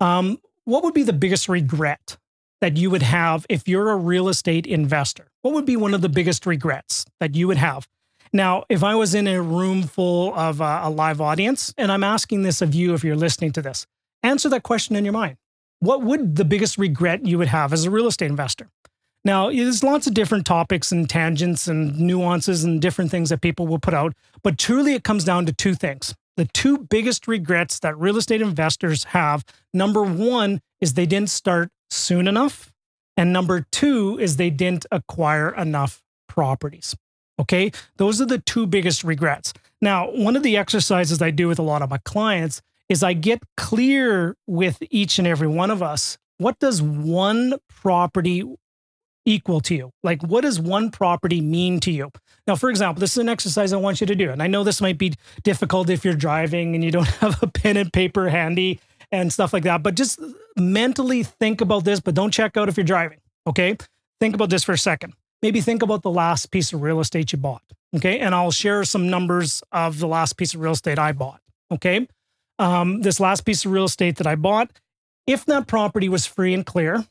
Um, 0.00 0.38
what 0.64 0.84
would 0.84 0.94
be 0.94 1.02
the 1.02 1.12
biggest 1.12 1.48
regret 1.48 2.16
that 2.60 2.76
you 2.76 2.90
would 2.90 3.02
have 3.02 3.44
if 3.48 3.68
you're 3.68 3.90
a 3.90 3.96
real 3.96 4.28
estate 4.28 4.66
investor? 4.66 5.28
What 5.42 5.54
would 5.54 5.66
be 5.66 5.76
one 5.76 5.94
of 5.94 6.00
the 6.00 6.08
biggest 6.08 6.46
regrets 6.46 7.04
that 7.20 7.34
you 7.34 7.46
would 7.48 7.56
have? 7.56 7.88
Now, 8.32 8.64
if 8.68 8.82
I 8.82 8.94
was 8.96 9.14
in 9.14 9.28
a 9.28 9.40
room 9.40 9.84
full 9.84 10.34
of 10.34 10.60
uh, 10.60 10.80
a 10.82 10.90
live 10.90 11.20
audience, 11.20 11.72
and 11.78 11.92
I'm 11.92 12.02
asking 12.02 12.42
this 12.42 12.60
of 12.62 12.74
you 12.74 12.94
if 12.94 13.04
you're 13.04 13.16
listening 13.16 13.52
to 13.52 13.62
this, 13.62 13.86
answer 14.24 14.48
that 14.48 14.62
question 14.62 14.96
in 14.96 15.04
your 15.04 15.12
mind. 15.12 15.36
What 15.80 16.02
would 16.02 16.36
the 16.36 16.44
biggest 16.44 16.78
regret 16.78 17.26
you 17.26 17.38
would 17.38 17.48
have 17.48 17.72
as 17.72 17.84
a 17.84 17.90
real 17.90 18.06
estate 18.06 18.30
investor? 18.30 18.70
Now, 19.24 19.50
there's 19.50 19.82
lots 19.82 20.06
of 20.06 20.14
different 20.14 20.44
topics 20.44 20.92
and 20.92 21.08
tangents 21.08 21.66
and 21.66 21.98
nuances 21.98 22.64
and 22.64 22.80
different 22.80 23.10
things 23.10 23.30
that 23.30 23.40
people 23.40 23.66
will 23.66 23.78
put 23.78 23.94
out, 23.94 24.14
but 24.42 24.58
truly 24.58 24.94
it 24.94 25.04
comes 25.04 25.24
down 25.24 25.46
to 25.46 25.52
two 25.52 25.74
things. 25.74 26.14
The 26.36 26.46
two 26.46 26.78
biggest 26.78 27.28
regrets 27.28 27.78
that 27.78 27.98
real 27.98 28.16
estate 28.16 28.42
investors 28.42 29.04
have 29.04 29.44
number 29.72 30.02
one 30.02 30.60
is 30.80 30.94
they 30.94 31.06
didn't 31.06 31.30
start 31.30 31.70
soon 31.90 32.26
enough. 32.26 32.72
And 33.16 33.32
number 33.32 33.66
two 33.70 34.18
is 34.18 34.36
they 34.36 34.50
didn't 34.50 34.86
acquire 34.90 35.54
enough 35.54 36.02
properties. 36.28 36.96
Okay. 37.38 37.70
Those 37.96 38.20
are 38.20 38.26
the 38.26 38.38
two 38.38 38.66
biggest 38.66 39.04
regrets. 39.04 39.52
Now, 39.80 40.10
one 40.10 40.36
of 40.36 40.42
the 40.42 40.56
exercises 40.56 41.22
I 41.22 41.30
do 41.30 41.48
with 41.48 41.58
a 41.58 41.62
lot 41.62 41.82
of 41.82 41.90
my 41.90 41.98
clients 41.98 42.60
is 42.88 43.02
I 43.02 43.12
get 43.12 43.42
clear 43.56 44.36
with 44.46 44.78
each 44.90 45.18
and 45.18 45.26
every 45.26 45.48
one 45.48 45.70
of 45.70 45.82
us. 45.82 46.18
What 46.38 46.58
does 46.58 46.82
one 46.82 47.54
property 47.68 48.44
equal 49.24 49.60
to 49.62 49.74
you? 49.74 49.90
Like, 50.02 50.22
what 50.22 50.42
does 50.42 50.60
one 50.60 50.90
property 50.90 51.40
mean 51.40 51.80
to 51.80 51.90
you? 51.90 52.10
Now, 52.46 52.56
for 52.56 52.68
example, 52.68 53.00
this 53.00 53.12
is 53.12 53.18
an 53.18 53.28
exercise 53.28 53.72
I 53.72 53.76
want 53.76 54.00
you 54.00 54.06
to 54.06 54.14
do. 54.14 54.30
And 54.30 54.42
I 54.42 54.46
know 54.46 54.64
this 54.64 54.80
might 54.80 54.98
be 54.98 55.14
difficult 55.42 55.88
if 55.88 56.04
you're 56.04 56.14
driving 56.14 56.74
and 56.74 56.84
you 56.84 56.90
don't 56.90 57.08
have 57.20 57.42
a 57.42 57.46
pen 57.46 57.76
and 57.76 57.92
paper 57.92 58.28
handy 58.28 58.80
and 59.10 59.32
stuff 59.32 59.52
like 59.52 59.62
that, 59.62 59.82
but 59.82 59.94
just 59.94 60.20
mentally 60.56 61.22
think 61.22 61.60
about 61.60 61.84
this, 61.84 62.00
but 62.00 62.14
don't 62.14 62.32
check 62.32 62.56
out 62.56 62.68
if 62.68 62.76
you're 62.76 62.84
driving. 62.84 63.20
Okay. 63.46 63.76
Think 64.20 64.34
about 64.34 64.50
this 64.50 64.64
for 64.64 64.72
a 64.72 64.78
second 64.78 65.14
maybe 65.44 65.60
think 65.60 65.82
about 65.82 66.00
the 66.00 66.10
last 66.10 66.50
piece 66.50 66.72
of 66.72 66.80
real 66.80 67.00
estate 67.00 67.30
you 67.30 67.38
bought. 67.38 67.62
Okay. 67.94 68.18
And 68.18 68.34
I'll 68.34 68.50
share 68.50 68.82
some 68.84 69.10
numbers 69.10 69.62
of 69.72 69.98
the 69.98 70.08
last 70.08 70.38
piece 70.38 70.54
of 70.54 70.60
real 70.60 70.72
estate 70.72 70.98
I 70.98 71.12
bought. 71.12 71.40
Okay. 71.70 72.08
Um, 72.58 73.02
this 73.02 73.20
last 73.20 73.44
piece 73.44 73.64
of 73.64 73.72
real 73.72 73.84
estate 73.84 74.16
that 74.16 74.26
I 74.26 74.36
bought, 74.36 74.70
if 75.26 75.44
that 75.46 75.66
property 75.66 76.08
was 76.08 76.26
free 76.26 76.54
and 76.54 76.64
clear, 76.64 77.04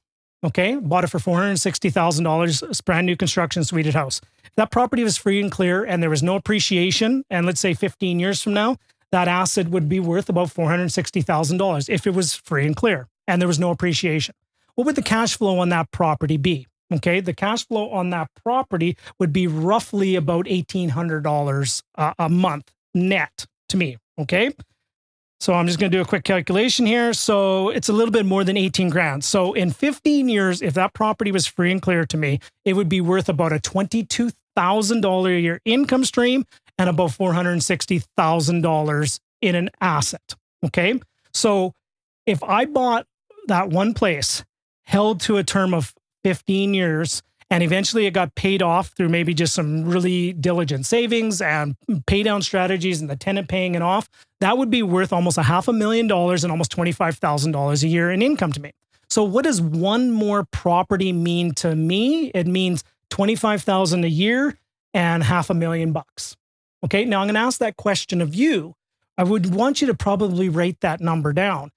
okay, 0.43 0.75
bought 0.75 1.03
it 1.03 1.07
for 1.07 1.19
$460,000, 1.19 2.69
it's 2.69 2.81
brand 2.81 3.05
new 3.05 3.17
construction 3.17 3.63
suited 3.63 3.93
house. 3.93 4.21
If 4.45 4.55
that 4.55 4.71
property 4.71 5.03
was 5.03 5.17
free 5.17 5.41
and 5.41 5.51
clear 5.51 5.83
and 5.83 6.01
there 6.01 6.09
was 6.09 6.23
no 6.23 6.35
appreciation, 6.35 7.25
and 7.29 7.45
let's 7.45 7.59
say 7.59 7.73
15 7.73 8.19
years 8.19 8.41
from 8.41 8.53
now, 8.53 8.77
that 9.11 9.27
asset 9.27 9.69
would 9.69 9.89
be 9.89 9.99
worth 9.99 10.29
about 10.29 10.49
$460,000 10.49 11.89
if 11.89 12.07
it 12.07 12.13
was 12.13 12.33
free 12.33 12.65
and 12.65 12.75
clear 12.75 13.07
and 13.27 13.41
there 13.41 13.47
was 13.47 13.59
no 13.59 13.71
appreciation. 13.71 14.35
What 14.75 14.85
would 14.85 14.95
the 14.95 15.03
cash 15.03 15.37
flow 15.37 15.59
on 15.59 15.69
that 15.69 15.91
property 15.91 16.37
be? 16.37 16.67
Okay, 16.91 17.21
the 17.21 17.33
cash 17.33 17.67
flow 17.67 17.89
on 17.89 18.09
that 18.11 18.29
property 18.43 18.97
would 19.19 19.33
be 19.33 19.47
roughly 19.47 20.15
about 20.15 20.45
$1,800 20.45 21.83
uh, 21.95 22.13
a 22.19 22.29
month 22.29 22.71
net 22.93 23.45
to 23.69 23.77
me. 23.77 23.97
Okay, 24.19 24.51
so 25.43 25.53
I'm 25.53 25.67
just 25.67 25.77
going 25.77 25.91
to 25.91 25.97
do 25.97 26.01
a 26.01 26.05
quick 26.05 26.23
calculation 26.23 26.85
here. 26.85 27.11
So 27.11 27.67
it's 27.67 27.89
a 27.89 27.93
little 27.93 28.13
bit 28.13 28.25
more 28.25 28.45
than 28.45 28.55
18 28.55 28.89
grand. 28.89 29.25
So 29.25 29.51
in 29.51 29.71
15 29.71 30.29
years, 30.29 30.61
if 30.61 30.73
that 30.75 30.93
property 30.93 31.33
was 31.33 31.45
free 31.45 31.69
and 31.69 31.81
clear 31.81 32.05
to 32.05 32.15
me, 32.15 32.39
it 32.63 32.77
would 32.77 32.87
be 32.87 33.01
worth 33.01 33.27
about 33.27 33.51
a 33.51 33.59
$22,000 33.59 35.25
a 35.25 35.39
year 35.41 35.59
income 35.65 36.05
stream 36.05 36.45
and 36.77 36.89
about 36.89 37.09
$460,000 37.09 39.19
in 39.41 39.55
an 39.55 39.69
asset. 39.81 40.33
Okay, 40.65 41.01
so 41.33 41.73
if 42.25 42.41
I 42.41 42.63
bought 42.63 43.05
that 43.47 43.67
one 43.67 43.93
place 43.93 44.45
held 44.85 45.19
to 45.21 45.35
a 45.35 45.43
term 45.43 45.73
of 45.73 45.93
15 46.23 46.73
years. 46.73 47.21
And 47.53 47.61
eventually 47.61 48.07
it 48.07 48.15
got 48.15 48.33
paid 48.33 48.63
off 48.63 48.87
through 48.87 49.09
maybe 49.09 49.35
just 49.35 49.53
some 49.53 49.85
really 49.85 50.33
diligent 50.33 50.87
savings 50.87 51.39
and 51.39 51.75
pay 52.07 52.23
down 52.23 52.41
strategies 52.41 52.99
and 52.99 53.07
the 53.07 53.15
tenant 53.15 53.47
paying 53.47 53.75
it 53.75 53.83
off. 53.83 54.09
That 54.39 54.57
would 54.57 54.71
be 54.71 54.81
worth 54.81 55.13
almost 55.13 55.37
a 55.37 55.43
half 55.43 55.67
a 55.67 55.73
million 55.73 56.07
dollars 56.07 56.43
and 56.43 56.49
almost 56.49 56.75
$25,000 56.75 57.83
a 57.83 57.87
year 57.87 58.09
in 58.09 58.23
income 58.23 58.53
to 58.53 58.59
me. 58.59 58.71
So 59.07 59.23
what 59.23 59.43
does 59.43 59.61
one 59.61 60.09
more 60.09 60.45
property 60.45 61.13
mean 61.13 61.53
to 61.57 61.75
me? 61.75 62.31
It 62.33 62.47
means 62.47 62.83
25,000 63.11 64.03
a 64.03 64.07
year 64.07 64.57
and 64.95 65.23
half 65.23 65.51
a 65.51 65.53
million 65.53 65.91
bucks. 65.91 66.35
Okay. 66.83 67.05
Now 67.05 67.21
I'm 67.21 67.27
going 67.27 67.35
to 67.35 67.41
ask 67.41 67.59
that 67.59 67.77
question 67.77 68.19
of 68.19 68.33
you. 68.33 68.73
I 69.15 69.23
would 69.23 69.53
want 69.53 69.79
you 69.79 69.85
to 69.85 69.93
probably 69.93 70.49
rate 70.49 70.79
that 70.81 71.01
number 71.01 71.31
down 71.33 71.69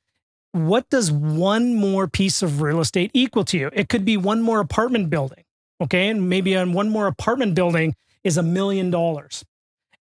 what 0.53 0.89
does 0.89 1.13
one 1.13 1.75
more 1.75 2.09
piece 2.09 2.43
of 2.43 2.63
real 2.63 2.81
estate 2.81 3.11
equal 3.13 3.45
to 3.45 3.59
you? 3.59 3.71
It 3.75 3.91
could 3.91 4.07
be 4.07 4.17
one 4.17 4.41
more 4.41 4.59
apartment 4.59 5.11
building. 5.11 5.45
Okay. 5.81 6.09
And 6.09 6.29
maybe 6.29 6.57
on 6.57 6.73
one 6.73 6.89
more 6.89 7.07
apartment 7.07 7.55
building 7.55 7.95
is 8.25 8.37
a 8.37 8.43
million 8.43 8.91
dollars. 8.91 9.45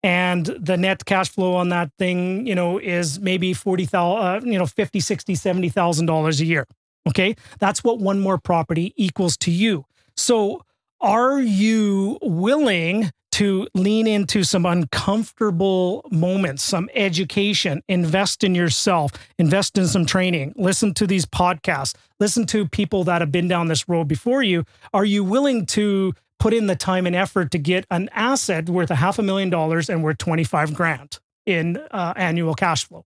And 0.03 0.45
the 0.45 0.77
net 0.77 1.05
cash 1.05 1.29
flow 1.29 1.55
on 1.55 1.69
that 1.69 1.89
thing, 1.97 2.45
you 2.45 2.53
know, 2.53 2.77
is 2.77 3.19
maybe 3.19 3.53
40,000, 3.53 4.23
uh, 4.23 4.51
you 4.51 4.59
know, 4.59 4.67
50, 4.67 4.99
60, 4.99 5.35
70,000 5.35 6.05
dollars 6.05 6.39
a 6.41 6.45
year. 6.45 6.65
Okay. 7.07 7.35
That's 7.59 7.83
what 7.83 7.99
one 7.99 8.19
more 8.19 8.37
property 8.37 8.93
equals 8.95 9.37
to 9.37 9.51
you. 9.51 9.85
So 10.15 10.63
are 11.01 11.39
you 11.39 12.17
willing 12.21 13.11
to 13.35 13.67
lean 13.73 14.07
into 14.07 14.45
some 14.45 14.65
uncomfortable 14.65 16.07
moments, 16.09 16.63
some 16.63 16.89
education, 16.93 17.83
invest 17.89 18.45
in 18.45 18.55
yourself, 18.55 19.11
invest 19.37 19.77
in 19.77 19.87
some 19.87 20.05
training, 20.05 20.53
listen 20.55 20.93
to 20.93 21.05
these 21.05 21.25
podcasts, 21.25 21.93
listen 22.17 22.45
to 22.45 22.65
people 22.65 23.03
that 23.03 23.19
have 23.19 23.33
been 23.33 23.49
down 23.49 23.67
this 23.67 23.89
road 23.89 24.07
before 24.07 24.41
you. 24.41 24.63
Are 24.93 25.03
you 25.03 25.21
willing 25.21 25.65
to 25.65 26.13
put 26.39 26.53
in 26.53 26.67
the 26.67 26.77
time 26.77 27.05
and 27.05 27.13
effort 27.13 27.51
to 27.51 27.57
get 27.57 27.85
an 27.91 28.07
asset 28.13 28.69
worth 28.69 28.89
a 28.89 28.95
half 28.95 29.19
a 29.19 29.21
million 29.21 29.49
dollars 29.49 29.89
and 29.89 30.01
worth 30.01 30.17
25 30.19 30.73
grand 30.73 31.19
in 31.45 31.75
uh, 31.91 32.13
annual 32.15 32.53
cash 32.53 32.87
flow? 32.87 33.03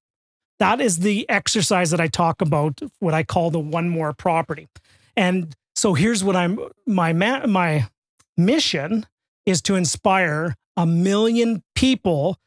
That 0.60 0.80
is 0.80 1.00
the 1.00 1.28
exercise 1.28 1.90
that 1.90 2.00
I 2.00 2.06
talk 2.08 2.40
about, 2.40 2.80
what 3.00 3.16
I 3.16 3.24
call 3.24 3.50
the 3.50 3.58
one 3.60 3.90
more 3.90 4.14
property. 4.14 4.68
And 5.18 5.56
so 5.76 5.96
here's 5.96 6.24
what 6.24 6.36
I'm 6.36 6.60
my 6.86 7.14
my 7.14 7.90
mission 8.38 9.08
is 9.50 9.62
to 9.64 9.76
inspire 9.76 10.56
a 10.78 10.86
million 10.86 11.64
people 11.74 12.38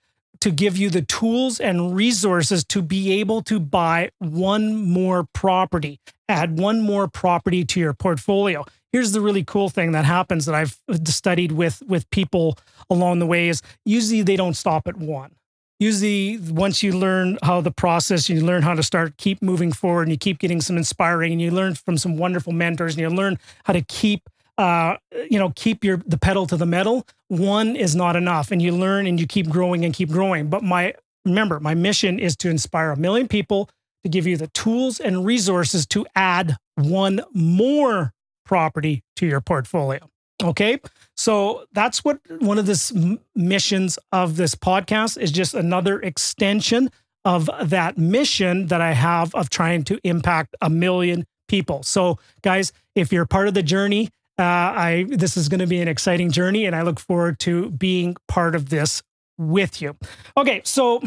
to 0.41 0.51
give 0.51 0.77
you 0.77 0.89
the 0.89 1.03
tools 1.03 1.61
and 1.61 1.95
resources 1.95 2.65
to 2.65 2.81
be 2.81 3.21
able 3.21 3.43
to 3.43 3.61
buy 3.61 4.11
one 4.19 4.75
more 4.77 5.27
property, 5.33 6.01
add 6.29 6.59
one 6.59 6.81
more 6.81 7.09
property 7.09 7.65
to 7.65 7.81
your 7.81 7.93
portfolio. 7.93 8.65
Here's 8.93 9.13
the 9.13 9.21
really 9.21 9.45
cool 9.45 9.69
thing 9.69 9.93
that 9.93 10.05
happens 10.05 10.47
that 10.47 10.55
I've 10.55 10.79
studied 11.05 11.53
with 11.53 11.83
with 11.87 12.09
people 12.11 12.59
along 12.89 13.19
the 13.19 13.27
way 13.27 13.49
is 13.49 13.63
usually 13.85 14.23
they 14.23 14.37
don't 14.37 14.57
stop 14.57 14.87
at 14.87 14.97
one. 14.97 15.35
Usually 15.79 16.39
once 16.39 16.83
you 16.83 16.93
learn 16.93 17.39
how 17.43 17.61
the 17.61 17.71
process, 17.73 18.29
you 18.29 18.41
learn 18.41 18.63
how 18.63 18.75
to 18.75 18.83
start 18.83 19.17
keep 19.17 19.43
moving 19.43 19.73
forward 19.73 20.03
and 20.03 20.13
you 20.13 20.19
keep 20.19 20.39
getting 20.39 20.61
some 20.61 20.77
inspiring 20.77 21.33
and 21.33 21.41
you 21.41 21.51
learn 21.51 21.75
from 21.75 21.99
some 21.99 22.17
wonderful 22.17 22.53
mentors 22.53 22.95
and 22.95 23.01
you 23.01 23.11
learn 23.11 23.39
how 23.65 23.73
to 23.73 23.83
keep 23.83 24.29
uh, 24.59 24.97
you 25.31 25.39
know, 25.39 25.53
keep 25.55 25.85
your 25.85 25.99
the 26.07 26.19
pedal 26.19 26.47
to 26.47 26.57
the 26.57 26.67
metal. 26.67 27.07
One 27.29 27.77
is 27.77 27.97
not 27.97 28.17
enough, 28.17 28.51
and 28.51 28.61
you 28.61 28.73
learn 28.73 29.07
and 29.07 29.19
you 29.19 29.27
keep 29.27 29.49
growing 29.49 29.85
and 29.85 29.95
keep 29.95 30.11
growing. 30.11 30.49
But 30.49 30.63
my 30.63 30.95
remember, 31.25 31.61
my 31.61 31.75
mission 31.75 32.19
is 32.19 32.37
to 32.39 32.51
inspire 32.51 32.91
a 32.91 32.97
million 32.97 33.29
people 33.29 33.71
to 34.03 34.09
give 34.09 34.27
you 34.27 34.37
the 34.37 34.49
tools 34.49 35.01
and 35.01 35.25
resources 35.25 35.87
to 35.87 36.07
add 36.15 36.57
one 36.75 37.23
more 37.33 38.13
property 38.45 39.03
to 39.17 39.27
your 39.27 39.41
portfolio. 39.41 40.09
Okay. 40.43 40.81
So 41.17 41.65
that's 41.73 42.05
what 42.05 42.19
one 42.41 42.59
of 42.59 42.67
the 42.67 43.19
missions 43.35 43.99
of 44.11 44.37
this 44.37 44.55
podcast 44.55 45.19
is 45.19 45.31
just 45.31 45.55
another 45.55 46.01
extension 46.01 46.91
of 47.25 47.49
that 47.63 47.97
mission 47.97 48.67
that 48.67 48.81
I 48.81 48.93
have 48.93 49.35
of 49.35 49.51
trying 49.51 49.85
to 49.85 50.01
impact 50.03 50.57
a 50.61 50.69
million 50.69 51.25
people. 51.47 51.83
So, 51.85 52.19
guys, 52.43 52.73
if 52.97 53.13
you're 53.13 53.27
part 53.27 53.47
of 53.47 53.55
the 53.55 53.63
journey, 53.63 54.09
uh, 54.39 54.43
I 54.43 55.07
this 55.09 55.37
is 55.37 55.49
going 55.49 55.61
to 55.61 55.67
be 55.67 55.81
an 55.81 55.89
exciting 55.89 56.31
journey, 56.31 56.65
and 56.67 56.75
I 56.75 56.83
look 56.83 56.99
forward 56.99 57.39
to 57.41 57.71
being 57.71 58.17
part 58.29 58.55
of 58.55 58.71
this 58.71 59.03
with 59.39 59.81
you. 59.83 59.97
Okay, 60.37 60.63
so 60.65 61.03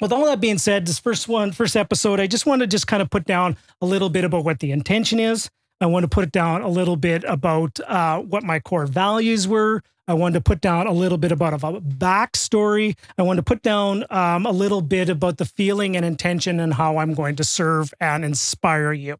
with 0.00 0.12
all 0.12 0.24
that 0.26 0.40
being 0.40 0.58
said, 0.58 0.86
this 0.86 0.98
first 0.98 1.28
one, 1.28 1.52
first 1.52 1.76
episode, 1.76 2.20
I 2.20 2.26
just 2.26 2.46
want 2.46 2.60
to 2.60 2.66
just 2.66 2.86
kind 2.86 3.02
of 3.02 3.10
put 3.10 3.24
down 3.24 3.56
a 3.80 3.86
little 3.86 4.10
bit 4.10 4.24
about 4.24 4.44
what 4.44 4.60
the 4.60 4.72
intention 4.72 5.18
is. 5.20 5.50
I 5.80 5.86
want 5.86 6.04
to 6.04 6.08
put 6.08 6.32
down 6.32 6.62
a 6.62 6.68
little 6.68 6.96
bit 6.96 7.24
about 7.24 7.78
uh, 7.80 8.20
what 8.20 8.42
my 8.42 8.60
core 8.60 8.86
values 8.86 9.46
were. 9.46 9.82
I 10.08 10.14
wanted 10.14 10.34
to 10.34 10.40
put 10.40 10.60
down 10.60 10.86
a 10.86 10.92
little 10.92 11.18
bit 11.18 11.32
about 11.32 11.52
a 11.52 11.58
backstory. 11.58 12.96
I 13.18 13.22
wanted 13.22 13.40
to 13.40 13.42
put 13.42 13.62
down 13.62 14.04
um, 14.08 14.46
a 14.46 14.52
little 14.52 14.80
bit 14.80 15.08
about 15.08 15.38
the 15.38 15.44
feeling 15.44 15.96
and 15.96 16.06
intention 16.06 16.60
and 16.60 16.74
how 16.74 16.98
I'm 16.98 17.12
going 17.12 17.36
to 17.36 17.44
serve 17.44 17.92
and 18.00 18.24
inspire 18.24 18.92
you. 18.92 19.16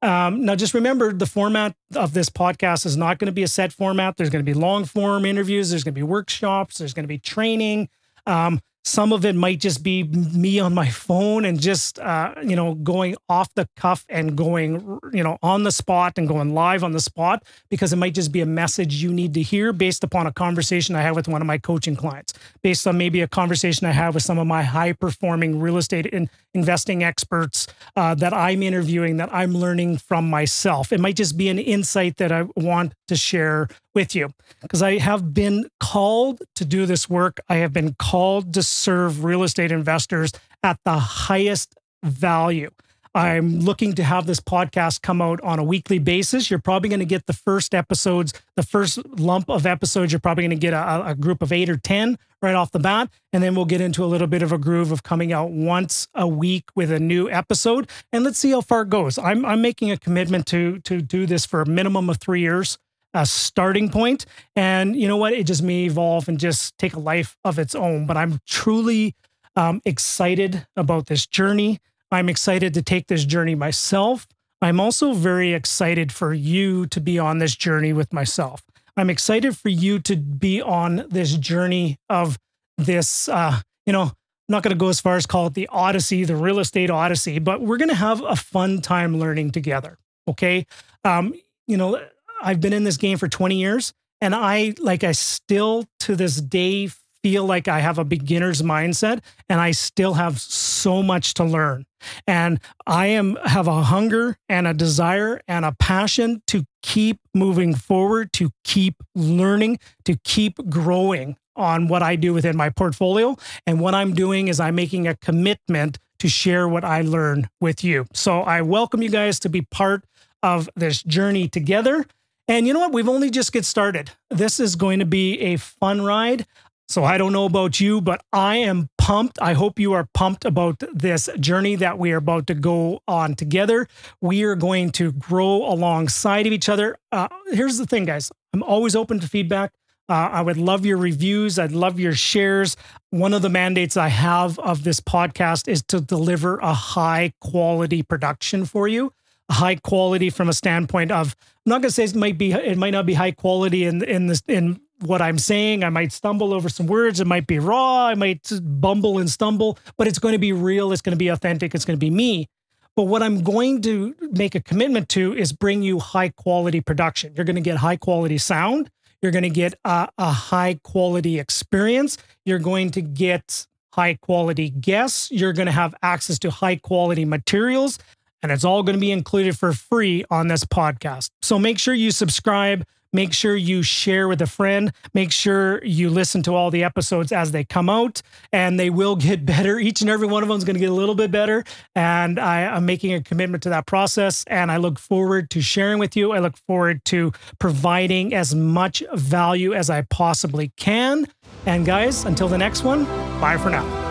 Um, 0.00 0.44
now, 0.44 0.54
just 0.54 0.74
remember 0.74 1.12
the 1.12 1.26
format 1.26 1.74
of 1.96 2.14
this 2.14 2.28
podcast 2.28 2.86
is 2.86 2.96
not 2.96 3.18
going 3.18 3.26
to 3.26 3.32
be 3.32 3.42
a 3.42 3.48
set 3.48 3.72
format. 3.72 4.16
There's 4.16 4.30
going 4.30 4.44
to 4.44 4.48
be 4.48 4.58
long 4.58 4.84
form 4.84 5.24
interviews, 5.24 5.70
there's 5.70 5.82
going 5.82 5.94
to 5.94 5.98
be 5.98 6.04
workshops, 6.04 6.78
there's 6.78 6.94
going 6.94 7.04
to 7.04 7.08
be 7.08 7.18
training. 7.18 7.88
Um, 8.26 8.60
some 8.84 9.12
of 9.12 9.24
it 9.24 9.34
might 9.34 9.60
just 9.60 9.82
be 9.82 10.04
me 10.04 10.58
on 10.58 10.72
my 10.72 10.88
phone 10.88 11.44
and 11.44 11.60
just, 11.60 11.98
uh, 11.98 12.34
you 12.42 12.56
know, 12.56 12.74
going 12.74 13.16
off 13.28 13.52
the 13.54 13.68
cuff 13.76 14.04
and 14.08 14.36
going, 14.36 14.98
you 15.12 15.22
know, 15.22 15.36
on 15.42 15.64
the 15.64 15.70
spot 15.70 16.16
and 16.16 16.26
going 16.26 16.54
live 16.54 16.82
on 16.82 16.92
the 16.92 17.00
spot 17.00 17.44
because 17.68 17.92
it 17.92 17.96
might 17.96 18.14
just 18.14 18.32
be 18.32 18.40
a 18.40 18.46
message 18.46 19.02
you 19.02 19.12
need 19.12 19.34
to 19.34 19.42
hear 19.42 19.72
based 19.72 20.04
upon 20.04 20.26
a 20.26 20.32
conversation 20.32 20.96
I 20.96 21.02
had 21.02 21.14
with 21.14 21.28
one 21.28 21.42
of 21.42 21.46
my 21.46 21.58
coaching 21.58 21.96
clients, 21.96 22.32
based 22.62 22.86
on 22.86 22.96
maybe 22.96 23.20
a 23.20 23.28
conversation 23.28 23.86
I 23.86 23.92
have 23.92 24.14
with 24.14 24.22
some 24.22 24.38
of 24.38 24.46
my 24.46 24.62
high 24.62 24.92
performing 24.92 25.60
real 25.60 25.76
estate 25.76 26.12
and 26.12 26.30
investing 26.54 27.04
experts 27.04 27.66
uh, 27.94 28.14
that 28.14 28.32
I'm 28.32 28.62
interviewing 28.62 29.18
that 29.18 29.28
I'm 29.32 29.52
learning 29.52 29.98
from 29.98 30.30
myself. 30.30 30.92
It 30.92 31.00
might 31.00 31.16
just 31.16 31.36
be 31.36 31.48
an 31.48 31.58
insight 31.58 32.16
that 32.16 32.32
I 32.32 32.46
want 32.56 32.94
to 33.08 33.16
share 33.16 33.68
with 33.98 34.14
you 34.14 34.30
because 34.62 34.80
I 34.80 34.98
have 34.98 35.34
been 35.34 35.68
called 35.80 36.40
to 36.54 36.64
do 36.64 36.86
this 36.86 37.10
work. 37.10 37.40
I 37.48 37.56
have 37.56 37.72
been 37.72 37.96
called 37.98 38.54
to 38.54 38.62
serve 38.62 39.24
real 39.24 39.42
estate 39.42 39.72
investors 39.72 40.30
at 40.62 40.78
the 40.84 41.00
highest 41.00 41.74
value. 42.04 42.70
I'm 43.12 43.58
looking 43.58 43.94
to 43.94 44.04
have 44.04 44.26
this 44.26 44.38
podcast 44.38 45.02
come 45.02 45.20
out 45.20 45.40
on 45.40 45.58
a 45.58 45.64
weekly 45.64 45.98
basis. 45.98 46.48
You're 46.48 46.60
probably 46.60 46.90
going 46.90 47.00
to 47.00 47.06
get 47.06 47.26
the 47.26 47.32
first 47.32 47.74
episodes, 47.74 48.32
the 48.54 48.62
first 48.62 49.04
lump 49.18 49.50
of 49.50 49.66
episodes. 49.66 50.12
You're 50.12 50.20
probably 50.20 50.44
going 50.44 50.50
to 50.60 50.66
get 50.66 50.74
a, 50.74 51.08
a, 51.08 51.14
group 51.16 51.42
of 51.42 51.50
eight 51.50 51.68
or 51.68 51.76
10 51.76 52.16
right 52.40 52.54
off 52.54 52.70
the 52.70 52.78
bat. 52.78 53.10
And 53.32 53.42
then 53.42 53.56
we'll 53.56 53.64
get 53.64 53.80
into 53.80 54.04
a 54.04 54.06
little 54.06 54.28
bit 54.28 54.42
of 54.42 54.52
a 54.52 54.58
groove 54.58 54.92
of 54.92 55.02
coming 55.02 55.32
out 55.32 55.50
once 55.50 56.06
a 56.14 56.28
week 56.28 56.66
with 56.76 56.92
a 56.92 57.00
new 57.00 57.28
episode. 57.28 57.90
And 58.12 58.22
let's 58.22 58.38
see 58.38 58.52
how 58.52 58.60
far 58.60 58.82
it 58.82 58.90
goes. 58.90 59.18
I'm, 59.18 59.44
I'm 59.44 59.60
making 59.60 59.90
a 59.90 59.96
commitment 59.96 60.46
to, 60.48 60.78
to 60.80 61.02
do 61.02 61.26
this 61.26 61.44
for 61.44 61.60
a 61.62 61.66
minimum 61.66 62.08
of 62.08 62.18
three 62.18 62.42
years 62.42 62.78
a 63.14 63.26
starting 63.26 63.90
point. 63.90 64.26
And 64.54 64.94
you 64.96 65.08
know 65.08 65.16
what? 65.16 65.32
It 65.32 65.46
just 65.46 65.62
may 65.62 65.84
evolve 65.84 66.28
and 66.28 66.38
just 66.38 66.76
take 66.78 66.94
a 66.94 67.00
life 67.00 67.36
of 67.44 67.58
its 67.58 67.74
own. 67.74 68.06
But 68.06 68.16
I'm 68.16 68.40
truly 68.46 69.14
um, 69.56 69.80
excited 69.84 70.66
about 70.76 71.06
this 71.06 71.26
journey. 71.26 71.78
I'm 72.10 72.28
excited 72.28 72.74
to 72.74 72.82
take 72.82 73.06
this 73.08 73.24
journey 73.24 73.54
myself. 73.54 74.26
I'm 74.60 74.80
also 74.80 75.12
very 75.12 75.52
excited 75.52 76.12
for 76.12 76.32
you 76.34 76.86
to 76.86 77.00
be 77.00 77.18
on 77.18 77.38
this 77.38 77.54
journey 77.54 77.92
with 77.92 78.12
myself. 78.12 78.62
I'm 78.96 79.10
excited 79.10 79.56
for 79.56 79.68
you 79.68 80.00
to 80.00 80.16
be 80.16 80.60
on 80.60 81.06
this 81.08 81.36
journey 81.36 81.98
of 82.08 82.38
this, 82.76 83.28
uh, 83.28 83.60
you 83.86 83.92
know, 83.92 84.02
I'm 84.02 84.12
not 84.48 84.62
going 84.62 84.74
to 84.74 84.78
go 84.78 84.88
as 84.88 85.00
far 85.00 85.16
as 85.16 85.26
call 85.26 85.48
it 85.48 85.54
the 85.54 85.68
Odyssey, 85.70 86.24
the 86.24 86.34
real 86.34 86.58
estate 86.58 86.90
Odyssey, 86.90 87.38
but 87.38 87.60
we're 87.60 87.76
going 87.76 87.90
to 87.90 87.94
have 87.94 88.22
a 88.22 88.34
fun 88.34 88.80
time 88.80 89.18
learning 89.18 89.52
together. 89.52 89.98
Okay. 90.26 90.66
Um, 91.04 91.34
you 91.66 91.76
know, 91.76 92.00
I've 92.40 92.60
been 92.60 92.72
in 92.72 92.84
this 92.84 92.96
game 92.96 93.18
for 93.18 93.28
20 93.28 93.56
years 93.56 93.92
and 94.20 94.34
I 94.34 94.74
like 94.78 95.04
I 95.04 95.12
still 95.12 95.84
to 96.00 96.16
this 96.16 96.40
day 96.40 96.90
feel 97.22 97.44
like 97.44 97.68
I 97.68 97.80
have 97.80 97.98
a 97.98 98.04
beginner's 98.04 98.62
mindset 98.62 99.20
and 99.48 99.60
I 99.60 99.72
still 99.72 100.14
have 100.14 100.40
so 100.40 101.02
much 101.02 101.34
to 101.34 101.44
learn. 101.44 101.84
And 102.26 102.60
I 102.86 103.06
am 103.08 103.36
have 103.44 103.66
a 103.66 103.82
hunger 103.82 104.36
and 104.48 104.66
a 104.66 104.74
desire 104.74 105.40
and 105.48 105.64
a 105.64 105.74
passion 105.78 106.42
to 106.46 106.64
keep 106.82 107.18
moving 107.34 107.74
forward, 107.74 108.32
to 108.34 108.50
keep 108.64 109.02
learning, 109.14 109.78
to 110.04 110.16
keep 110.24 110.58
growing 110.70 111.36
on 111.56 111.88
what 111.88 112.02
I 112.02 112.14
do 112.14 112.32
within 112.32 112.56
my 112.56 112.70
portfolio. 112.70 113.36
And 113.66 113.80
what 113.80 113.94
I'm 113.94 114.14
doing 114.14 114.46
is 114.46 114.60
I'm 114.60 114.76
making 114.76 115.08
a 115.08 115.16
commitment 115.16 115.98
to 116.20 116.28
share 116.28 116.68
what 116.68 116.84
I 116.84 117.00
learn 117.02 117.48
with 117.60 117.82
you. 117.82 118.06
So 118.12 118.40
I 118.40 118.62
welcome 118.62 119.02
you 119.02 119.10
guys 119.10 119.40
to 119.40 119.48
be 119.48 119.62
part 119.62 120.04
of 120.42 120.68
this 120.76 121.02
journey 121.02 121.48
together. 121.48 122.06
And 122.48 122.66
you 122.66 122.72
know 122.72 122.80
what? 122.80 122.94
We've 122.94 123.08
only 123.08 123.30
just 123.30 123.52
get 123.52 123.66
started. 123.66 124.10
This 124.30 124.58
is 124.58 124.74
going 124.74 125.00
to 125.00 125.06
be 125.06 125.38
a 125.40 125.56
fun 125.56 126.00
ride. 126.02 126.46
So 126.88 127.04
I 127.04 127.18
don't 127.18 127.34
know 127.34 127.44
about 127.44 127.80
you, 127.80 128.00
but 128.00 128.22
I 128.32 128.56
am 128.56 128.88
pumped. 128.96 129.38
I 129.42 129.52
hope 129.52 129.78
you 129.78 129.92
are 129.92 130.08
pumped 130.14 130.46
about 130.46 130.82
this 130.90 131.28
journey 131.38 131.76
that 131.76 131.98
we 131.98 132.12
are 132.12 132.16
about 132.16 132.46
to 132.46 132.54
go 132.54 133.02
on 133.06 133.34
together. 133.34 133.86
We 134.22 134.42
are 134.44 134.54
going 134.54 134.92
to 134.92 135.12
grow 135.12 135.70
alongside 135.70 136.46
of 136.46 136.54
each 136.54 136.70
other. 136.70 136.96
Uh, 137.12 137.28
here's 137.48 137.76
the 137.76 137.84
thing, 137.84 138.06
guys. 138.06 138.30
I'm 138.54 138.62
always 138.62 138.96
open 138.96 139.20
to 139.20 139.28
feedback. 139.28 139.74
Uh, 140.08 140.30
I 140.32 140.40
would 140.40 140.56
love 140.56 140.86
your 140.86 140.96
reviews. 140.96 141.58
I'd 141.58 141.72
love 141.72 142.00
your 142.00 142.14
shares. 142.14 142.74
One 143.10 143.34
of 143.34 143.42
the 143.42 143.50
mandates 143.50 143.98
I 143.98 144.08
have 144.08 144.58
of 144.58 144.82
this 144.82 145.00
podcast 145.00 145.68
is 145.68 145.82
to 145.88 146.00
deliver 146.00 146.56
a 146.56 146.72
high 146.72 147.34
quality 147.42 148.02
production 148.02 148.64
for 148.64 148.88
you 148.88 149.12
high 149.50 149.76
quality 149.76 150.30
from 150.30 150.48
a 150.48 150.52
standpoint 150.52 151.10
of 151.10 151.34
I'm 151.66 151.70
not 151.70 151.82
going 151.82 151.90
to 151.90 151.94
say 151.94 152.04
it 152.04 152.14
might 152.14 152.38
be 152.38 152.52
it 152.52 152.78
might 152.78 152.90
not 152.90 153.06
be 153.06 153.14
high 153.14 153.32
quality 153.32 153.84
in 153.84 154.02
in 154.02 154.26
this 154.26 154.42
in 154.48 154.80
what 155.00 155.22
I'm 155.22 155.38
saying. 155.38 155.84
I 155.84 155.90
might 155.90 156.12
stumble 156.12 156.52
over 156.52 156.68
some 156.68 156.86
words. 156.86 157.20
It 157.20 157.26
might 157.26 157.46
be 157.46 157.58
raw. 157.58 158.06
I 158.06 158.14
might 158.14 158.50
bumble 158.62 159.18
and 159.18 159.30
stumble, 159.30 159.78
but 159.96 160.06
it's 160.06 160.18
going 160.18 160.32
to 160.32 160.38
be 160.38 160.52
real. 160.52 160.92
It's 160.92 161.02
going 161.02 161.12
to 161.12 161.18
be 161.18 161.28
authentic. 161.28 161.74
It's 161.74 161.84
going 161.84 161.96
to 161.96 162.04
be 162.04 162.10
me. 162.10 162.48
But 162.96 163.04
what 163.04 163.22
I'm 163.22 163.42
going 163.42 163.80
to 163.82 164.16
make 164.32 164.56
a 164.56 164.60
commitment 164.60 165.08
to 165.10 165.32
is 165.32 165.52
bring 165.52 165.82
you 165.82 166.00
high 166.00 166.30
quality 166.30 166.80
production. 166.80 167.32
You're 167.36 167.44
going 167.44 167.56
to 167.56 167.62
get 167.62 167.76
high 167.76 167.96
quality 167.96 168.38
sound. 168.38 168.90
You're 169.22 169.30
going 169.30 169.44
to 169.44 169.50
get 169.50 169.74
a, 169.84 170.08
a 170.18 170.32
high 170.32 170.80
quality 170.82 171.38
experience. 171.38 172.18
You're 172.44 172.58
going 172.58 172.90
to 172.92 173.00
get 173.00 173.66
high 173.92 174.14
quality 174.14 174.70
guests. 174.70 175.30
You're 175.30 175.52
going 175.52 175.66
to 175.66 175.72
have 175.72 175.94
access 176.02 176.38
to 176.40 176.50
high 176.50 176.76
quality 176.76 177.24
materials 177.24 177.98
and 178.42 178.52
it's 178.52 178.64
all 178.64 178.82
going 178.82 178.96
to 178.96 179.00
be 179.00 179.12
included 179.12 179.58
for 179.58 179.72
free 179.72 180.24
on 180.30 180.48
this 180.48 180.64
podcast. 180.64 181.30
So 181.42 181.58
make 181.58 181.78
sure 181.78 181.94
you 181.94 182.10
subscribe. 182.10 182.84
Make 183.12 183.32
sure 183.32 183.56
you 183.56 183.82
share 183.82 184.28
with 184.28 184.42
a 184.42 184.46
friend. 184.46 184.92
Make 185.14 185.32
sure 185.32 185.82
you 185.84 186.10
listen 186.10 186.42
to 186.42 186.54
all 186.54 186.70
the 186.70 186.84
episodes 186.84 187.32
as 187.32 187.52
they 187.52 187.64
come 187.64 187.88
out, 187.88 188.20
and 188.52 188.78
they 188.78 188.90
will 188.90 189.16
get 189.16 189.46
better. 189.46 189.78
Each 189.78 190.00
and 190.00 190.10
every 190.10 190.26
one 190.26 190.42
of 190.42 190.48
them 190.48 190.58
is 190.58 190.64
going 190.64 190.74
to 190.74 190.80
get 190.80 190.90
a 190.90 190.94
little 190.94 191.14
bit 191.14 191.30
better. 191.30 191.64
And 191.94 192.38
I, 192.38 192.76
am 192.76 192.84
making 192.84 193.14
a 193.14 193.22
commitment 193.22 193.62
to 193.62 193.70
that 193.70 193.86
process. 193.86 194.44
And 194.46 194.70
I 194.70 194.76
look 194.76 194.98
forward 194.98 195.50
to 195.50 195.62
sharing 195.62 195.98
with 195.98 196.16
you. 196.16 196.32
I 196.32 196.38
look 196.38 196.56
forward 196.66 197.04
to 197.06 197.32
providing 197.58 198.34
as 198.34 198.54
much 198.54 199.02
value 199.14 199.72
as 199.72 199.88
I 199.88 200.02
possibly 200.02 200.72
can. 200.76 201.26
And 201.66 201.86
guys, 201.86 202.24
until 202.24 202.48
the 202.48 202.58
next 202.58 202.84
one, 202.84 203.04
bye 203.40 203.56
for 203.56 203.70
now. 203.70 204.07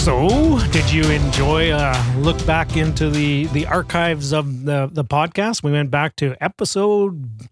So, 0.00 0.58
did 0.72 0.90
you 0.90 1.02
enjoy 1.10 1.74
a 1.74 1.92
look 2.16 2.44
back 2.46 2.78
into 2.78 3.10
the 3.10 3.44
the 3.48 3.66
archives 3.66 4.32
of 4.32 4.64
the 4.64 4.88
the 4.90 5.04
podcast? 5.04 5.62
We 5.62 5.72
went 5.72 5.90
back 5.90 6.16
to 6.16 6.34
episode 6.42 7.50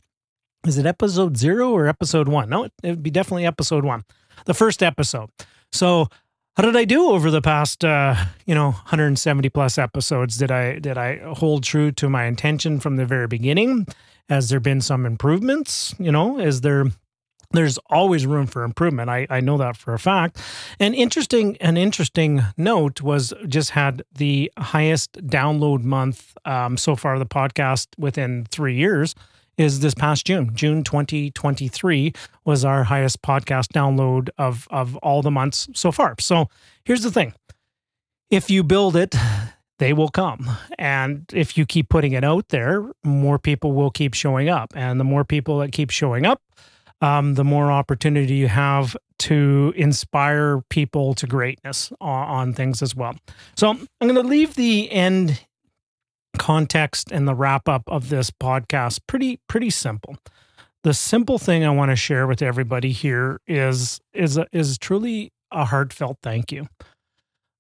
is 0.66 0.78
it 0.78 0.86
episode 0.86 1.36
0 1.36 1.70
or 1.70 1.86
episode 1.86 2.26
1? 2.26 2.49
No, 2.49 2.64
it, 2.64 2.72
it 2.82 2.88
would 2.88 3.03
be 3.03 3.11
definitely 3.11 3.44
episode 3.44 3.84
1. 3.84 4.03
The 4.46 4.55
first 4.55 4.82
episode. 4.82 5.28
So, 5.72 6.09
how 6.57 6.62
did 6.62 6.74
I 6.74 6.86
do 6.86 7.11
over 7.11 7.30
the 7.30 7.42
past 7.42 7.84
uh, 7.84 8.16
you 8.46 8.55
know, 8.55 8.70
170 8.70 9.51
plus 9.51 9.76
episodes? 9.76 10.38
Did 10.38 10.51
I 10.51 10.78
did 10.78 10.96
I 10.96 11.18
hold 11.34 11.64
true 11.64 11.92
to 11.92 12.09
my 12.09 12.24
intention 12.24 12.80
from 12.80 12.96
the 12.96 13.05
very 13.05 13.26
beginning? 13.26 13.86
Has 14.30 14.49
there 14.49 14.59
been 14.59 14.80
some 14.80 15.05
improvements? 15.05 15.94
You 15.99 16.12
know, 16.12 16.38
is 16.38 16.62
there 16.62 16.86
there's 17.53 17.78
always 17.86 18.26
room 18.26 18.46
for 18.46 18.62
improvement. 18.62 19.09
I, 19.09 19.26
I 19.30 19.40
know 19.40 19.57
that 19.59 19.76
for 19.76 19.94
a 19.94 19.99
fact. 19.99 20.40
And 20.78 20.94
interesting, 20.94 21.57
an 21.61 21.76
interesting 21.76 22.42
note 22.57 23.01
was 23.01 23.32
just 23.46 23.70
had 23.70 24.03
the 24.14 24.53
highest 24.59 25.12
download 25.26 25.82
month 25.82 26.36
um, 26.44 26.76
so 26.76 26.94
far 26.94 27.18
the 27.18 27.26
podcast 27.26 27.88
within 27.99 28.46
three 28.51 28.74
years 28.74 29.14
is 29.57 29.80
this 29.80 29.94
past 29.94 30.26
June. 30.26 30.55
June 30.55 30.84
2023 30.84 32.12
was 32.44 32.64
our 32.64 32.84
highest 32.84 33.22
podcast 33.22 33.68
download 33.72 34.28
of 34.38 34.68
of 34.70 34.96
all 34.99 35.20
the 35.20 35.30
months 35.30 35.68
so 35.74 35.90
far. 35.90 36.14
So 36.20 36.49
here's 36.84 37.03
the 37.03 37.11
thing: 37.11 37.34
if 38.30 38.51
you 38.51 38.62
build 38.62 38.94
it, 38.94 39.16
they 39.78 39.92
will 39.92 40.09
come. 40.11 40.49
And 40.78 41.24
if 41.32 41.59
you 41.59 41.66
keep 41.66 41.88
putting 41.88 42.12
it 42.12 42.24
out 42.24 42.49
there, 42.51 42.90
more 43.05 43.38
people 43.38 43.72
will 43.72 43.90
keep 43.90 44.14
showing 44.14 44.49
up. 44.49 44.72
And 44.76 45.01
the 45.01 45.05
more 45.05 45.24
people 45.24 45.59
that 45.59 45.72
keep 45.72 45.90
showing 45.90 46.24
up, 46.24 46.40
um, 47.01 47.34
the 47.34 47.44
more 47.44 47.70
opportunity 47.70 48.34
you 48.34 48.49
have 48.49 48.96
to 49.18 49.72
inspire 49.76 50.62
people 50.68 51.14
to 51.14 51.26
greatness 51.26 51.92
on, 52.01 52.28
on 52.28 52.53
things 52.53 52.82
as 52.82 52.94
well. 52.94 53.16
So 53.57 53.70
I'm 53.70 53.86
going 54.01 54.14
to 54.14 54.22
leave 54.22 54.55
the 54.55 54.90
end 54.90 55.44
context 56.38 57.11
and 57.11 57.26
the 57.26 57.34
wrap 57.34 57.68
up 57.68 57.82
of 57.88 58.09
this 58.09 58.30
podcast 58.30 59.01
pretty 59.07 59.40
pretty 59.49 59.70
simple. 59.70 60.16
The 60.84 60.94
simple 60.94 61.38
thing 61.38 61.64
I 61.64 61.70
want 61.70 61.90
to 61.90 61.96
share 61.96 62.26
with 62.26 62.42
everybody 62.42 62.92
here 62.92 63.40
is 63.46 64.01
is 64.14 64.38
is 64.53 64.78
truly 64.78 65.32
a 65.51 65.64
heartfelt 65.64 66.18
thank 66.22 66.53
you. 66.53 66.68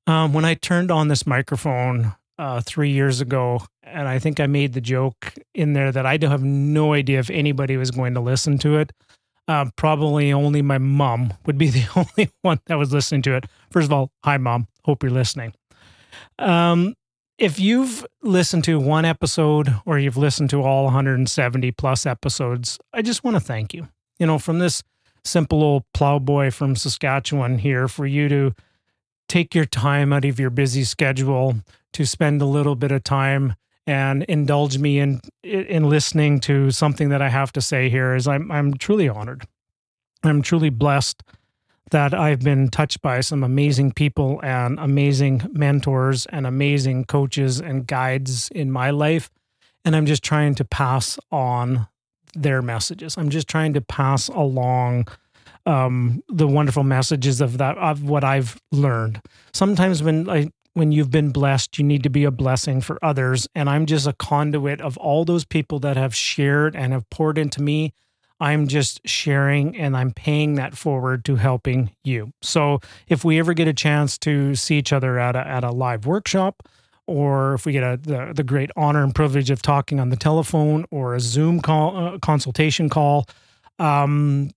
Um, 0.06 0.32
when 0.32 0.44
I 0.44 0.54
turned 0.54 0.90
on 0.90 1.08
this 1.08 1.26
microphone 1.26 2.14
uh, 2.38 2.60
three 2.64 2.90
years 2.90 3.20
ago, 3.20 3.62
and 3.82 4.08
I 4.08 4.18
think 4.18 4.40
I 4.40 4.46
made 4.46 4.72
the 4.72 4.80
joke 4.80 5.34
in 5.54 5.72
there 5.72 5.90
that 5.92 6.06
I 6.06 6.18
have 6.22 6.42
no 6.42 6.92
idea 6.94 7.18
if 7.18 7.30
anybody 7.30 7.76
was 7.76 7.90
going 7.90 8.14
to 8.14 8.20
listen 8.20 8.58
to 8.58 8.78
it. 8.78 8.92
Uh, 9.48 9.64
probably 9.76 10.32
only 10.32 10.60
my 10.60 10.78
mom 10.78 11.32
would 11.46 11.58
be 11.58 11.70
the 11.70 11.88
only 11.96 12.30
one 12.42 12.60
that 12.66 12.76
was 12.76 12.92
listening 12.92 13.22
to 13.22 13.34
it. 13.34 13.46
First 13.70 13.86
of 13.86 13.92
all, 13.92 14.12
hi, 14.22 14.36
mom. 14.36 14.68
Hope 14.84 15.02
you're 15.02 15.10
listening. 15.10 15.54
Um, 16.38 16.94
if 17.38 17.58
you've 17.58 18.04
listened 18.22 18.64
to 18.64 18.78
one 18.78 19.04
episode 19.04 19.74
or 19.86 19.98
you've 19.98 20.16
listened 20.16 20.50
to 20.50 20.62
all 20.62 20.84
170 20.84 21.70
plus 21.72 22.04
episodes, 22.04 22.78
I 22.92 23.02
just 23.02 23.24
want 23.24 23.36
to 23.36 23.40
thank 23.40 23.72
you. 23.72 23.88
You 24.18 24.26
know, 24.26 24.38
from 24.38 24.58
this 24.58 24.82
simple 25.24 25.62
old 25.62 25.84
plowboy 25.94 26.50
from 26.50 26.74
Saskatchewan 26.74 27.58
here, 27.58 27.86
for 27.86 28.06
you 28.06 28.28
to 28.28 28.54
take 29.28 29.54
your 29.54 29.66
time 29.66 30.12
out 30.12 30.24
of 30.24 30.40
your 30.40 30.50
busy 30.50 30.84
schedule 30.84 31.56
to 31.92 32.04
spend 32.04 32.42
a 32.42 32.46
little 32.46 32.74
bit 32.74 32.90
of 32.90 33.04
time 33.04 33.54
and 33.88 34.22
indulge 34.24 34.78
me 34.78 34.98
in 34.98 35.20
in 35.42 35.88
listening 35.88 36.40
to 36.40 36.70
something 36.70 37.08
that 37.08 37.22
I 37.22 37.30
have 37.30 37.52
to 37.54 37.60
say 37.62 37.88
here 37.88 38.14
is 38.14 38.28
I'm 38.28 38.52
I'm 38.52 38.74
truly 38.74 39.08
honored. 39.08 39.46
I'm 40.22 40.42
truly 40.42 40.68
blessed 40.68 41.22
that 41.90 42.12
I've 42.12 42.40
been 42.40 42.68
touched 42.68 43.00
by 43.00 43.22
some 43.22 43.42
amazing 43.42 43.92
people 43.92 44.40
and 44.42 44.78
amazing 44.78 45.48
mentors 45.52 46.26
and 46.26 46.46
amazing 46.46 47.06
coaches 47.06 47.60
and 47.60 47.86
guides 47.86 48.50
in 48.50 48.70
my 48.70 48.90
life 48.90 49.30
and 49.86 49.96
I'm 49.96 50.04
just 50.04 50.22
trying 50.22 50.54
to 50.56 50.66
pass 50.66 51.18
on 51.32 51.88
their 52.34 52.60
messages. 52.60 53.16
I'm 53.16 53.30
just 53.30 53.48
trying 53.48 53.72
to 53.72 53.80
pass 53.80 54.28
along 54.28 55.08
um, 55.64 56.22
the 56.28 56.46
wonderful 56.46 56.82
messages 56.82 57.40
of 57.40 57.56
that 57.56 57.78
of 57.78 58.02
what 58.02 58.22
I've 58.22 58.60
learned. 58.70 59.22
Sometimes 59.54 60.02
when 60.02 60.28
I 60.28 60.50
when 60.78 60.92
you've 60.92 61.10
been 61.10 61.30
blessed, 61.30 61.78
you 61.78 61.84
need 61.84 62.02
to 62.04 62.10
be 62.10 62.24
a 62.24 62.30
blessing 62.30 62.80
for 62.80 62.98
others. 63.04 63.46
And 63.54 63.68
I'm 63.68 63.86
just 63.86 64.06
a 64.06 64.12
conduit 64.12 64.80
of 64.80 64.96
all 64.96 65.24
those 65.24 65.44
people 65.44 65.78
that 65.80 65.96
have 65.96 66.14
shared 66.14 66.74
and 66.74 66.92
have 66.92 67.08
poured 67.10 67.36
into 67.36 67.62
me. 67.62 67.92
I'm 68.40 68.68
just 68.68 69.00
sharing 69.06 69.76
and 69.76 69.96
I'm 69.96 70.12
paying 70.12 70.54
that 70.54 70.76
forward 70.76 71.24
to 71.24 71.36
helping 71.36 71.90
you. 72.04 72.32
So 72.40 72.80
if 73.08 73.24
we 73.24 73.38
ever 73.38 73.52
get 73.52 73.66
a 73.66 73.74
chance 73.74 74.16
to 74.18 74.54
see 74.54 74.78
each 74.78 74.92
other 74.92 75.18
at 75.18 75.34
a, 75.34 75.46
at 75.46 75.64
a 75.64 75.70
live 75.70 76.06
workshop, 76.06 76.68
or 77.06 77.54
if 77.54 77.66
we 77.66 77.72
get 77.72 77.82
a, 77.82 77.96
the, 77.96 78.32
the 78.34 78.44
great 78.44 78.70
honor 78.76 79.02
and 79.02 79.14
privilege 79.14 79.50
of 79.50 79.62
talking 79.62 79.98
on 79.98 80.10
the 80.10 80.16
telephone 80.16 80.84
or 80.90 81.14
a 81.14 81.20
Zoom 81.20 81.60
call, 81.60 81.96
uh, 81.96 82.18
consultation 82.18 82.88
call, 82.88 83.26
um, 83.78 84.50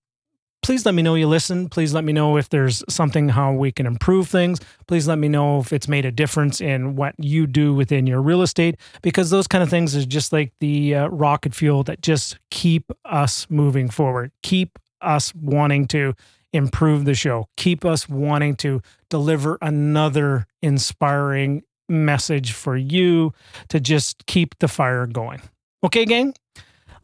please 0.62 0.86
let 0.86 0.94
me 0.94 1.02
know 1.02 1.14
you 1.14 1.26
listen. 1.26 1.68
Please 1.68 1.92
let 1.92 2.04
me 2.04 2.12
know 2.12 2.36
if 2.36 2.48
there's 2.48 2.82
something 2.88 3.28
how 3.28 3.52
we 3.52 3.72
can 3.72 3.84
improve 3.84 4.28
things. 4.28 4.60
Please 4.86 5.06
let 5.08 5.18
me 5.18 5.28
know 5.28 5.58
if 5.60 5.72
it's 5.72 5.88
made 5.88 6.04
a 6.04 6.12
difference 6.12 6.60
in 6.60 6.96
what 6.96 7.14
you 7.18 7.46
do 7.46 7.74
within 7.74 8.06
your 8.06 8.22
real 8.22 8.42
estate 8.42 8.76
because 9.02 9.30
those 9.30 9.46
kind 9.48 9.62
of 9.62 9.68
things 9.68 9.94
is 9.94 10.06
just 10.06 10.32
like 10.32 10.52
the 10.60 10.94
uh, 10.94 11.08
rocket 11.08 11.54
fuel 11.54 11.82
that 11.82 12.00
just 12.00 12.38
keep 12.50 12.90
us 13.04 13.46
moving 13.50 13.90
forward. 13.90 14.30
Keep 14.42 14.78
us 15.00 15.34
wanting 15.34 15.86
to 15.88 16.14
improve 16.52 17.04
the 17.04 17.14
show. 17.14 17.48
Keep 17.56 17.84
us 17.84 18.08
wanting 18.08 18.54
to 18.56 18.80
deliver 19.10 19.58
another 19.60 20.46
inspiring 20.62 21.62
message 21.88 22.52
for 22.52 22.76
you 22.76 23.32
to 23.68 23.80
just 23.80 24.26
keep 24.26 24.56
the 24.60 24.68
fire 24.68 25.06
going. 25.06 25.42
Okay, 25.82 26.04
gang? 26.04 26.34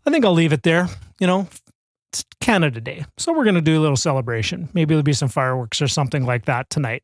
I 0.07 0.11
think 0.11 0.25
I'll 0.25 0.33
leave 0.33 0.53
it 0.53 0.63
there. 0.63 0.89
You 1.19 1.27
know, 1.27 1.49
it's 2.11 2.25
Canada 2.41 2.81
Day. 2.81 3.05
So 3.17 3.33
we're 3.33 3.45
going 3.45 3.55
to 3.55 3.61
do 3.61 3.79
a 3.79 3.83
little 3.83 3.97
celebration. 3.97 4.69
Maybe 4.73 4.95
there'll 4.95 5.03
be 5.03 5.13
some 5.13 5.29
fireworks 5.29 5.83
or 5.83 5.89
something 5.89 6.25
like 6.25 6.47
that 6.47 6.71
tonight. 6.71 7.03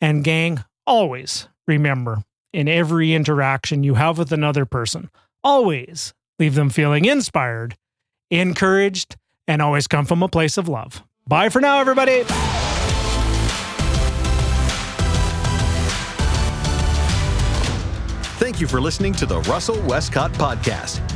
And 0.00 0.24
gang, 0.24 0.64
always 0.86 1.48
remember 1.66 2.22
in 2.52 2.68
every 2.68 3.14
interaction 3.14 3.82
you 3.82 3.94
have 3.94 4.18
with 4.18 4.32
another 4.32 4.64
person, 4.64 5.10
always 5.44 6.14
leave 6.38 6.54
them 6.54 6.70
feeling 6.70 7.04
inspired, 7.04 7.76
encouraged, 8.30 9.16
and 9.46 9.60
always 9.60 9.86
come 9.86 10.06
from 10.06 10.22
a 10.22 10.28
place 10.28 10.56
of 10.56 10.68
love. 10.68 11.02
Bye 11.28 11.48
for 11.48 11.60
now, 11.60 11.80
everybody. 11.80 12.24
Thank 18.38 18.60
you 18.60 18.66
for 18.66 18.80
listening 18.80 19.12
to 19.14 19.26
the 19.26 19.40
Russell 19.40 19.80
Westcott 19.82 20.32
Podcast. 20.32 21.15